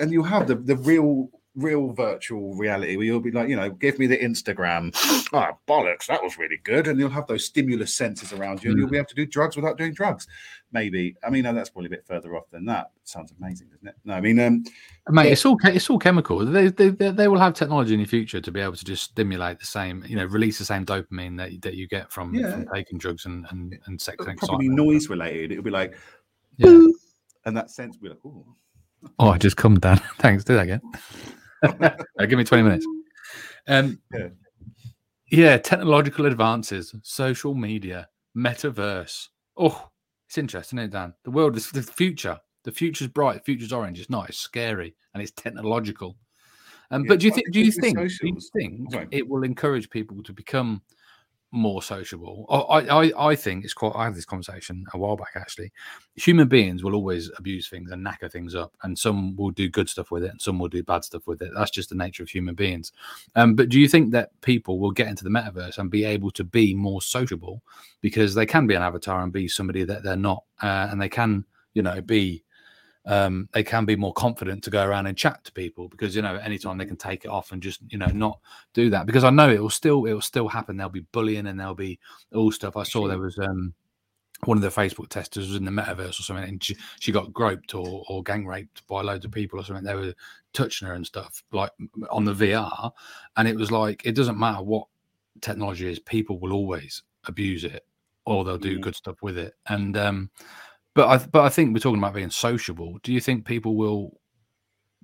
and 0.00 0.10
you'll 0.12 0.24
have 0.24 0.46
the, 0.48 0.56
the 0.56 0.76
real, 0.76 1.30
real 1.56 1.92
virtual 1.92 2.54
reality 2.54 2.96
where 2.96 3.06
you'll 3.06 3.18
be 3.18 3.30
like, 3.30 3.48
you 3.48 3.56
know, 3.56 3.70
give 3.70 3.98
me 3.98 4.06
the 4.06 4.18
Instagram. 4.18 4.94
Ah, 5.32 5.52
bollocks, 5.68 6.06
that 6.06 6.22
was 6.22 6.38
really 6.38 6.58
good. 6.62 6.86
And 6.86 7.00
you'll 7.00 7.10
have 7.10 7.26
those 7.26 7.44
stimulus 7.44 7.98
sensors 7.98 8.38
around 8.38 8.62
you 8.62 8.70
and 8.70 8.78
you'll 8.78 8.88
be 8.88 8.96
able 8.96 9.08
to 9.08 9.14
do 9.14 9.26
drugs 9.26 9.56
without 9.56 9.76
doing 9.76 9.92
drugs. 9.92 10.28
Maybe. 10.70 11.16
I 11.26 11.30
mean, 11.30 11.42
no, 11.42 11.52
that's 11.52 11.68
probably 11.68 11.88
a 11.88 11.90
bit 11.90 12.06
further 12.06 12.36
off 12.36 12.48
than 12.52 12.64
that. 12.66 12.92
Sounds 13.02 13.32
amazing, 13.36 13.68
doesn't 13.68 13.88
it? 13.88 13.96
No, 14.04 14.14
I 14.14 14.20
mean, 14.20 14.38
um, 14.38 14.64
mate 15.10 15.32
it's 15.32 15.44
all 15.44 15.58
it's 15.64 15.90
all 15.90 15.98
chemical 15.98 16.38
they, 16.46 16.68
they 16.68 16.90
they 16.90 17.10
they 17.10 17.28
will 17.28 17.40
have 17.40 17.54
technology 17.54 17.94
in 17.94 18.00
the 18.00 18.06
future 18.06 18.40
to 18.40 18.52
be 18.52 18.60
able 18.60 18.76
to 18.76 18.84
just 18.84 19.02
stimulate 19.02 19.58
the 19.58 19.66
same 19.66 20.04
you 20.06 20.16
know 20.16 20.24
release 20.26 20.58
the 20.58 20.64
same 20.64 20.86
dopamine 20.86 21.36
that, 21.36 21.50
that 21.62 21.74
you 21.74 21.88
get 21.88 22.10
from, 22.12 22.34
Yeah. 22.34 22.52
from 22.52 22.68
taking 22.72 22.98
drugs 22.98 23.26
and 23.26 23.46
and, 23.50 23.76
and 23.86 24.00
sex 24.00 24.24
and 24.26 24.38
probably 24.38 24.68
noise 24.68 25.08
related. 25.08 25.50
It'll 25.52 25.64
be 25.64 25.70
like, 25.70 25.96
Yeah. 26.56 26.86
And 27.44 27.56
that 27.56 27.70
sense 27.70 27.96
will 27.96 28.02
be 28.02 28.08
like, 28.10 28.18
oh, 28.24 28.56
oh 29.18 29.30
i 29.30 29.38
just 29.38 29.56
come 29.56 29.78
down 29.78 29.98
thanks 30.18 30.44
do 30.44 30.54
that 30.54 30.62
again 30.62 30.80
Give 32.28 32.38
me 32.38 32.44
20 32.44 32.62
minutes. 32.62 32.86
Um 33.68 34.00
Yeah. 34.12 34.28
yeah 35.30 35.56
technological 35.58 36.26
advances 36.26 36.94
social 37.02 37.54
media 37.54 38.08
metaverse. 38.36 39.28
Oh 39.56 39.88
it's 40.28 40.38
interesting 40.38 40.78
isn't 40.78 40.90
it 40.90 40.92
dan? 40.92 41.14
The 41.24 41.30
world 41.30 41.56
is 41.56 41.70
the 41.70 41.82
future 41.82 42.38
the 42.64 42.72
future's 42.72 43.08
bright 43.08 43.34
the 43.34 43.44
future's 43.44 43.72
orange. 43.72 44.00
It's 44.00 44.10
not 44.10 44.28
it's 44.28 44.38
scary 44.38 44.94
and 45.14 45.22
it's 45.22 45.32
technological. 45.32 46.16
Um, 46.90 47.02
Yeah, 47.02 47.08
but 47.08 47.20
do 47.20 47.26
you 47.26 47.32
think 47.32 47.50
do 47.52 47.60
you 47.60 47.72
think 47.72 47.98
do 47.98 48.26
you 48.28 48.40
think 48.54 49.08
it 49.10 49.26
will 49.28 49.42
encourage 49.42 49.90
people 49.90 50.22
to 50.22 50.32
become 50.32 50.82
more 51.56 51.82
sociable. 51.82 52.46
I, 52.48 52.80
I 52.80 53.30
i 53.30 53.36
think 53.36 53.64
it's 53.64 53.74
quite 53.74 53.92
i 53.94 54.04
had 54.04 54.14
this 54.14 54.24
conversation 54.24 54.84
a 54.92 54.98
while 54.98 55.16
back 55.16 55.32
actually. 55.34 55.72
Human 56.16 56.48
beings 56.48 56.82
will 56.82 56.94
always 56.94 57.30
abuse 57.38 57.68
things 57.68 57.90
and 57.90 58.04
knacker 58.04 58.30
things 58.30 58.54
up 58.54 58.72
and 58.82 58.98
some 58.98 59.36
will 59.36 59.50
do 59.50 59.68
good 59.68 59.88
stuff 59.88 60.10
with 60.10 60.24
it 60.24 60.30
and 60.30 60.40
some 60.40 60.58
will 60.58 60.68
do 60.68 60.82
bad 60.82 61.04
stuff 61.04 61.26
with 61.26 61.42
it. 61.42 61.50
That's 61.54 61.70
just 61.70 61.88
the 61.88 61.94
nature 61.94 62.22
of 62.22 62.28
human 62.28 62.54
beings. 62.54 62.92
Um, 63.34 63.54
but 63.54 63.68
do 63.68 63.80
you 63.80 63.88
think 63.88 64.12
that 64.12 64.38
people 64.40 64.78
will 64.78 64.92
get 64.92 65.08
into 65.08 65.24
the 65.24 65.30
metaverse 65.30 65.78
and 65.78 65.90
be 65.90 66.04
able 66.04 66.30
to 66.32 66.44
be 66.44 66.74
more 66.74 67.02
sociable? 67.02 67.62
Because 68.00 68.34
they 68.34 68.46
can 68.46 68.66
be 68.66 68.74
an 68.74 68.82
avatar 68.82 69.22
and 69.22 69.32
be 69.32 69.48
somebody 69.48 69.84
that 69.84 70.02
they're 70.02 70.16
not 70.16 70.44
uh, 70.62 70.88
and 70.90 71.00
they 71.00 71.08
can 71.08 71.44
you 71.74 71.82
know 71.82 72.00
be 72.00 72.42
um, 73.06 73.48
they 73.52 73.62
can 73.62 73.84
be 73.84 73.96
more 73.96 74.12
confident 74.12 74.62
to 74.64 74.70
go 74.70 74.84
around 74.84 75.06
and 75.06 75.16
chat 75.16 75.42
to 75.44 75.52
people 75.52 75.88
because 75.88 76.14
you 76.16 76.22
know 76.22 76.36
anytime 76.36 76.76
they 76.76 76.86
can 76.86 76.96
take 76.96 77.24
it 77.24 77.28
off 77.28 77.52
and 77.52 77.62
just 77.62 77.80
you 77.88 77.98
know 77.98 78.10
not 78.10 78.40
do 78.74 78.90
that 78.90 79.06
because 79.06 79.24
I 79.24 79.30
know 79.30 79.48
it 79.48 79.60
will 79.62 79.70
still 79.70 80.04
it 80.06 80.12
will 80.12 80.20
still 80.20 80.48
happen. 80.48 80.76
There'll 80.76 80.90
be 80.90 81.06
bullying 81.12 81.46
and 81.46 81.58
there'll 81.58 81.74
be 81.74 81.98
all 82.34 82.50
stuff. 82.52 82.76
I 82.76 82.82
saw 82.82 83.06
there 83.06 83.18
was 83.18 83.38
um 83.38 83.72
one 84.44 84.58
of 84.58 84.62
the 84.62 84.68
Facebook 84.68 85.08
testers 85.08 85.46
was 85.48 85.56
in 85.56 85.64
the 85.64 85.70
metaverse 85.70 86.20
or 86.20 86.22
something, 86.22 86.46
and 86.46 86.62
she, 86.62 86.76
she 87.00 87.10
got 87.10 87.32
groped 87.32 87.74
or, 87.74 88.04
or 88.08 88.22
gang 88.22 88.46
raped 88.46 88.86
by 88.86 89.00
loads 89.00 89.24
of 89.24 89.30
people 89.30 89.58
or 89.58 89.64
something. 89.64 89.84
They 89.84 89.94
were 89.94 90.12
touching 90.52 90.86
her 90.88 90.94
and 90.94 91.06
stuff 91.06 91.42
like 91.52 91.70
on 92.10 92.24
the 92.24 92.34
VR, 92.34 92.92
and 93.36 93.48
it 93.48 93.56
was 93.56 93.70
like 93.70 94.02
it 94.04 94.12
doesn't 94.14 94.38
matter 94.38 94.62
what 94.62 94.88
technology 95.40 95.88
is, 95.90 95.98
people 95.98 96.38
will 96.38 96.52
always 96.52 97.02
abuse 97.26 97.64
it 97.64 97.84
or 98.24 98.44
they'll 98.44 98.58
do 98.58 98.78
Mhm. 98.78 98.82
good 98.82 98.96
stuff 98.96 99.22
with 99.22 99.38
it. 99.38 99.54
And 99.68 99.96
um, 99.96 100.30
but 100.96 101.08
I 101.08 101.18
but 101.26 101.44
I 101.44 101.48
think 101.50 101.72
we're 101.72 101.80
talking 101.80 101.98
about 102.02 102.14
being 102.14 102.30
sociable. 102.30 102.98
Do 103.04 103.12
you 103.12 103.20
think 103.20 103.44
people 103.44 103.76
will 103.76 104.18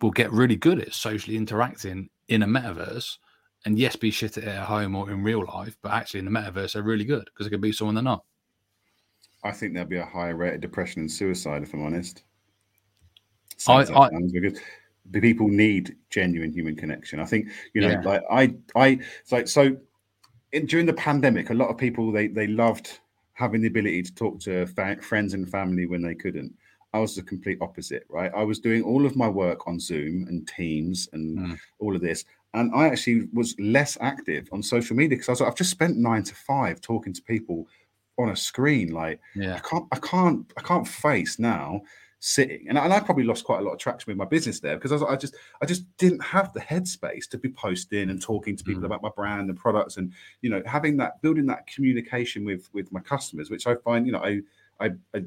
will 0.01 0.11
get 0.11 0.33
really 0.33 0.57
good 0.57 0.81
at 0.81 0.93
socially 0.95 1.37
interacting 1.37 2.09
in 2.29 2.43
a 2.43 2.47
metaverse? 2.47 3.19
And 3.65 3.79
yes, 3.79 3.95
be 3.95 4.11
shit 4.11 4.37
at 4.39 4.43
it 4.45 4.49
at 4.49 4.65
home 4.67 4.97
or 4.97 5.09
in 5.11 5.23
real 5.23 5.45
life, 5.47 5.77
but 5.83 5.93
actually 5.93 6.19
in 6.21 6.25
the 6.25 6.33
metaverse 6.33 6.73
they're 6.73 6.83
really 6.83 7.05
good 7.05 7.25
because 7.27 7.47
they 7.47 7.51
can 7.51 7.61
be 7.61 7.71
someone 7.71 7.95
they're 7.95 8.03
not. 8.03 8.25
I 9.45 9.53
think 9.53 9.75
there'll 9.75 9.89
be 9.89 9.99
a 9.99 10.05
higher 10.05 10.35
rate 10.35 10.55
of 10.55 10.61
depression 10.61 11.03
and 11.03 11.11
suicide, 11.11 11.63
if 11.63 11.73
I'm 11.75 11.85
honest. 11.85 12.25
I- 13.69 13.85
Sounds 13.85 13.91
I- 13.91 14.09
because 14.33 14.59
the 15.11 15.21
people 15.21 15.49
need 15.49 15.97
genuine 16.11 16.53
human 16.53 16.75
connection. 16.75 17.21
I 17.21 17.25
think 17.27 17.49
you 17.75 17.83
know, 17.83 17.91
Yeah. 17.91 18.01
like 18.01 18.23
I, 18.31 18.55
I, 18.75 18.87
it's 19.21 19.31
like 19.33 19.47
so. 19.47 19.77
In, 20.53 20.67
during 20.67 20.87
the 20.87 20.93
pandemic, 20.95 21.51
a 21.51 21.55
lot 21.55 21.69
of 21.69 21.77
people 21.79 22.11
they 22.13 22.27
they 22.29 22.47
loved 22.47 22.99
having 23.43 23.61
the 23.63 23.67
ability 23.75 24.03
to 24.05 24.15
talk 24.15 24.39
to 24.41 24.67
fa- 24.67 24.99
friends 25.03 25.35
and 25.35 25.51
family 25.51 25.85
when 25.87 26.03
they 26.03 26.15
couldn't. 26.15 26.53
I 26.95 26.99
was 27.01 27.17
the 27.17 27.23
complete 27.23 27.59
opposite, 27.61 28.05
right? 28.09 28.31
I 28.37 28.45
was 28.45 28.59
doing 28.61 28.83
all 28.85 29.05
of 29.07 29.17
my 29.17 29.29
work 29.29 29.67
on 29.67 29.81
Zoom 29.81 30.27
and 30.29 30.47
Teams 30.47 31.09
and 31.15 31.39
Mm. 31.39 31.59
all 31.81 31.97
of 31.97 32.03
this, 32.03 32.25
and 32.55 32.71
I 32.75 32.87
actually 32.89 33.29
was 33.33 33.57
less 33.59 33.93
active 34.01 34.49
on 34.53 34.63
social 34.63 34.95
media 34.95 35.17
because 35.17 35.29
I 35.29 35.33
was 35.33 35.41
like, 35.41 35.51
I've 35.51 35.57
just 35.65 35.71
spent 35.79 35.97
nine 35.97 36.23
to 36.31 36.35
five 36.35 36.81
talking 36.81 37.13
to 37.15 37.23
people 37.23 37.67
on 38.19 38.29
a 38.29 38.37
screen, 38.37 38.89
like. 38.93 39.19
yeah. 39.35 39.57
I 39.57 39.61
can't 39.69 39.87
I 39.91 39.99
can't 40.11 40.53
I 40.59 40.63
can't 40.71 40.87
face 40.87 41.39
now 41.39 41.81
sitting 42.25 42.69
and 42.69 42.79
I, 42.79 42.85
and 42.85 42.93
I 42.95 43.01
probably 43.01 43.25
lost 43.25 43.43
quite 43.45 43.59
a 43.59 43.63
lot 43.63 43.73
of 43.73 43.81
traction 43.81 44.09
with 44.09 44.17
my 44.17 44.25
business 44.25 44.61
there 44.61 44.77
because 44.77 44.93
I, 44.93 44.95
was, 44.95 45.03
I 45.03 45.17
just 45.17 45.35
I 45.61 45.67
just 45.67 45.85
didn't 45.97 46.23
have 46.23 46.53
the 46.53 46.61
headspace 46.61 47.29
to 47.31 47.37
be 47.37 47.49
posting 47.49 48.11
and 48.11 48.23
talking 48.23 48.55
to 48.55 48.63
people 48.63 48.83
Mm. 48.83 48.87
about 48.87 49.03
my 49.03 49.09
brand 49.17 49.51
and 49.51 49.59
products 49.59 49.97
and 49.97 50.13
you 50.41 50.49
know 50.49 50.63
having 50.65 50.97
that 50.99 51.21
building 51.21 51.47
that 51.47 51.67
communication 51.67 52.45
with 52.45 52.69
with 52.73 52.93
my 52.93 53.01
customers 53.01 53.51
which 53.51 53.67
I 53.67 53.75
find 53.75 54.07
you 54.07 54.13
know 54.13 54.21
I 54.21 54.41
I, 54.79 54.91
I 55.17 55.25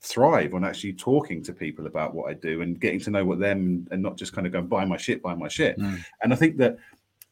thrive 0.00 0.54
on 0.54 0.64
actually 0.64 0.92
talking 0.92 1.42
to 1.42 1.52
people 1.52 1.86
about 1.88 2.14
what 2.14 2.30
I 2.30 2.34
do 2.34 2.60
and 2.62 2.78
getting 2.78 3.00
to 3.00 3.10
know 3.10 3.24
what 3.24 3.40
them 3.40 3.88
and 3.90 4.00
not 4.00 4.16
just 4.16 4.32
kind 4.32 4.46
of 4.46 4.52
going 4.52 4.68
buy 4.68 4.84
my 4.84 4.96
shit 4.96 5.20
buy 5.20 5.34
my 5.34 5.48
shit 5.48 5.76
Mm. 5.80 5.98
and 6.22 6.32
I 6.32 6.36
think 6.36 6.58
that 6.58 6.76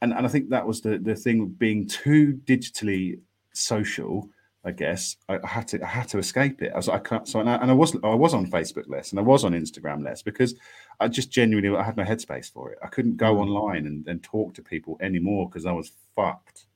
and, 0.01 0.12
and 0.12 0.27
I 0.27 0.29
think 0.29 0.51
that 0.51 0.66
was 0.66 0.81
the 0.81 0.99
the 0.99 1.14
thing 1.14 1.47
being 1.47 1.87
too 1.87 2.40
digitally 2.47 3.21
social 3.53 4.29
I 4.64 4.70
guess 4.70 5.16
I, 5.29 5.38
I 5.42 5.46
had 5.48 5.66
to 5.68 5.83
I 5.83 5.88
had 5.88 6.09
to 6.09 6.18
escape 6.18 6.62
it. 6.62 6.72
I 6.72 6.77
was 6.77 6.87
like, 6.88 7.01
I 7.05 7.09
can't. 7.09 7.29
So 7.29 7.40
and 7.40 7.51
I, 7.51 7.57
and 7.57 7.70
I 7.70 7.75
was 7.75 7.96
I 8.05 8.14
was 8.14 8.33
on 8.35 8.46
Facebook 8.46 8.88
less 8.88 9.11
and 9.11 9.18
I 9.18 9.22
was 9.22 9.44
on 9.44 9.53
Instagram 9.53 10.05
less 10.05 10.22
because 10.22 10.55
I 11.01 11.09
just 11.09 11.31
genuinely 11.33 11.77
I 11.77 11.83
had 11.83 11.96
no 11.96 12.05
headspace 12.05 12.53
for 12.53 12.70
it. 12.70 12.79
I 12.83 12.87
couldn't 12.87 13.16
go 13.16 13.35
Mm. 13.35 13.40
online 13.40 13.87
and, 13.87 14.07
and 14.07 14.22
talk 14.22 14.55
to 14.55 14.62
people 14.62 14.96
anymore 15.01 15.48
because 15.48 15.66
I 15.66 15.72
was 15.72 15.92
fucked. 16.14 16.66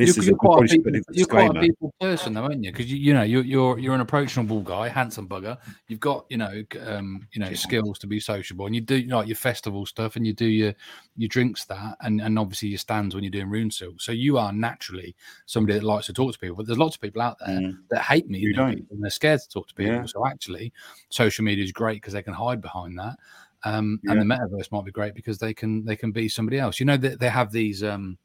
This 0.00 0.16
you're, 0.16 0.22
is 0.22 0.26
you're 0.28 0.36
a, 0.36 0.38
quite, 0.38 0.64
a 0.64 0.68
people, 0.76 0.92
you're 1.12 1.26
quite 1.26 1.56
a 1.56 1.60
people 1.60 1.94
person, 2.00 2.32
though, 2.32 2.44
aren't 2.44 2.64
you? 2.64 2.72
Because 2.72 2.90
you, 2.90 2.96
you 2.96 3.12
know 3.12 3.22
you're 3.22 3.44
you're 3.44 3.78
you're 3.78 3.94
an 3.94 4.00
approachable 4.00 4.62
guy, 4.62 4.88
handsome 4.88 5.28
bugger. 5.28 5.58
You've 5.88 6.00
got 6.00 6.24
you 6.30 6.38
know 6.38 6.62
um, 6.86 7.26
you 7.32 7.40
know 7.40 7.48
Yeah. 7.48 7.56
skills 7.56 7.98
to 7.98 8.06
be 8.06 8.18
sociable, 8.18 8.64
and 8.64 8.74
you 8.74 8.80
do 8.80 9.02
like 9.02 9.28
your 9.28 9.36
festival 9.36 9.84
stuff, 9.84 10.16
and 10.16 10.26
you 10.26 10.32
do 10.32 10.46
your 10.46 10.74
your 11.16 11.28
drinks 11.28 11.66
that, 11.66 11.96
and 12.00 12.20
and 12.22 12.38
obviously 12.38 12.70
your 12.70 12.78
stands 12.78 13.14
when 13.14 13.22
you're 13.24 13.30
doing 13.30 13.50
rune 13.50 13.70
silk. 13.70 14.00
So 14.00 14.12
you 14.12 14.38
are 14.38 14.52
naturally 14.52 15.14
somebody 15.44 15.78
that 15.78 15.84
likes 15.84 16.06
to 16.06 16.12
talk 16.14 16.32
to 16.32 16.38
people. 16.38 16.56
But 16.56 16.66
there's 16.66 16.78
lots 16.78 16.96
of 16.96 17.02
people 17.02 17.20
out 17.20 17.36
there 17.44 17.60
Mm. 17.60 17.78
that 17.90 18.02
hate 18.02 18.28
me, 18.30 18.38
You 18.38 18.54
don't. 18.54 18.86
and 18.90 19.02
they're 19.02 19.10
scared 19.10 19.40
to 19.40 19.48
talk 19.50 19.68
to 19.68 19.74
people. 19.74 19.92
Yeah. 19.92 20.06
So 20.06 20.26
actually, 20.26 20.72
social 21.10 21.44
media 21.44 21.62
is 21.64 21.72
great 21.72 21.96
because 21.96 22.14
they 22.14 22.22
can 22.22 22.32
hide 22.34 22.62
behind 22.62 22.98
that. 22.98 23.16
Um, 23.64 24.00
Yeah. 24.02 24.12
and 24.12 24.20
the 24.22 24.24
metaverse 24.24 24.72
might 24.72 24.86
be 24.86 24.90
great 24.90 25.14
because 25.14 25.36
they 25.36 25.52
can 25.52 25.84
they 25.84 25.96
can 25.96 26.10
be 26.12 26.28
somebody 26.30 26.58
else. 26.58 26.80
You 26.80 26.86
know 26.86 26.96
that 26.96 27.20
they 27.20 27.28
have 27.28 27.52
these 27.52 27.84
um, 27.84 28.16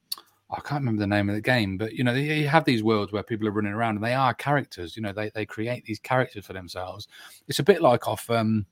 I 0.52 0.60
can't 0.62 0.82
remember 0.82 1.00
the 1.00 1.08
name 1.08 1.28
of 1.30 1.36
the 1.36 1.42
game, 1.42 1.78
but 1.78 1.94
you 1.94 2.04
know, 2.04 2.14
you 2.14 2.48
have 2.48 2.66
these 2.66 2.84
worlds 2.84 3.12
where 3.12 3.24
people 3.24 3.48
are 3.48 3.52
running 3.52 3.74
around 3.74 3.96
and 3.96 4.04
they 4.06 4.14
are 4.14 4.34
characters. 4.34 4.96
You 4.96 5.02
know, 5.02 5.12
they 5.12 5.30
they 5.32 5.46
create 5.46 5.86
these 5.86 6.00
characters 6.00 6.46
for 6.46 6.54
themselves. 6.54 7.08
It's 7.48 7.60
a 7.60 7.64
bit 7.64 7.82
like 7.82 8.08
off 8.08 8.30
um 8.30 8.66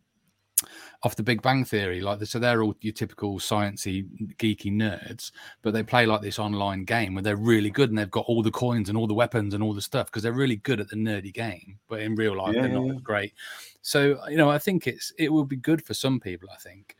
off 1.01 1.15
the 1.17 1.23
Big 1.23 1.41
Bang 1.41 1.65
Theory, 1.65 1.99
like 1.99 2.19
the, 2.19 2.25
so 2.25 2.39
they're 2.39 2.63
all 2.63 2.75
your 2.79 2.93
typical 2.93 3.37
sciencey, 3.39 4.07
geeky 4.37 4.71
nerds, 4.71 5.31
but 5.61 5.73
they 5.73 5.83
play 5.83 6.05
like 6.05 6.21
this 6.21 6.39
online 6.39 6.85
game 6.85 7.13
where 7.15 7.23
they're 7.23 7.35
really 7.35 7.69
good 7.69 7.89
and 7.89 7.97
they've 7.97 8.09
got 8.09 8.25
all 8.27 8.41
the 8.41 8.51
coins 8.51 8.87
and 8.87 8.97
all 8.97 9.07
the 9.07 9.13
weapons 9.13 9.53
and 9.53 9.61
all 9.61 9.73
the 9.73 9.81
stuff 9.81 10.05
because 10.07 10.23
they're 10.23 10.31
really 10.31 10.55
good 10.57 10.79
at 10.79 10.87
the 10.87 10.95
nerdy 10.95 11.33
game, 11.33 11.79
but 11.89 11.99
in 11.99 12.15
real 12.15 12.37
life 12.37 12.55
Yeah, 12.55 12.61
they're 12.61 12.71
not 12.71 12.85
yeah. 12.85 12.99
great. 13.03 13.33
So 13.81 14.17
you 14.29 14.37
know, 14.37 14.49
I 14.49 14.57
think 14.59 14.87
it's 14.87 15.11
it 15.17 15.33
will 15.33 15.43
be 15.45 15.57
good 15.57 15.83
for 15.83 15.93
some 15.93 16.19
people. 16.19 16.47
I 16.53 16.57
think, 16.57 16.95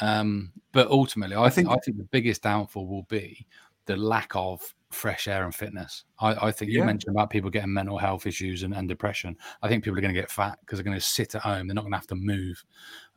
um, 0.00 0.52
but 0.72 0.88
ultimately, 0.88 1.36
I, 1.36 1.44
I 1.44 1.48
think 1.48 1.68
think- 1.68 1.78
I 1.78 1.80
think 1.82 1.96
the 1.96 2.04
biggest 2.04 2.42
downfall 2.42 2.86
will 2.86 3.04
be 3.04 3.46
the 3.86 3.96
lack 3.96 4.30
of 4.34 4.62
fresh 4.90 5.26
air 5.28 5.44
and 5.44 5.54
fitness. 5.54 6.04
I, 6.20 6.48
I 6.48 6.52
think 6.52 6.70
you 6.70 6.84
mentioned 6.84 7.14
about 7.14 7.30
people 7.30 7.50
getting 7.50 7.72
mental 7.72 7.98
health 7.98 8.26
issues 8.26 8.62
and, 8.62 8.74
and 8.74 8.88
depression. 8.88 9.36
I 9.62 9.68
think 9.68 9.82
people 9.84 9.98
are 9.98 10.00
going 10.02 10.14
to 10.14 10.20
get 10.20 10.30
fat 10.30 10.58
because 10.60 10.78
they're 10.78 10.84
going 10.84 10.96
to 10.96 11.04
sit 11.04 11.34
at 11.34 11.42
home. 11.42 11.66
They're 11.66 11.74
not 11.74 11.82
going 11.82 11.92
to 11.92 11.98
have 11.98 12.06
to 12.08 12.14
move. 12.14 12.62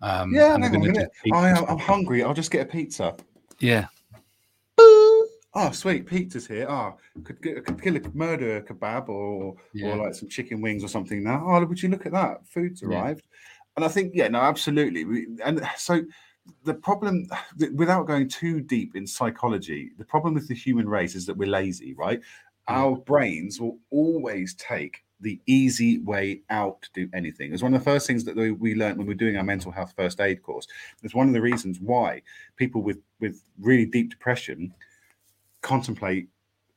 Um, 0.02 0.34
Yeah, 0.34 0.54
hang 0.54 0.56
on 0.56 0.64
a 0.64 0.70
gonna 0.70 0.92
minute. 0.92 1.12
I, 1.32 1.52
I'm 1.52 1.78
hungry. 1.78 2.24
I'll 2.24 2.34
just 2.34 2.52
get 2.52 2.68
a 2.68 2.70
pizza. 2.70 3.16
Yeah, 3.60 3.88
Oh, 5.56 5.72
sweet, 5.72 6.06
pizza's 6.06 6.46
here. 6.48 6.68
Ah, 6.70 6.94
could 7.24 7.42
get, 7.42 7.66
could 7.66 7.82
kill 7.82 7.98
a 7.98 8.02
murder 8.14 8.58
a 8.58 8.62
kebab 8.62 9.10
or 9.10 9.56
Yeah. 9.74 9.88
or 9.94 10.06
like 10.06 10.14
some 10.14 10.30
chicken 10.30 10.62
wings 10.62 10.84
or 10.84 10.88
something. 10.88 11.24
Now, 11.24 11.44
oh, 11.46 11.66
would 11.66 11.82
you 11.82 11.90
look 11.90 12.06
at 12.06 12.12
that? 12.12 12.46
Food's 12.46 12.84
Yeah. 12.84 12.90
arrived, 12.90 13.24
and 13.76 13.84
I 13.84 13.88
think 13.88 14.12
yeah, 14.14 14.28
no, 14.28 14.40
absolutely. 14.40 15.06
We, 15.06 15.28
and 15.44 15.68
so 15.76 16.02
the 16.64 16.74
problem, 16.74 17.28
without 17.76 18.08
going 18.08 18.28
too 18.28 18.62
deep 18.62 18.96
in 18.96 19.06
psychology, 19.08 19.92
the 19.98 20.06
problem 20.06 20.34
with 20.34 20.48
the 20.48 20.56
human 20.56 20.88
race 20.88 21.16
is 21.16 21.26
that 21.26 21.38
we're 21.38 21.50
lazy, 21.50 21.94
right? 21.94 22.20
Yeah. 22.68 22.76
Our 22.76 22.96
brains 22.98 23.60
will 23.60 23.78
always 23.90 24.54
take 24.56 25.04
the 25.22 25.40
easy 25.48 26.00
way 26.00 26.42
out 26.50 26.82
to 26.82 26.90
do 26.94 27.10
anything. 27.14 27.54
It's 27.54 27.64
one 27.64 27.74
of 27.74 27.82
the 27.82 27.90
first 27.90 28.08
things 28.08 28.24
that 28.24 28.36
we, 28.36 28.52
we 28.52 28.76
learned 28.76 28.98
when 28.98 29.08
we 29.08 29.14
we're 29.14 29.18
doing 29.18 29.38
our 29.38 29.44
mental 29.44 29.72
health 29.72 29.94
first 29.98 30.22
aid 30.22 30.42
course. 30.44 30.68
It's 31.04 31.16
one 31.16 31.28
of 31.28 31.34
the 31.34 31.42
reasons 31.42 31.80
why 31.80 32.22
people 32.56 32.82
with 32.82 33.00
with 33.20 33.42
really 33.60 33.86
deep 33.86 34.12
depression 34.12 34.74
contemplate 35.62 36.30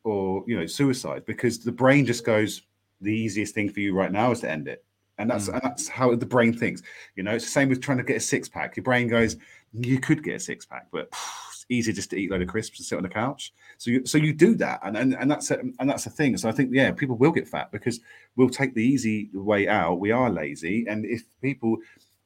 or 0.04 0.42
you 0.46 0.58
know 0.58 0.66
suicide 0.66 1.24
because 1.24 1.60
the 1.60 1.70
brain 1.70 2.04
just 2.04 2.24
goes 2.24 2.62
the 3.00 3.12
easiest 3.12 3.54
thing 3.54 3.70
for 3.70 3.80
you 3.80 3.94
right 3.94 4.10
now 4.10 4.32
is 4.32 4.40
to 4.40 4.50
end 4.50 4.66
it 4.66 4.84
and 5.18 5.30
that's 5.30 5.48
Mm. 5.48 5.54
and 5.54 5.62
that's 5.62 5.88
how 5.88 6.14
the 6.14 6.26
brain 6.26 6.52
thinks 6.52 6.82
you 7.16 7.22
know? 7.22 7.32
It's 7.34 7.44
the 7.44 7.50
same 7.50 7.68
with 7.68 7.80
trying 7.80 7.98
to 7.98 8.04
get 8.04 8.16
a 8.16 8.20
six 8.20 8.48
pack 8.48 8.76
your 8.76 8.84
brain 8.84 9.08
goes 9.08 9.36
you 9.72 9.98
could 10.00 10.22
get 10.22 10.36
a 10.36 10.40
six 10.40 10.66
pack 10.66 10.86
but 10.92 11.08
it's 11.48 11.66
easier 11.68 11.94
just 11.94 12.10
to 12.10 12.16
eat 12.16 12.30
a 12.30 12.32
load 12.32 12.42
of 12.42 12.48
crisps 12.48 12.78
and 12.78 12.86
sit 12.86 12.96
on 12.96 13.02
the 13.02 13.08
couch. 13.08 13.52
So 13.78 13.90
you 13.90 14.06
so 14.06 14.18
you 14.18 14.32
do 14.32 14.54
that 14.56 14.80
and 14.82 14.96
and, 14.96 15.14
and 15.14 15.30
that's 15.30 15.50
it 15.50 15.60
and 15.78 15.88
that's 15.88 16.04
the 16.04 16.10
thing. 16.10 16.36
So 16.36 16.48
i 16.48 16.52
think 16.52 16.70
yeah 16.72 16.90
people 16.92 17.16
will 17.16 17.32
get 17.32 17.48
fat 17.48 17.70
because 17.72 18.00
we'll 18.36 18.50
take 18.50 18.74
the 18.74 18.84
easy 18.84 19.30
way 19.32 19.68
out. 19.68 20.00
We 20.00 20.10
are 20.10 20.30
lazy 20.30 20.86
and 20.88 21.04
if 21.04 21.22
people 21.40 21.76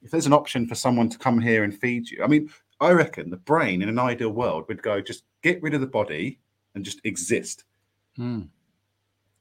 if 0.02 0.10
there's 0.10 0.26
an 0.26 0.32
option 0.32 0.66
for 0.66 0.74
someone 0.74 1.08
to 1.08 1.18
come 1.18 1.40
here 1.40 1.64
and 1.64 1.76
feed 1.76 2.08
you 2.10 2.22
i 2.22 2.28
mean 2.28 2.48
i 2.80 2.92
reckon 2.92 3.28
the 3.30 3.36
brain 3.38 3.82
in 3.82 3.88
an 3.88 3.98
ideal 3.98 4.30
world 4.30 4.64
would 4.68 4.82
go 4.82 5.00
just 5.00 5.24
get 5.42 5.60
rid 5.62 5.74
of 5.74 5.80
the 5.80 5.86
body 5.86 6.38
and 6.74 6.84
just 6.84 7.00
exist. 7.04 7.64
Mm. 8.18 8.48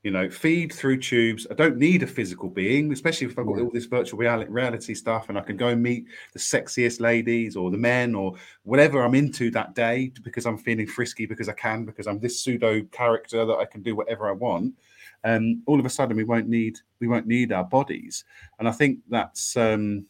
You 0.05 0.11
know 0.11 0.29
feed 0.29 0.71
through 0.71 0.99
tubes. 0.99 1.47
I 1.49 1.55
don't 1.55 1.77
need 1.77 2.03
a 2.03 2.07
physical 2.07 2.47
being 2.47 2.93
especially 2.93 3.25
if 3.25 3.39
i've 3.39 3.47
got 3.47 3.59
all 3.59 3.71
this 3.71 3.85
virtual 3.85 4.19
reality, 4.19 4.93
stuff 4.93 5.29
and 5.29 5.37
i 5.37 5.41
can 5.41 5.57
go 5.57 5.69
and 5.69 5.81
meet 5.81 6.05
the 6.31 6.39
sexiest 6.39 6.99
ladies 7.01 7.55
or 7.55 7.71
the 7.71 7.77
men 7.77 8.13
or 8.13 8.35
whatever 8.63 9.01
i'm 9.01 9.15
into 9.15 9.49
that 9.51 9.73
day 9.73 10.11
because 10.21 10.45
i'm 10.45 10.59
feeling 10.59 10.85
frisky 10.85 11.25
because 11.25 11.49
i 11.49 11.53
can 11.53 11.85
because 11.85 12.05
i'm 12.05 12.19
this 12.19 12.39
pseudo 12.39 12.83
character 12.91 13.45
that 13.45 13.55
i 13.57 13.65
can 13.65 13.81
do 13.81 13.95
whatever 13.95 14.29
i 14.29 14.31
want 14.31 14.75
um 15.23 15.63
all 15.65 15.79
of 15.79 15.87
a 15.87 15.89
sudden 15.89 16.15
we 16.15 16.23
won't 16.23 16.47
need 16.47 16.77
we 16.99 17.07
won't 17.07 17.25
need 17.25 17.51
our 17.51 17.63
bodies. 17.63 18.25
And 18.59 18.69
i 18.69 18.71
think 18.71 18.99
that's 19.09 19.57
um 19.57 20.05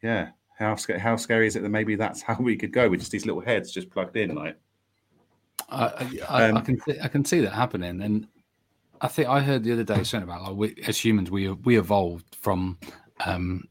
yeah 0.00 0.30
how, 0.60 0.76
how 0.98 1.16
scary 1.16 1.48
is 1.48 1.56
it 1.56 1.62
that 1.62 1.70
maybe 1.70 1.96
that's 1.96 2.22
how 2.28 2.36
we 2.38 2.56
could 2.56 2.72
go 2.72 2.88
with 2.88 3.00
just 3.00 3.10
these 3.10 3.26
little 3.26 3.40
heads 3.40 3.72
just 3.72 3.90
plugged 3.90 4.16
in 4.16 4.34
like? 4.36 4.56
I, 5.68 5.84
I, 5.84 6.10
I, 6.28 6.44
I 6.44 6.48
Um, 6.50 6.62
can 6.62 6.80
see, 6.80 7.00
I 7.00 7.08
can 7.08 7.24
see 7.24 7.40
that 7.40 7.52
happening, 7.52 8.02
and 8.02 8.26
I 9.00 9.08
think 9.08 9.28
I 9.28 9.40
heard 9.40 9.64
the 9.64 9.72
other 9.72 9.84
day 9.84 10.02
something 10.04 10.28
about 10.28 10.42
like 10.42 10.56
we, 10.56 10.82
as 10.86 11.02
humans 11.02 11.30
we 11.30 11.50
we 11.50 11.78
evolved 11.78 12.36
from 12.40 12.78
um, 13.24 13.64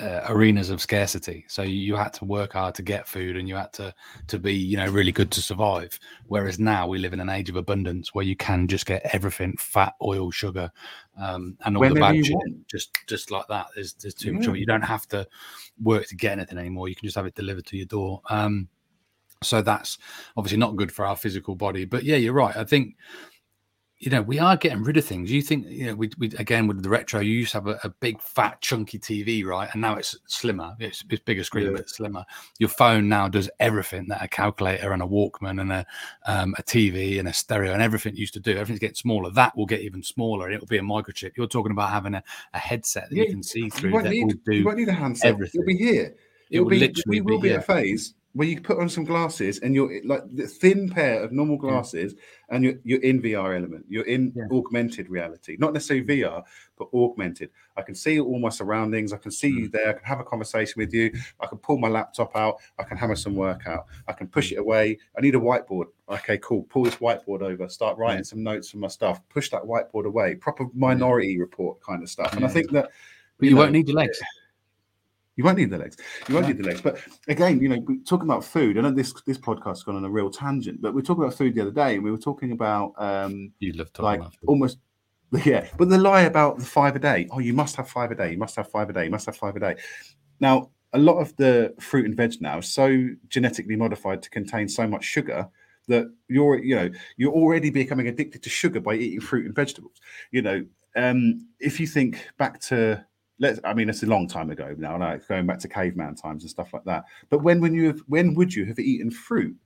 uh, 0.00 0.22
arenas 0.28 0.70
of 0.70 0.80
scarcity. 0.80 1.44
So 1.48 1.62
you, 1.62 1.76
you 1.76 1.96
had 1.96 2.12
to 2.14 2.24
work 2.24 2.54
hard 2.54 2.74
to 2.76 2.82
get 2.82 3.06
food, 3.06 3.36
and 3.36 3.48
you 3.48 3.54
had 3.54 3.72
to 3.74 3.94
to 4.26 4.38
be 4.38 4.52
you 4.52 4.76
know 4.76 4.86
really 4.86 5.12
good 5.12 5.30
to 5.32 5.42
survive. 5.42 5.98
Whereas 6.26 6.58
now 6.58 6.88
we 6.88 6.98
live 6.98 7.12
in 7.12 7.20
an 7.20 7.28
age 7.28 7.48
of 7.48 7.56
abundance 7.56 8.14
where 8.14 8.24
you 8.24 8.34
can 8.36 8.66
just 8.66 8.86
get 8.86 9.08
everything: 9.12 9.56
fat, 9.58 9.94
oil, 10.02 10.30
sugar, 10.30 10.70
um, 11.16 11.56
and 11.64 11.76
all 11.76 11.88
the 11.88 11.94
bad 11.94 12.26
shit. 12.26 12.36
Just 12.66 12.98
just 13.06 13.30
like 13.30 13.46
that. 13.48 13.66
There's 13.74 13.94
there's 13.94 14.14
too 14.14 14.32
much 14.32 14.46
of 14.46 14.56
it. 14.56 14.58
You 14.58 14.66
don't 14.66 14.82
have 14.82 15.06
to 15.08 15.26
work 15.80 16.06
to 16.08 16.16
get 16.16 16.32
anything 16.32 16.58
anymore. 16.58 16.88
You 16.88 16.96
can 16.96 17.06
just 17.06 17.16
have 17.16 17.26
it 17.26 17.36
delivered 17.36 17.66
to 17.66 17.76
your 17.76 17.86
door. 17.86 18.20
Um, 18.28 18.68
so 19.42 19.62
that's 19.62 19.98
obviously 20.36 20.58
not 20.58 20.76
good 20.76 20.90
for 20.90 21.04
our 21.04 21.16
physical 21.16 21.54
body. 21.54 21.84
But 21.84 22.02
yeah, 22.02 22.16
you're 22.16 22.32
right. 22.32 22.56
I 22.56 22.64
think 22.64 22.96
you 23.98 24.10
know 24.10 24.20
we 24.22 24.38
are 24.38 24.56
getting 24.56 24.82
rid 24.82 24.96
of 24.96 25.04
things. 25.04 25.30
You 25.30 25.40
think 25.40 25.66
you 25.68 25.86
know 25.86 25.94
we, 25.94 26.10
we 26.18 26.26
again 26.38 26.66
with 26.66 26.82
the 26.82 26.88
retro, 26.88 27.20
you 27.20 27.32
used 27.32 27.52
to 27.52 27.58
have 27.58 27.66
a, 27.68 27.78
a 27.84 27.88
big 27.88 28.20
fat 28.20 28.60
chunky 28.60 28.98
TV, 28.98 29.44
right? 29.44 29.68
And 29.72 29.80
now 29.80 29.94
it's 29.96 30.16
slimmer. 30.26 30.74
It's, 30.78 31.04
it's 31.08 31.22
bigger 31.22 31.44
screen, 31.44 31.66
Yeah. 31.66 31.72
but 31.76 31.88
slimmer. 31.88 32.24
Your 32.58 32.68
phone 32.68 33.08
now 33.08 33.28
does 33.28 33.48
everything 33.60 34.06
that 34.08 34.22
a 34.22 34.28
calculator 34.28 34.92
and 34.92 35.02
a 35.02 35.06
Walkman 35.06 35.60
and 35.60 35.72
a 35.72 35.86
um, 36.26 36.54
a 36.58 36.62
TV 36.62 37.18
and 37.18 37.28
a 37.28 37.32
stereo 37.32 37.72
and 37.72 37.82
everything 37.82 38.16
used 38.16 38.34
to 38.34 38.40
do. 38.40 38.52
Everything's 38.52 38.80
getting 38.80 38.94
smaller. 38.96 39.30
That 39.30 39.56
will 39.56 39.66
get 39.66 39.80
even 39.80 40.02
smaller. 40.02 40.50
It'll 40.50 40.66
be 40.66 40.78
a 40.78 40.82
microchip. 40.82 41.36
You're 41.36 41.46
talking 41.46 41.72
about 41.72 41.90
having 41.90 42.14
a, 42.14 42.22
a 42.52 42.58
headset 42.58 43.08
that 43.10 43.16
Yeah, 43.16 43.24
you 43.24 43.30
can 43.30 43.42
see 43.42 43.60
You 43.60 43.70
through 43.70 43.92
won't, 43.92 44.04
that 44.04 44.10
need, 44.10 44.24
will 44.46 44.54
you 44.54 44.64
won't 44.64 44.78
need 44.78 44.88
a 44.88 44.92
handset. 44.92 45.30
everything. 45.30 45.60
It'll 45.62 45.68
be 45.68 45.76
here. 45.76 46.14
It 46.50 46.56
It'll 46.56 46.68
be, 46.68 46.78
literally 46.78 47.02
we 47.06 47.20
will 47.20 47.40
be 47.40 47.48
be 47.48 47.54
a 47.54 47.62
phase 47.62 48.14
where 48.34 48.48
you 48.48 48.60
put 48.60 48.80
on 48.80 48.88
some 48.88 49.04
glasses 49.04 49.60
and 49.60 49.74
you're 49.76 50.04
like 50.04 50.22
the 50.34 50.46
thin 50.46 50.88
pair 50.90 51.22
of 51.22 51.30
normal 51.30 51.56
glasses 51.56 52.16
and 52.50 52.64
you're, 52.64 52.74
you're 52.82 53.00
in 53.00 53.22
VR 53.22 53.56
element. 53.56 53.86
You're 53.88 54.06
in 54.06 54.32
Yeah. 54.34 54.42
augmented 54.50 55.08
reality, 55.08 55.56
not 55.58 55.72
necessarily 55.72 56.04
VR, 56.04 56.42
but 56.76 56.88
augmented. 56.92 57.50
I 57.76 57.82
can 57.82 57.94
see 57.94 58.18
all 58.18 58.40
my 58.40 58.48
surroundings. 58.48 59.12
I 59.12 59.18
can 59.18 59.30
see 59.30 59.52
Mm. 59.52 59.58
you 59.58 59.68
there. 59.68 59.88
I 59.90 59.92
can 59.92 60.04
have 60.04 60.18
a 60.18 60.24
conversation 60.24 60.74
with 60.80 60.92
you. 60.92 61.12
I 61.38 61.46
can 61.46 61.58
pull 61.58 61.78
my 61.78 61.86
laptop 61.88 62.34
out. 62.36 62.56
I 62.76 62.82
can 62.82 62.96
hammer 62.96 63.14
some 63.14 63.36
work 63.36 63.68
out. 63.68 63.86
I 64.08 64.12
can 64.12 64.26
push 64.26 64.50
it 64.50 64.56
away. 64.56 64.98
I 65.16 65.20
need 65.20 65.36
a 65.36 65.38
whiteboard. 65.40 65.86
Okay, 66.08 66.38
cool. 66.38 66.64
Pull 66.64 66.82
this 66.84 66.96
whiteboard 66.96 67.40
over. 67.42 67.68
Start 67.68 67.96
writing 67.98 68.24
some 68.24 68.42
notes 68.42 68.68
for 68.68 68.78
my 68.78 68.88
stuff. 68.88 69.20
Push 69.28 69.50
that 69.50 69.62
whiteboard 69.62 70.06
away. 70.06 70.34
Proper 70.34 70.66
minority 70.74 71.38
report 71.38 71.80
kind 71.82 72.02
of 72.02 72.10
stuff. 72.10 72.34
And 72.34 72.44
I 72.44 72.48
think 72.48 72.72
that 72.72 72.90
But 73.38 73.48
you 73.48 73.54
know, 73.54 73.60
won't 73.60 73.72
need 73.72 73.86
your 73.88 73.96
legs. 73.96 74.20
You 75.36 75.44
won't 75.44 75.58
need 75.58 75.70
the 75.70 75.78
legs. 75.78 75.96
You 76.28 76.34
won't 76.34 76.46
need 76.46 76.58
the 76.58 76.64
legs. 76.64 76.80
But 76.80 76.98
again, 77.28 77.60
you 77.60 77.68
know, 77.68 77.84
talking 78.06 78.28
about 78.28 78.44
food. 78.44 78.78
I 78.78 78.82
know 78.82 78.90
this 78.90 79.12
this 79.26 79.38
podcast 79.38 79.66
has 79.68 79.82
gone 79.82 79.96
on 79.96 80.04
a 80.04 80.10
real 80.10 80.30
tangent, 80.30 80.80
but 80.80 80.92
we 80.92 81.00
were 81.00 81.06
talking 81.06 81.24
about 81.24 81.34
food 81.36 81.54
the 81.54 81.62
other 81.62 81.70
day, 81.70 81.94
and 81.96 82.04
we 82.04 82.10
were 82.10 82.18
talking 82.18 82.52
about 82.52 82.92
um 82.98 83.52
You 83.58 83.72
love 83.72 83.92
talking 83.92 84.04
like 84.04 84.20
about 84.20 84.32
food. 84.34 84.48
almost 84.48 84.78
yeah. 85.44 85.66
But 85.76 85.88
the 85.88 85.98
lie 85.98 86.22
about 86.22 86.58
the 86.58 86.64
five 86.64 86.96
a 86.96 86.98
day. 86.98 87.28
Oh, 87.30 87.40
you 87.40 87.52
must 87.52 87.76
have 87.76 87.88
five 87.88 88.10
a 88.10 88.14
day. 88.14 88.32
You 88.32 88.38
must 88.38 88.56
have 88.56 88.68
five 88.68 88.90
a 88.90 88.92
day. 88.92 89.04
You 89.04 89.10
must 89.10 89.26
have 89.26 89.36
five 89.36 89.56
a 89.56 89.60
day. 89.60 89.76
Now, 90.40 90.70
a 90.92 90.98
lot 90.98 91.18
of 91.18 91.34
the 91.36 91.74
fruit 91.80 92.04
and 92.06 92.16
veg 92.16 92.40
now 92.40 92.58
is 92.58 92.72
so 92.72 93.08
genetically 93.28 93.76
modified 93.76 94.22
to 94.22 94.30
contain 94.30 94.68
so 94.68 94.86
much 94.86 95.04
sugar 95.04 95.48
that 95.88 96.06
you're 96.28 96.62
you 96.62 96.76
know 96.76 96.90
you're 97.16 97.32
already 97.32 97.68
becoming 97.70 98.08
addicted 98.08 98.42
to 98.42 98.48
sugar 98.48 98.80
by 98.80 98.94
eating 98.94 99.20
fruit 99.20 99.46
and 99.46 99.54
vegetables. 99.54 99.96
You 100.30 100.42
know, 100.42 100.66
um, 100.96 101.48
if 101.58 101.80
you 101.80 101.86
think 101.86 102.24
back 102.38 102.60
to 102.62 103.04
let's 103.38 103.60
I 103.64 103.74
mean 103.74 103.88
it's 103.88 104.02
a 104.02 104.06
long 104.06 104.28
time 104.28 104.50
ago 104.50 104.74
now, 104.78 104.98
like 104.98 105.26
going 105.28 105.46
back 105.46 105.58
to 105.60 105.68
caveman 105.68 106.14
times 106.14 106.42
and 106.44 106.50
stuff 106.50 106.72
like 106.72 106.84
that. 106.84 107.04
But 107.30 107.42
when 107.42 107.60
when 107.60 107.74
you 107.74 107.86
have 107.86 108.00
when 108.06 108.34
would 108.34 108.54
you 108.54 108.64
have 108.66 108.78
eaten 108.78 109.10
fruit 109.10 109.56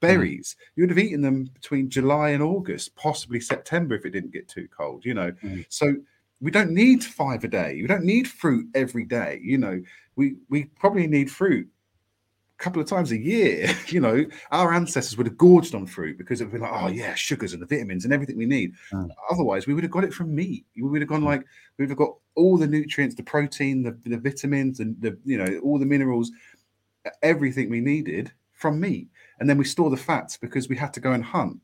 berries. 0.00 0.56
You 0.74 0.82
would 0.82 0.90
have 0.90 0.98
eaten 0.98 1.22
them 1.22 1.44
between 1.54 1.88
July 1.88 2.30
and 2.30 2.42
August, 2.42 2.94
possibly 2.96 3.38
September 3.40 3.94
if 3.94 4.04
it 4.04 4.10
didn't 4.10 4.32
get 4.32 4.48
too 4.48 4.68
cold. 4.76 5.04
You 5.04 5.14
know, 5.14 5.30
Mm. 5.44 5.64
so 5.68 5.94
we 6.40 6.50
don't 6.50 6.72
need 6.72 7.04
five 7.04 7.44
a 7.44 7.48
day. 7.48 7.78
We 7.80 7.86
don't 7.86 8.04
need 8.04 8.28
fruit 8.28 8.66
every 8.74 9.04
day. 9.04 9.40
You 9.42 9.58
know, 9.58 9.80
we 10.16 10.34
we 10.48 10.64
probably 10.64 11.06
need 11.06 11.30
fruit 11.30 11.68
couple 12.62 12.80
of 12.80 12.88
times 12.88 13.12
a 13.12 13.18
year. 13.18 13.68
You 13.92 14.00
know, 14.00 14.24
our 14.52 14.72
ancestors 14.72 15.18
would 15.18 15.26
have 15.26 15.36
gorged 15.36 15.74
on 15.74 15.84
fruit 15.84 16.16
because 16.16 16.40
it 16.40 16.44
would 16.44 16.54
be 16.54 16.58
like, 16.58 16.72
oh 16.72 16.86
yeah, 16.86 17.14
sugars 17.14 17.52
and 17.52 17.60
the 17.60 17.66
vitamins 17.66 18.04
and 18.04 18.14
everything 18.14 18.38
we 18.38 18.46
need. 18.46 18.72
Mm. 18.90 19.10
Otherwise, 19.30 19.66
we 19.66 19.74
would 19.74 19.82
have 19.82 19.90
got 19.90 20.04
it 20.04 20.14
from 20.14 20.34
meat. 20.34 20.64
We 20.76 20.88
would 20.88 21.02
have 21.02 21.10
gone 21.10 21.24
like 21.24 21.44
we 21.76 21.82
would 21.82 21.90
have 21.90 21.98
got 21.98 22.14
all 22.34 22.56
the 22.56 22.66
nutrients, 22.66 23.14
the 23.14 23.22
protein, 23.22 23.82
the, 23.82 23.98
the 24.08 24.16
vitamins, 24.16 24.80
and 24.80 24.98
the 25.00 25.18
you 25.24 25.36
know 25.36 25.58
all 25.62 25.78
the 25.78 25.84
minerals, 25.84 26.30
everything 27.22 27.68
we 27.68 27.80
needed 27.80 28.32
from 28.54 28.80
meat, 28.80 29.08
and 29.40 29.50
then 29.50 29.58
we 29.58 29.64
store 29.64 29.90
the 29.90 29.96
fats 29.96 30.38
because 30.38 30.70
we 30.70 30.76
had 30.76 30.94
to 30.94 31.00
go 31.00 31.12
and 31.12 31.24
hunt. 31.24 31.58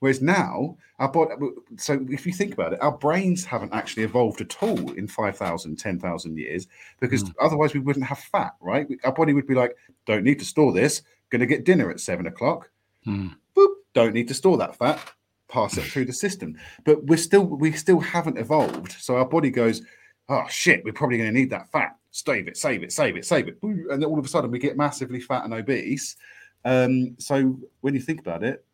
Whereas 0.00 0.22
now, 0.22 0.76
our 0.98 1.10
body, 1.10 1.34
so 1.76 2.04
if 2.08 2.26
you 2.26 2.32
think 2.32 2.54
about 2.54 2.72
it, 2.72 2.82
our 2.82 2.96
brains 2.96 3.44
haven't 3.44 3.74
actually 3.74 4.02
evolved 4.02 4.40
at 4.40 4.62
all 4.62 4.92
in 4.92 5.06
5,000, 5.06 5.76
10,000 5.76 6.38
years 6.38 6.66
because 7.00 7.30
otherwise 7.38 7.74
we 7.74 7.80
wouldn't 7.80 8.06
have 8.06 8.18
fat, 8.18 8.54
right? 8.60 8.88
Our 9.04 9.12
body 9.12 9.34
would 9.34 9.46
be 9.46 9.54
like, 9.54 9.76
don't 10.06 10.24
need 10.24 10.38
to 10.38 10.44
store 10.44 10.72
this, 10.72 11.02
going 11.28 11.40
to 11.40 11.46
get 11.46 11.64
dinner 11.64 11.90
at 11.90 12.00
seven 12.00 12.26
o'clock. 12.26 12.70
Mm. 13.06 13.36
Boop, 13.54 13.74
don't 13.92 14.14
need 14.14 14.28
to 14.28 14.34
store 14.34 14.56
that 14.56 14.76
fat, 14.76 15.00
pass 15.48 15.76
it 15.76 15.84
through 15.84 16.06
the 16.06 16.14
system. 16.14 16.58
But 16.84 17.04
we're 17.04 17.18
still, 17.18 17.44
we 17.44 17.72
still 17.72 18.00
haven't 18.00 18.38
evolved. 18.38 18.92
So 18.92 19.16
our 19.16 19.26
body 19.26 19.50
goes, 19.50 19.82
oh 20.30 20.46
shit, 20.48 20.82
we're 20.82 20.92
probably 20.94 21.18
going 21.18 21.32
to 21.32 21.38
need 21.38 21.50
that 21.50 21.70
fat. 21.70 21.96
Save 22.10 22.48
it, 22.48 22.56
save 22.56 22.82
it, 22.82 22.92
save 22.92 23.16
it, 23.16 23.26
save 23.26 23.48
it. 23.48 23.58
And 23.62 24.02
then 24.02 24.04
all 24.04 24.18
of 24.18 24.24
a 24.24 24.28
sudden 24.28 24.50
we 24.50 24.58
get 24.58 24.78
massively 24.78 25.20
fat 25.20 25.44
and 25.44 25.52
obese. 25.52 26.16
Um, 26.64 27.16
so 27.18 27.58
when 27.82 27.94
you 27.94 28.00
think 28.00 28.20
about 28.20 28.42
it, 28.42 28.64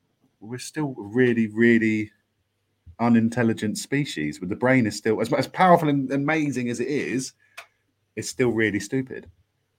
we're 0.41 0.59
still 0.59 0.95
really, 0.97 1.49
really 1.49 2.11
unintelligent 3.01 3.79
species. 3.79 4.39
But 4.39 4.49
the 4.49 4.57
brain 4.57 4.87
is 4.87 4.97
still 4.97 5.21
as 5.21 5.33
as 5.33 5.47
powerful 5.47 5.89
and 5.89 6.11
amazing 6.13 6.71
as 6.71 6.81
it 6.81 6.89
is. 6.89 7.33
It's 8.17 8.29
still 8.29 8.51
really 8.51 8.81
stupid. 8.81 9.31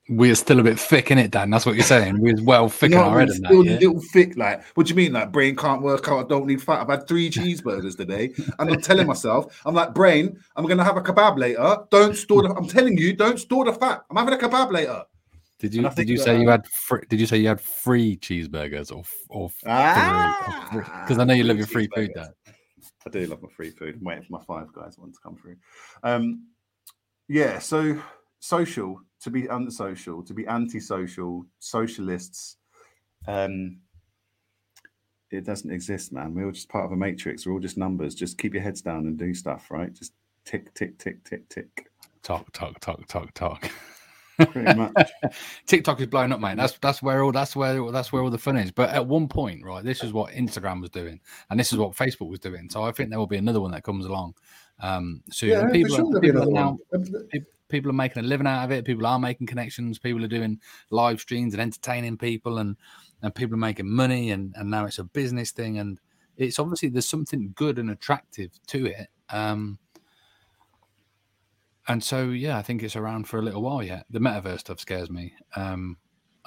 We're 0.09 0.35
still 0.35 0.61
a 0.61 0.63
bit 0.63 0.79
thick 0.79 1.11
in 1.11 1.17
it, 1.17 1.31
Dan. 1.31 1.49
That's 1.49 1.65
what 1.65 1.75
you're 1.75 1.83
saying. 1.83 2.21
We're 2.21 2.41
well 2.41 2.69
thick 2.69 2.93
in 2.93 2.97
our 2.97 3.19
head 3.19 3.29
still 3.29 3.63
that. 3.63 3.69
Yeah? 3.69 3.77
little 3.79 4.01
thick. 4.13 4.37
Like, 4.37 4.63
what 4.75 4.87
do 4.87 4.91
you 4.91 4.95
mean? 4.95 5.11
Like, 5.11 5.33
brain 5.33 5.57
can't 5.57 5.81
work 5.81 6.07
out. 6.07 6.25
I 6.25 6.27
don't 6.29 6.45
need 6.45 6.61
fat. 6.61 6.79
I've 6.79 6.87
had 6.87 7.09
three 7.09 7.29
cheeseburgers 7.29 7.97
today, 7.97 8.33
and 8.57 8.71
I'm 8.71 8.81
telling 8.81 9.05
myself, 9.05 9.61
I'm 9.65 9.75
like, 9.75 9.93
brain, 9.93 10.39
I'm 10.55 10.65
gonna 10.65 10.85
have 10.85 10.95
a 10.95 11.01
kebab 11.01 11.37
later. 11.37 11.79
Don't 11.91 12.15
store 12.15 12.43
the. 12.43 12.53
I'm 12.53 12.67
telling 12.67 12.97
you, 12.97 13.13
don't 13.17 13.37
store 13.37 13.65
the 13.65 13.73
fat. 13.73 14.05
I'm 14.09 14.15
having 14.15 14.33
a 14.33 14.37
kebab 14.37 14.71
later. 14.71 15.03
Did 15.59 15.73
you 15.73 15.89
did 15.89 16.07
you 16.07 16.17
that, 16.17 16.23
say 16.23 16.39
you 16.39 16.49
had 16.49 16.67
free, 16.67 17.01
did 17.09 17.19
you 17.19 17.25
say 17.25 17.37
you 17.37 17.47
had 17.47 17.59
free 17.59 18.17
cheeseburgers 18.17 18.95
or 18.95 19.03
or 19.29 19.49
Ah, 19.65 20.69
because 20.71 21.17
I 21.17 21.23
know 21.23 21.33
you 21.33 21.43
love 21.43 21.57
your 21.57 21.65
free 21.65 21.89
food. 21.95 22.11
Dan. 22.13 22.29
I 23.05 23.09
do 23.09 23.25
love 23.25 23.41
my 23.41 23.49
free 23.49 23.71
food. 23.71 23.95
I'm 23.95 24.03
waiting 24.03 24.23
for 24.23 24.33
my 24.37 24.43
five 24.43 24.71
guys 24.71 24.97
one 24.97 25.11
to 25.11 25.19
come 25.23 25.35
through. 25.35 25.55
Um, 26.03 26.47
yeah, 27.27 27.57
so 27.57 27.99
social 28.39 29.01
to 29.21 29.29
be 29.31 29.47
unsocial, 29.47 30.23
to 30.23 30.33
be 30.33 30.47
antisocial, 30.47 31.45
socialists. 31.59 32.57
Um, 33.27 33.79
it 35.31 35.43
doesn't 35.43 35.71
exist, 35.71 36.13
man. 36.13 36.33
We're 36.33 36.45
all 36.45 36.51
just 36.51 36.69
part 36.69 36.85
of 36.85 36.91
a 36.91 36.95
matrix. 36.95 37.45
We're 37.45 37.53
all 37.53 37.59
just 37.59 37.77
numbers. 37.77 38.13
Just 38.13 38.37
keep 38.37 38.53
your 38.53 38.63
heads 38.63 38.81
down 38.81 39.07
and 39.07 39.17
do 39.17 39.33
stuff, 39.33 39.71
right? 39.71 39.91
Just 39.91 40.13
tick, 40.45 40.73
tick, 40.75 40.99
tick, 40.99 41.23
tick, 41.23 41.49
tick. 41.49 41.89
Talk, 42.21 42.51
talk, 42.53 42.79
talk, 42.79 43.07
talk, 43.07 43.33
talk. 43.33 43.71
Pretty 44.37 44.73
much. 44.73 45.09
TikTok 45.65 45.99
is 45.99 46.07
blowing 46.07 46.31
up, 46.31 46.39
mate. 46.39 46.57
That's 46.57 46.77
that's 46.79 47.01
where 47.01 47.23
all 47.23 47.31
that's 47.31 47.55
where 47.55 47.91
that's 47.91 48.11
where 48.11 48.21
all 48.21 48.29
the 48.29 48.37
fun 48.37 48.57
is. 48.57 48.71
But 48.71 48.89
at 48.91 49.05
one 49.05 49.27
point, 49.27 49.63
right, 49.65 49.83
this 49.83 50.03
is 50.03 50.13
what 50.13 50.31
Instagram 50.33 50.81
was 50.81 50.91
doing, 50.91 51.19
and 51.49 51.59
this 51.59 51.73
is 51.73 51.79
what 51.79 51.93
Facebook 51.93 52.29
was 52.29 52.39
doing. 52.39 52.69
So 52.69 52.83
I 52.83 52.91
think 52.91 53.09
there 53.09 53.17
will 53.17 53.27
be 53.27 53.37
another 53.37 53.61
one 53.61 53.71
that 53.71 53.83
comes 53.83 54.05
along 54.05 54.35
um, 54.79 55.23
soon. 55.31 55.49
yeah, 55.49 55.69
people, 55.69 55.95
sure 55.95 56.17
are, 56.17 56.19
people, 56.19 56.43
are 56.43 56.51
now, 56.51 56.77
people 57.69 57.89
are 57.89 57.95
making 57.95 58.23
a 58.23 58.27
living 58.27 58.47
out 58.47 58.63
of 58.63 58.71
it. 58.71 58.85
People 58.85 59.07
are 59.07 59.19
making 59.19 59.47
connections. 59.47 59.97
People 59.97 60.23
are 60.23 60.29
doing 60.29 60.59
live 60.91 61.19
streams 61.19 61.53
and 61.53 61.61
entertaining 61.61 62.17
people, 62.17 62.59
and 62.59 62.75
and 63.23 63.33
people 63.33 63.55
are 63.55 63.57
making 63.59 63.89
money. 63.89 64.31
And 64.31 64.53
and 64.55 64.69
now 64.69 64.85
it's 64.85 64.99
a 64.99 65.03
business 65.03 65.51
thing, 65.51 65.79
and 65.79 65.99
it's 66.35 66.59
obviously 66.59 66.89
there's 66.89 67.09
something 67.09 67.53
good 67.55 67.79
and 67.79 67.89
attractive 67.89 68.51
to 68.67 68.85
it. 68.85 69.07
Um, 69.29 69.79
and 71.87 72.03
so 72.03 72.29
yeah, 72.29 72.57
I 72.57 72.61
think 72.61 72.83
it's 72.83 72.95
around 72.95 73.27
for 73.27 73.39
a 73.39 73.41
little 73.41 73.61
while 73.61 73.83
yet. 73.83 74.05
The 74.09 74.19
metaverse 74.19 74.59
stuff 74.59 74.79
scares 74.79 75.09
me. 75.09 75.33
Um, 75.55 75.97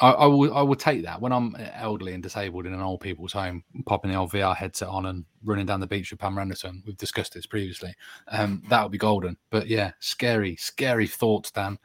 I, 0.01 0.12
I 0.12 0.26
will 0.26 0.55
I 0.55 0.62
will 0.62 0.76
take 0.76 1.03
that 1.05 1.20
when 1.20 1.32
I'm 1.32 1.55
elderly 1.74 2.14
and 2.14 2.22
disabled 2.22 2.66
in 2.66 2.72
an 2.72 2.80
old 2.80 3.01
people's 3.01 3.34
home, 3.34 3.64
popping 3.86 4.11
the 4.11 4.16
old 4.16 4.32
VR 4.32 4.57
headset 4.57 4.88
on 4.88 5.07
and 5.07 5.24
running 5.45 5.66
down 5.66 5.80
the 5.80 5.86
beach 5.86 6.11
with 6.11 6.20
Pam 6.20 6.38
Anderson. 6.38 6.82
We've 6.86 6.97
discussed 6.97 7.34
this 7.34 7.47
previously. 7.47 7.95
Um, 8.28 8.62
that 8.70 8.82
would 8.82 8.93
be 8.93 8.99
golden. 8.99 9.36
But 9.51 9.68
yeah, 9.68 9.93
scary, 10.01 10.57
scary 10.57 11.07
thoughts, 11.07 11.51
Dan. 11.51 11.78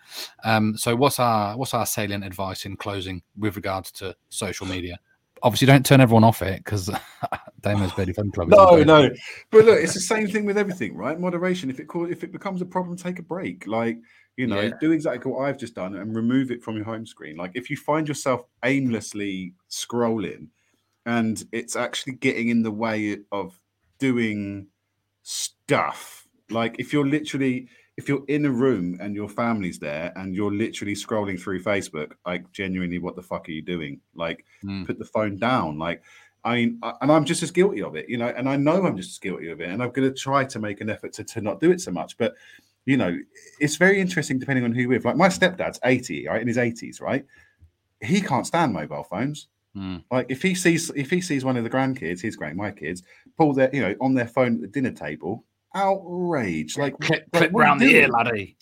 Um, 0.43 0.77
so 0.77 0.95
what's 0.95 1.19
our 1.19 1.57
what's 1.57 1.73
our 1.73 1.85
salient 1.85 2.23
advice 2.23 2.65
in 2.65 2.77
closing 2.77 3.21
with 3.37 3.57
regards 3.57 3.91
to 3.93 4.15
social 4.29 4.65
media? 4.65 4.99
Obviously, 5.43 5.67
don't 5.67 5.85
turn 5.85 6.01
everyone 6.01 6.23
off 6.23 6.41
it 6.41 6.63
because 6.63 6.89
Damo's 7.61 7.91
Beardy 7.93 8.13
Fun 8.13 8.31
Club. 8.31 8.49
No, 8.49 8.83
no. 8.83 9.09
But 9.51 9.65
look, 9.65 9.79
it's 9.79 9.93
the 9.93 9.99
same 9.99 10.27
thing 10.27 10.45
with 10.45 10.57
everything, 10.57 10.95
right? 10.95 11.19
Moderation. 11.19 11.69
If 11.69 11.79
it 11.79 11.87
if 11.93 12.23
it 12.23 12.31
becomes 12.31 12.61
a 12.61 12.65
problem, 12.65 12.97
take 12.97 13.19
a 13.19 13.23
break. 13.23 13.67
Like 13.67 13.99
you 14.37 14.47
know, 14.47 14.61
Yeah. 14.61 14.71
do 14.81 14.91
exactly 14.91 15.31
what 15.31 15.45
I've 15.45 15.57
just 15.57 15.75
done 15.75 15.95
and 15.95 16.15
remove 16.15 16.51
it 16.51 16.63
from 16.63 16.75
your 16.75 16.85
home 16.85 17.05
screen. 17.05 17.37
Like 17.37 17.51
if 17.53 17.69
you 17.69 17.77
find 17.77 18.07
yourself 18.07 18.45
aimlessly 18.63 19.53
scrolling, 19.69 20.49
and 21.05 21.43
it's 21.51 21.75
actually 21.75 22.13
getting 22.13 22.49
in 22.49 22.63
the 22.63 22.71
way 22.71 23.19
of 23.31 23.59
doing 23.99 24.67
stuff. 25.23 26.27
Like 26.49 26.75
if 26.79 26.93
you're 26.93 27.07
literally 27.07 27.69
if 27.97 28.09
you're 28.09 28.25
in 28.27 28.45
a 28.45 28.51
room 28.51 28.97
and 28.99 29.15
your 29.15 29.29
family's 29.29 29.79
there 29.79 30.11
and 30.17 30.35
you're 30.35 30.53
literally 30.53 30.93
scrolling 30.95 31.39
through 31.39 31.61
Facebook, 31.63 32.11
like 32.25 32.51
genuinely, 32.51 32.99
what 32.99 33.15
the 33.15 33.21
fuck 33.23 33.47
are 33.47 33.51
you 33.53 33.61
doing? 33.61 34.01
Like 34.15 34.45
Mm. 34.63 34.85
put 34.85 34.99
the 34.99 35.05
phone 35.05 35.37
down. 35.37 35.77
Like 35.79 36.03
I 36.43 36.55
mean, 36.55 36.79
I- 36.83 36.93
and 37.01 37.11
I'm 37.11 37.25
just 37.25 37.41
as 37.41 37.49
guilty 37.49 37.81
of 37.81 37.95
it, 37.95 38.07
you 38.07 38.17
know, 38.17 38.27
and 38.27 38.47
I 38.47 38.55
know 38.55 38.85
I'm 38.85 38.95
just 38.97 39.09
as 39.11 39.17
guilty 39.19 39.49
of 39.49 39.61
it, 39.61 39.69
and 39.69 39.81
I'm 39.81 39.89
going 39.89 40.07
to 40.07 40.13
try 40.13 40.43
to 40.45 40.59
make 40.59 40.79
an 40.79 40.91
effort 40.91 41.11
to, 41.13 41.23
to 41.23 41.41
not 41.41 41.59
do 41.59 41.71
it 41.71 41.81
so 41.81 41.89
much. 41.91 42.17
But 42.19 42.35
you 42.85 42.97
know, 42.97 43.17
it's 43.59 43.77
very 43.77 43.99
interesting 43.99 44.37
depending 44.37 44.63
on 44.63 44.71
who 44.71 44.81
you're 44.81 44.89
with. 44.89 45.05
Like 45.05 45.15
my 45.17 45.27
stepdad's 45.27 45.79
80, 45.83 46.27
right, 46.27 46.39
in 46.41 46.47
his 46.47 46.57
80s, 46.57 47.01
right? 47.01 47.25
He 48.01 48.21
can't 48.21 48.45
stand 48.45 48.73
mobile 48.73 49.03
phones. 49.05 49.47
Mm. 49.75 50.03
Like 50.11 50.27
if 50.29 50.41
he 50.43 50.53
sees 50.53 50.91
if 50.95 51.09
he 51.09 51.19
sees 51.19 51.43
one 51.43 51.57
of 51.57 51.63
the 51.63 51.69
grandkids, 51.69 52.21
his 52.21 52.35
great 52.35 52.55
my 52.55 52.69
kids, 52.71 53.01
pull 53.37 53.53
their 53.53 53.69
you 53.73 53.81
know 53.81 53.95
on 53.99 54.13
their 54.13 54.27
phone 54.27 54.55
at 54.55 54.61
the 54.61 54.67
dinner 54.67 54.91
table, 54.91 55.45
outrage. 55.75 56.77
Like 56.77 56.97
clip, 56.99 57.27
like, 57.33 57.41
clip 57.41 57.51
round 57.53 57.81
the 57.81 57.85
ear, 57.87 58.07
laddie. 58.07 58.57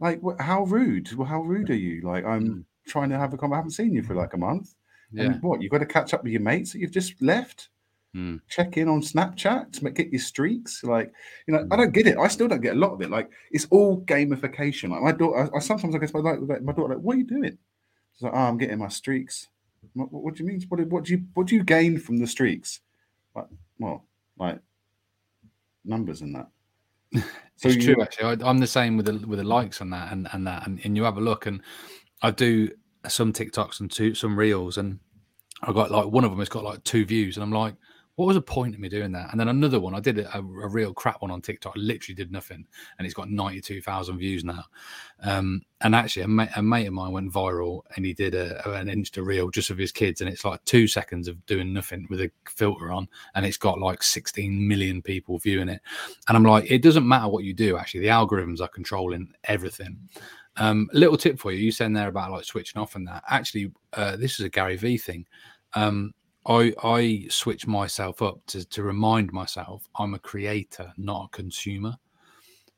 Like 0.00 0.22
what, 0.22 0.40
how 0.40 0.64
rude? 0.64 1.12
Well, 1.14 1.26
how 1.28 1.40
rude 1.42 1.70
are 1.70 1.74
you? 1.74 2.02
Like 2.02 2.24
I'm 2.24 2.42
Mm. 2.46 2.64
trying 2.86 3.10
to 3.10 3.18
have 3.18 3.32
a 3.32 3.36
conversation. 3.36 3.52
I 3.52 3.56
haven't 3.56 3.70
seen 3.72 3.92
you 3.94 4.02
for 4.02 4.14
like 4.14 4.34
a 4.34 4.38
month. 4.38 4.74
Yeah. 5.12 5.24
And 5.24 5.42
what 5.42 5.62
you've 5.62 5.70
got 5.70 5.78
to 5.78 5.86
catch 5.86 6.12
up 6.14 6.22
with 6.24 6.32
your 6.32 6.42
mates 6.42 6.72
that 6.72 6.80
you've 6.80 6.90
just 6.90 7.20
left. 7.22 7.68
Mm. 8.14 8.40
Check 8.48 8.76
in 8.76 8.88
on 8.88 9.00
Snapchat 9.02 9.72
to 9.72 9.84
make, 9.84 9.94
get 9.94 10.10
your 10.10 10.20
streaks. 10.20 10.82
Like 10.82 11.12
you 11.46 11.54
know, 11.54 11.60
I 11.60 11.74
Mm. 11.74 11.76
don't 11.78 11.92
get 11.92 12.06
it. 12.06 12.16
I 12.18 12.28
still 12.28 12.48
don't 12.48 12.60
get 12.60 12.76
a 12.76 12.78
lot 12.78 12.92
of 12.92 13.00
it. 13.02 13.10
Like 13.10 13.30
it's 13.50 13.66
all 13.70 14.02
gamification. 14.02 14.90
Like 14.90 15.02
my 15.02 15.12
daughter, 15.12 15.50
I, 15.54 15.56
I 15.56 15.60
sometimes 15.60 15.94
I 15.94 15.98
guess 15.98 16.14
my 16.14 16.20
like 16.20 16.62
my 16.62 16.72
daughter 16.72 16.94
like, 16.94 17.02
what 17.02 17.16
are 17.16 17.18
you 17.18 17.24
doing? 17.26 17.58
She's 18.14 18.22
like, 18.22 18.32
oh, 18.34 18.38
I'm 18.38 18.56
getting 18.58 18.78
my 18.78 18.88
streaks. 18.88 19.48
What, 19.94 20.10
what 20.12 20.34
do 20.34 20.42
you 20.42 20.48
mean? 20.48 20.62
What, 20.68 20.80
what 20.88 21.04
do 21.04 21.12
you 21.12 21.24
what 21.34 21.46
do 21.46 21.54
you 21.54 21.62
gain 21.62 21.98
from 21.98 22.18
the 22.18 22.26
streaks? 22.26 22.80
Like, 23.34 23.46
well, 23.78 24.04
like 24.38 24.58
numbers 25.86 26.20
and 26.22 26.34
that. 26.34 26.48
So 27.58 27.68
it's 27.68 27.76
you- 27.78 27.94
true 27.94 28.02
actually 28.02 28.44
I, 28.44 28.50
i'm 28.50 28.58
the 28.58 28.66
same 28.66 28.98
with 28.98 29.06
the 29.06 29.26
with 29.26 29.38
the 29.38 29.44
likes 29.44 29.80
on 29.80 29.88
that 29.88 30.12
and 30.12 30.28
and 30.32 30.46
that 30.46 30.66
and, 30.66 30.78
and 30.84 30.94
you 30.94 31.04
have 31.04 31.16
a 31.16 31.22
look 31.22 31.46
and 31.46 31.62
i 32.20 32.30
do 32.30 32.68
some 33.08 33.32
tiktoks 33.32 33.80
and 33.80 33.90
two 33.90 34.14
some 34.14 34.38
reels 34.38 34.76
and 34.76 34.98
i 35.62 35.72
got 35.72 35.90
like 35.90 36.04
one 36.06 36.22
of 36.24 36.30
them 36.30 36.38
has 36.40 36.50
got 36.50 36.64
like 36.64 36.84
two 36.84 37.06
views 37.06 37.38
and 37.38 37.42
i'm 37.42 37.50
like 37.52 37.74
what 38.16 38.26
was 38.26 38.36
the 38.36 38.42
point 38.42 38.74
of 38.74 38.80
me 38.80 38.88
doing 38.88 39.12
that 39.12 39.30
and 39.30 39.38
then 39.40 39.48
another 39.48 39.78
one 39.78 39.94
i 39.94 40.00
did 40.00 40.18
a, 40.18 40.38
a 40.38 40.42
real 40.42 40.92
crap 40.92 41.22
one 41.22 41.30
on 41.30 41.40
tiktok 41.40 41.74
I 41.76 41.80
literally 41.80 42.14
did 42.14 42.32
nothing 42.32 42.66
and 42.98 43.06
it's 43.06 43.14
got 43.14 43.30
92000 43.30 44.18
views 44.18 44.44
now 44.44 44.64
um 45.22 45.62
and 45.82 45.94
actually 45.94 46.22
a 46.22 46.28
mate, 46.28 46.48
a 46.56 46.62
mate 46.62 46.86
of 46.86 46.94
mine 46.94 47.12
went 47.12 47.32
viral 47.32 47.82
and 47.94 48.06
he 48.06 48.14
did 48.14 48.34
a, 48.34 48.68
an 48.72 48.88
insta 48.88 49.24
reel 49.24 49.50
just 49.50 49.70
of 49.70 49.78
his 49.78 49.92
kids 49.92 50.20
and 50.20 50.30
it's 50.30 50.44
like 50.44 50.64
two 50.64 50.88
seconds 50.88 51.28
of 51.28 51.44
doing 51.46 51.72
nothing 51.72 52.06
with 52.08 52.20
a 52.20 52.30
filter 52.48 52.90
on 52.90 53.06
and 53.34 53.44
it's 53.44 53.58
got 53.58 53.78
like 53.78 54.02
16 54.02 54.66
million 54.66 55.02
people 55.02 55.38
viewing 55.38 55.68
it 55.68 55.82
and 56.28 56.36
I'm 56.36 56.42
like, 56.42 56.70
it 56.70 56.82
doesn't 56.82 57.06
matter 57.06 57.28
what 57.28 57.44
you 57.44 57.54
do. 57.54 57.76
Actually, 57.76 58.00
the 58.00 58.08
algorithms 58.08 58.60
are 58.60 58.68
controlling 58.68 59.32
everything. 59.44 59.98
Um, 60.56 60.88
little 60.92 61.16
tip 61.16 61.38
for 61.38 61.52
you: 61.52 61.58
you 61.58 61.72
saying 61.72 61.92
there 61.92 62.08
about 62.08 62.32
like 62.32 62.44
switching 62.44 62.80
off 62.80 62.96
and 62.96 63.06
that. 63.06 63.22
Actually, 63.28 63.72
uh, 63.92 64.16
this 64.16 64.38
is 64.38 64.46
a 64.46 64.48
Gary 64.48 64.76
V 64.76 64.98
thing. 64.98 65.26
Um, 65.74 66.12
I 66.46 66.72
I 66.82 67.26
switch 67.28 67.66
myself 67.66 68.22
up 68.22 68.44
to 68.48 68.64
to 68.64 68.82
remind 68.82 69.32
myself 69.32 69.88
I'm 69.98 70.14
a 70.14 70.18
creator, 70.18 70.92
not 70.96 71.26
a 71.26 71.36
consumer. 71.36 71.96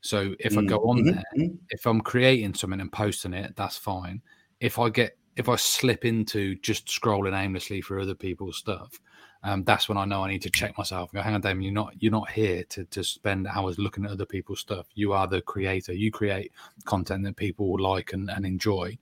So 0.00 0.34
if 0.40 0.56
I 0.56 0.62
Mm, 0.62 0.68
go 0.68 0.76
on 0.78 0.98
mhm, 0.98 1.04
there, 1.04 1.22
mhm. 1.36 1.58
if 1.70 1.86
I'm 1.86 2.00
creating 2.00 2.54
something 2.54 2.80
and 2.80 2.92
posting 2.92 3.34
it, 3.34 3.54
that's 3.56 3.76
fine. 3.76 4.22
If 4.60 4.78
I 4.78 4.88
get 4.90 5.16
if 5.36 5.48
I 5.48 5.56
slip 5.56 6.04
into 6.04 6.56
just 6.56 6.86
scrolling 6.88 7.38
aimlessly 7.38 7.80
for 7.80 8.00
other 8.00 8.14
people's 8.14 8.56
stuff, 8.56 9.00
um, 9.44 9.62
that's 9.64 9.88
when 9.88 9.98
I 9.98 10.04
know 10.04 10.24
I 10.24 10.30
need 10.30 10.42
to 10.42 10.50
check 10.50 10.76
myself. 10.78 11.10
And 11.12 11.18
go, 11.18 11.22
hang 11.22 11.34
on, 11.34 11.40
Damon, 11.40 11.62
you're 11.62 11.72
not 11.72 11.94
you're 12.00 12.12
not 12.12 12.30
here 12.30 12.64
to 12.70 12.84
to 12.84 13.04
spend 13.04 13.46
hours 13.48 13.78
looking 13.78 14.04
at 14.04 14.10
other 14.12 14.26
people's 14.26 14.60
stuff. 14.60 14.86
You 14.94 15.12
are 15.12 15.26
the 15.26 15.42
creator. 15.42 15.92
You 15.92 16.10
create 16.10 16.52
content 16.84 17.24
that 17.24 17.36
people 17.36 17.70
will 17.70 17.82
like 17.82 18.12
and, 18.12 18.30
and 18.30 18.46
enjoy. 18.46 18.98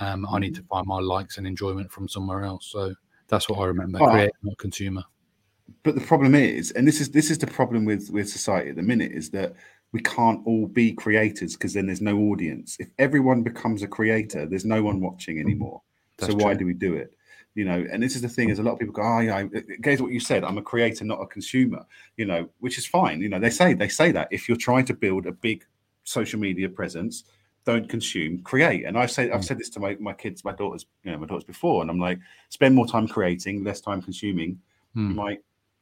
Um, 0.00 0.26
I 0.30 0.38
need 0.38 0.54
to 0.56 0.62
find 0.64 0.86
my 0.86 1.00
likes 1.00 1.38
and 1.38 1.46
enjoyment 1.46 1.90
from 1.90 2.08
somewhere 2.08 2.44
else. 2.44 2.66
So 2.66 2.94
that's 3.32 3.48
what 3.48 3.58
I 3.58 3.64
remember. 3.64 3.98
But- 3.98 4.10
create, 4.10 4.32
not 4.42 4.58
consumer. 4.58 5.02
but 5.82 5.94
the 5.94 6.00
problem 6.02 6.34
is, 6.34 6.70
and 6.72 6.86
this 6.86 7.00
is 7.00 7.10
this 7.10 7.30
is 7.30 7.38
the 7.38 7.46
problem 7.46 7.84
with 7.86 8.10
with 8.10 8.28
society 8.28 8.70
at 8.70 8.76
the 8.76 8.82
minute, 8.82 9.10
is 9.10 9.30
that 9.30 9.54
we 9.92 10.00
can't 10.00 10.46
all 10.46 10.66
be 10.66 10.92
creators 10.92 11.54
because 11.54 11.72
then 11.72 11.86
there's 11.86 12.02
no 12.02 12.18
audience. 12.18 12.76
If 12.78 12.88
everyone 12.98 13.42
becomes 13.42 13.82
a 13.82 13.88
creator, 13.88 14.46
there's 14.46 14.66
no 14.66 14.82
one 14.82 15.00
watching 15.00 15.36
mm-hmm. 15.36 15.48
anymore. 15.48 15.82
That's 16.18 16.32
so 16.32 16.38
why 16.38 16.52
true. 16.52 16.60
do 16.60 16.66
we 16.66 16.74
do 16.74 16.94
it? 16.94 17.14
You 17.54 17.64
know, 17.64 17.84
and 17.90 18.02
this 18.02 18.16
is 18.16 18.22
the 18.22 18.28
thing: 18.28 18.50
is 18.50 18.58
a 18.58 18.62
lot 18.62 18.72
of 18.72 18.78
people 18.78 18.94
go, 18.94 19.02
"Oh, 19.02 19.20
yeah." 19.20 19.44
It 19.50 20.00
what 20.00 20.12
you 20.12 20.20
said. 20.20 20.44
I'm 20.44 20.58
a 20.58 20.62
creator, 20.62 21.04
not 21.04 21.22
a 21.22 21.26
consumer. 21.26 21.84
You 22.18 22.26
know, 22.26 22.48
which 22.60 22.76
is 22.76 22.86
fine. 22.86 23.22
You 23.22 23.30
know, 23.30 23.38
they 23.38 23.50
say 23.50 23.72
they 23.72 23.88
say 23.88 24.12
that 24.12 24.28
if 24.30 24.46
you're 24.46 24.58
trying 24.68 24.84
to 24.86 24.94
build 24.94 25.26
a 25.26 25.32
big 25.32 25.64
social 26.04 26.38
media 26.38 26.68
presence, 26.68 27.24
don't 27.64 27.88
consume, 27.88 28.42
create. 28.42 28.84
And 28.84 28.98
I 28.98 29.06
say 29.06 29.30
I've 29.30 29.40
Mm. 29.40 29.44
said 29.44 29.58
this 29.58 29.70
to 29.70 29.80
my 29.80 29.96
my 30.00 30.12
kids, 30.12 30.44
my 30.44 30.52
daughters, 30.52 30.86
you 31.04 31.12
know, 31.12 31.18
my 31.18 31.26
daughters 31.26 31.44
before, 31.44 31.82
and 31.82 31.90
I'm 31.90 31.98
like, 32.00 32.18
spend 32.48 32.74
more 32.74 32.86
time 32.86 33.06
creating, 33.08 33.64
less 33.64 33.80
time 33.80 34.02
consuming. 34.02 34.60
You 34.94 35.02
Hmm. 35.08 35.14
might 35.14 35.38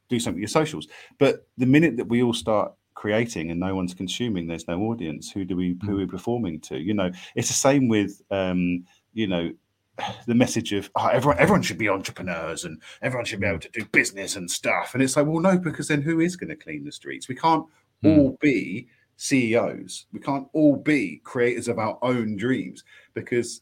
do 0.09 0.19
something 0.21 0.37
with 0.41 0.51
your 0.51 0.63
socials. 0.63 0.89
But 1.19 1.47
the 1.57 1.67
minute 1.67 1.97
that 1.97 2.07
we 2.09 2.23
all 2.23 2.35
start 2.35 2.73
creating 2.95 3.51
and 3.51 3.59
no 3.59 3.75
one's 3.75 3.95
consuming, 3.95 4.47
there's 4.47 4.69
no 4.69 4.81
audience. 4.83 5.31
Who 5.31 5.45
do 5.45 5.57
we 5.57 5.77
who 5.85 5.93
are 5.95 5.99
we 5.99 6.07
performing 6.07 6.61
to? 6.63 6.79
You 6.79 6.95
know, 6.95 7.11
it's 7.35 7.49
the 7.49 7.55
same 7.55 7.89
with 7.89 8.21
um, 8.31 8.85
you 9.15 9.27
know, 9.27 9.53
the 10.27 10.35
message 10.35 10.73
of 10.73 10.91
oh, 10.97 11.07
everyone 11.07 11.39
everyone 11.39 11.63
should 11.63 11.79
be 11.79 11.89
entrepreneurs 11.89 12.65
and 12.65 12.81
everyone 13.03 13.25
should 13.25 13.41
be 13.41 13.47
able 13.47 13.59
to 13.61 13.71
do 13.71 13.85
business 13.87 14.37
and 14.37 14.51
stuff. 14.51 14.93
And 14.95 15.03
it's 15.03 15.17
like, 15.17 15.27
well, 15.27 15.41
no, 15.41 15.59
because 15.59 15.89
then 15.89 16.03
who 16.03 16.21
is 16.21 16.37
going 16.37 16.51
to 16.51 16.57
clean 16.57 16.85
the 16.85 16.93
streets? 16.93 17.29
We 17.29 17.37
can't 17.37 17.65
Hmm. 18.03 18.09
all 18.09 18.39
be 18.41 18.89
CEOs. 19.21 20.07
We 20.15 20.21
can't 20.21 20.49
all 20.55 20.77
be 20.77 21.21
creators 21.25 21.69
of 21.69 21.79
our 21.79 21.99
own 22.01 22.37
dreams 22.37 22.85
because 23.13 23.61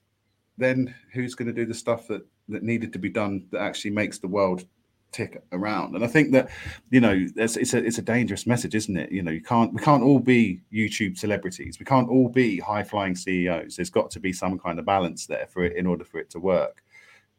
then 0.57 0.95
who's 1.13 1.35
going 1.35 1.49
to 1.49 1.53
do 1.53 1.67
the 1.67 1.75
stuff 1.75 2.07
that 2.07 2.25
that 2.49 2.63
needed 2.63 2.93
to 2.93 2.99
be 2.99 3.11
done 3.11 3.45
that 3.51 3.61
actually 3.61 3.91
makes 3.91 4.19
the 4.19 4.29
world 4.29 4.65
tick 5.11 5.43
around? 5.51 5.97
And 5.97 6.05
i 6.05 6.07
think 6.07 6.31
that 6.31 6.49
you 6.91 7.01
know 7.01 7.27
it's, 7.35 7.57
it's 7.57 7.75
a 7.75 7.85
it's 7.85 7.99
a 7.99 8.03
dangerous 8.03 8.47
message 8.47 8.77
isn't 8.77 8.97
it? 8.97 9.11
You 9.11 9.23
know 9.25 9.33
you 9.33 9.43
can't 9.43 9.75
we 9.75 9.83
can't 9.83 10.05
all 10.05 10.21
be 10.21 10.61
youtube 10.73 11.19
celebrities. 11.19 11.81
We 11.81 11.87
can't 11.87 12.09
all 12.09 12.29
be 12.29 12.61
high 12.61 12.85
flying 12.85 13.17
ceos 13.17 13.75
there's 13.75 13.91
got 13.91 14.13
to 14.13 14.21
be 14.21 14.33
some 14.33 14.61
kind 14.61 14.79
of 14.79 14.85
balance 14.85 15.27
there 15.27 15.49
for 15.49 15.65
it 15.65 15.77
in 15.77 15.89
order 15.89 16.05
for 16.05 16.21
it 16.21 16.31
to 16.31 16.39
work. 16.39 16.85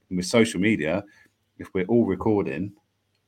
And 0.09 0.17
with 0.17 0.26
social 0.26 0.59
media 0.59 1.05
if 1.57 1.74
we're 1.74 1.86
all 1.86 2.05
recording 2.05 2.74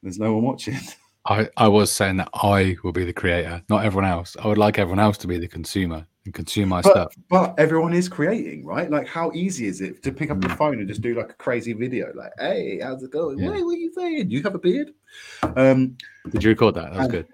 there's 0.03 0.19
no 0.19 0.33
one 0.33 0.43
watching 0.43 0.75
I, 1.25 1.49
I 1.57 1.67
was 1.67 1.91
saying 1.91 2.17
that 2.17 2.29
I 2.33 2.77
will 2.83 2.91
be 2.91 3.03
the 3.05 3.13
creator, 3.13 3.61
not 3.69 3.85
everyone 3.85 4.09
else. 4.09 4.35
I 4.41 4.47
would 4.47 4.57
like 4.57 4.79
everyone 4.79 4.99
else 4.99 5.17
to 5.19 5.27
be 5.27 5.37
the 5.37 5.47
consumer 5.47 6.07
and 6.25 6.33
consume 6.33 6.69
my 6.69 6.81
but, 6.81 6.91
stuff. 6.91 7.13
but 7.29 7.55
everyone 7.59 7.93
is 7.93 8.07
creating 8.07 8.63
right 8.63 8.91
like 8.91 9.07
how 9.07 9.31
easy 9.33 9.65
is 9.65 9.81
it 9.81 10.03
to 10.03 10.11
pick 10.11 10.29
up 10.29 10.39
the 10.39 10.49
phone 10.49 10.77
and 10.77 10.87
just 10.87 11.01
do 11.01 11.15
like 11.15 11.31
a 11.31 11.33
crazy 11.33 11.73
video 11.73 12.11
like 12.13 12.31
hey 12.37 12.79
how's 12.79 13.01
it 13.01 13.09
going 13.09 13.39
Yeah. 13.39 13.53
hey 13.53 13.63
what 13.63 13.71
are 13.75 13.79
you 13.79 13.91
saying 13.91 14.29
you 14.29 14.43
have 14.43 14.53
a 14.53 14.59
beard 14.59 14.91
um 15.55 15.97
Did 16.29 16.43
you 16.43 16.51
record 16.51 16.75
that? 16.75 16.91
That 16.91 16.97
was 16.97 17.05
Um, 17.05 17.11
good. 17.11 17.27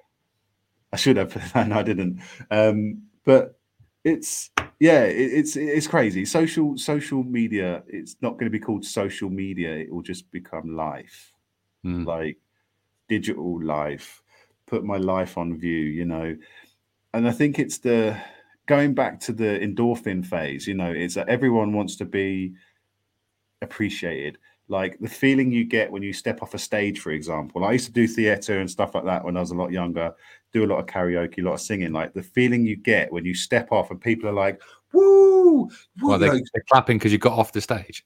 I 0.93 0.95
should 0.95 1.17
have, 1.17 1.51
and 1.55 1.73
I 1.73 1.83
didn't. 1.83 2.21
Um, 2.49 3.01
but 3.25 3.59
it's 4.05 4.51
yeah, 4.79 5.03
it, 5.03 5.33
it's 5.33 5.57
it's 5.57 5.87
crazy. 5.87 6.23
Social 6.23 6.77
social 6.77 7.23
media. 7.25 7.83
It's 7.87 8.15
not 8.21 8.33
going 8.33 8.45
to 8.45 8.49
be 8.49 8.59
called 8.59 8.85
social 8.85 9.29
media. 9.29 9.75
It 9.75 9.91
will 9.93 10.01
just 10.01 10.31
become 10.31 10.75
life, 10.77 11.33
Mm. 11.85 12.05
like 12.05 12.37
digital 13.07 13.61
life. 13.63 14.21
Put 14.65 14.83
my 14.83 14.97
life 14.97 15.37
on 15.37 15.57
view, 15.57 15.79
you 15.79 16.05
know. 16.05 16.35
And 17.13 17.27
I 17.27 17.31
think 17.31 17.59
it's 17.59 17.77
the 17.77 18.19
going 18.65 18.93
back 18.93 19.19
to 19.21 19.33
the 19.33 19.59
endorphin 19.59 20.25
phase. 20.25 20.67
You 20.67 20.73
know, 20.73 20.91
it's 20.91 21.15
that 21.15 21.29
everyone 21.29 21.73
wants 21.73 21.95
to 21.97 22.05
be 22.05 22.53
appreciated. 23.61 24.37
Like 24.69 24.99
the 24.99 25.07
feeling 25.07 25.51
you 25.51 25.63
get 25.63 25.89
when 25.89 26.03
you 26.03 26.11
step 26.11 26.43
off 26.43 26.53
a 26.53 26.59
stage, 26.59 26.99
for 26.99 27.11
example. 27.11 27.63
I 27.63 27.71
used 27.71 27.85
to 27.85 27.93
do 27.93 28.05
theatre 28.05 28.59
and 28.59 28.69
stuff 28.69 28.93
like 28.95 29.05
that 29.05 29.23
when 29.23 29.37
I 29.37 29.39
was 29.39 29.51
a 29.51 29.55
lot 29.55 29.71
younger, 29.71 30.13
do 30.51 30.65
a 30.65 30.67
lot 30.67 30.79
of 30.79 30.87
karaoke, 30.87 31.39
a 31.39 31.41
lot 31.41 31.53
of 31.53 31.61
singing. 31.61 31.93
Like 31.93 32.13
the 32.13 32.23
feeling 32.23 32.65
you 32.65 32.75
get 32.75 33.11
when 33.11 33.23
you 33.23 33.33
step 33.33 33.71
off 33.71 33.91
and 33.91 34.01
people 34.01 34.29
are 34.29 34.33
like, 34.33 34.61
woo, 34.91 35.61
woo 35.61 35.69
Well, 36.01 36.19
they, 36.19 36.27
like, 36.27 36.43
they're 36.53 36.65
clapping 36.69 36.97
because 36.97 37.13
you 37.13 37.17
got 37.17 37.39
off 37.39 37.53
the 37.53 37.61
stage. 37.61 38.05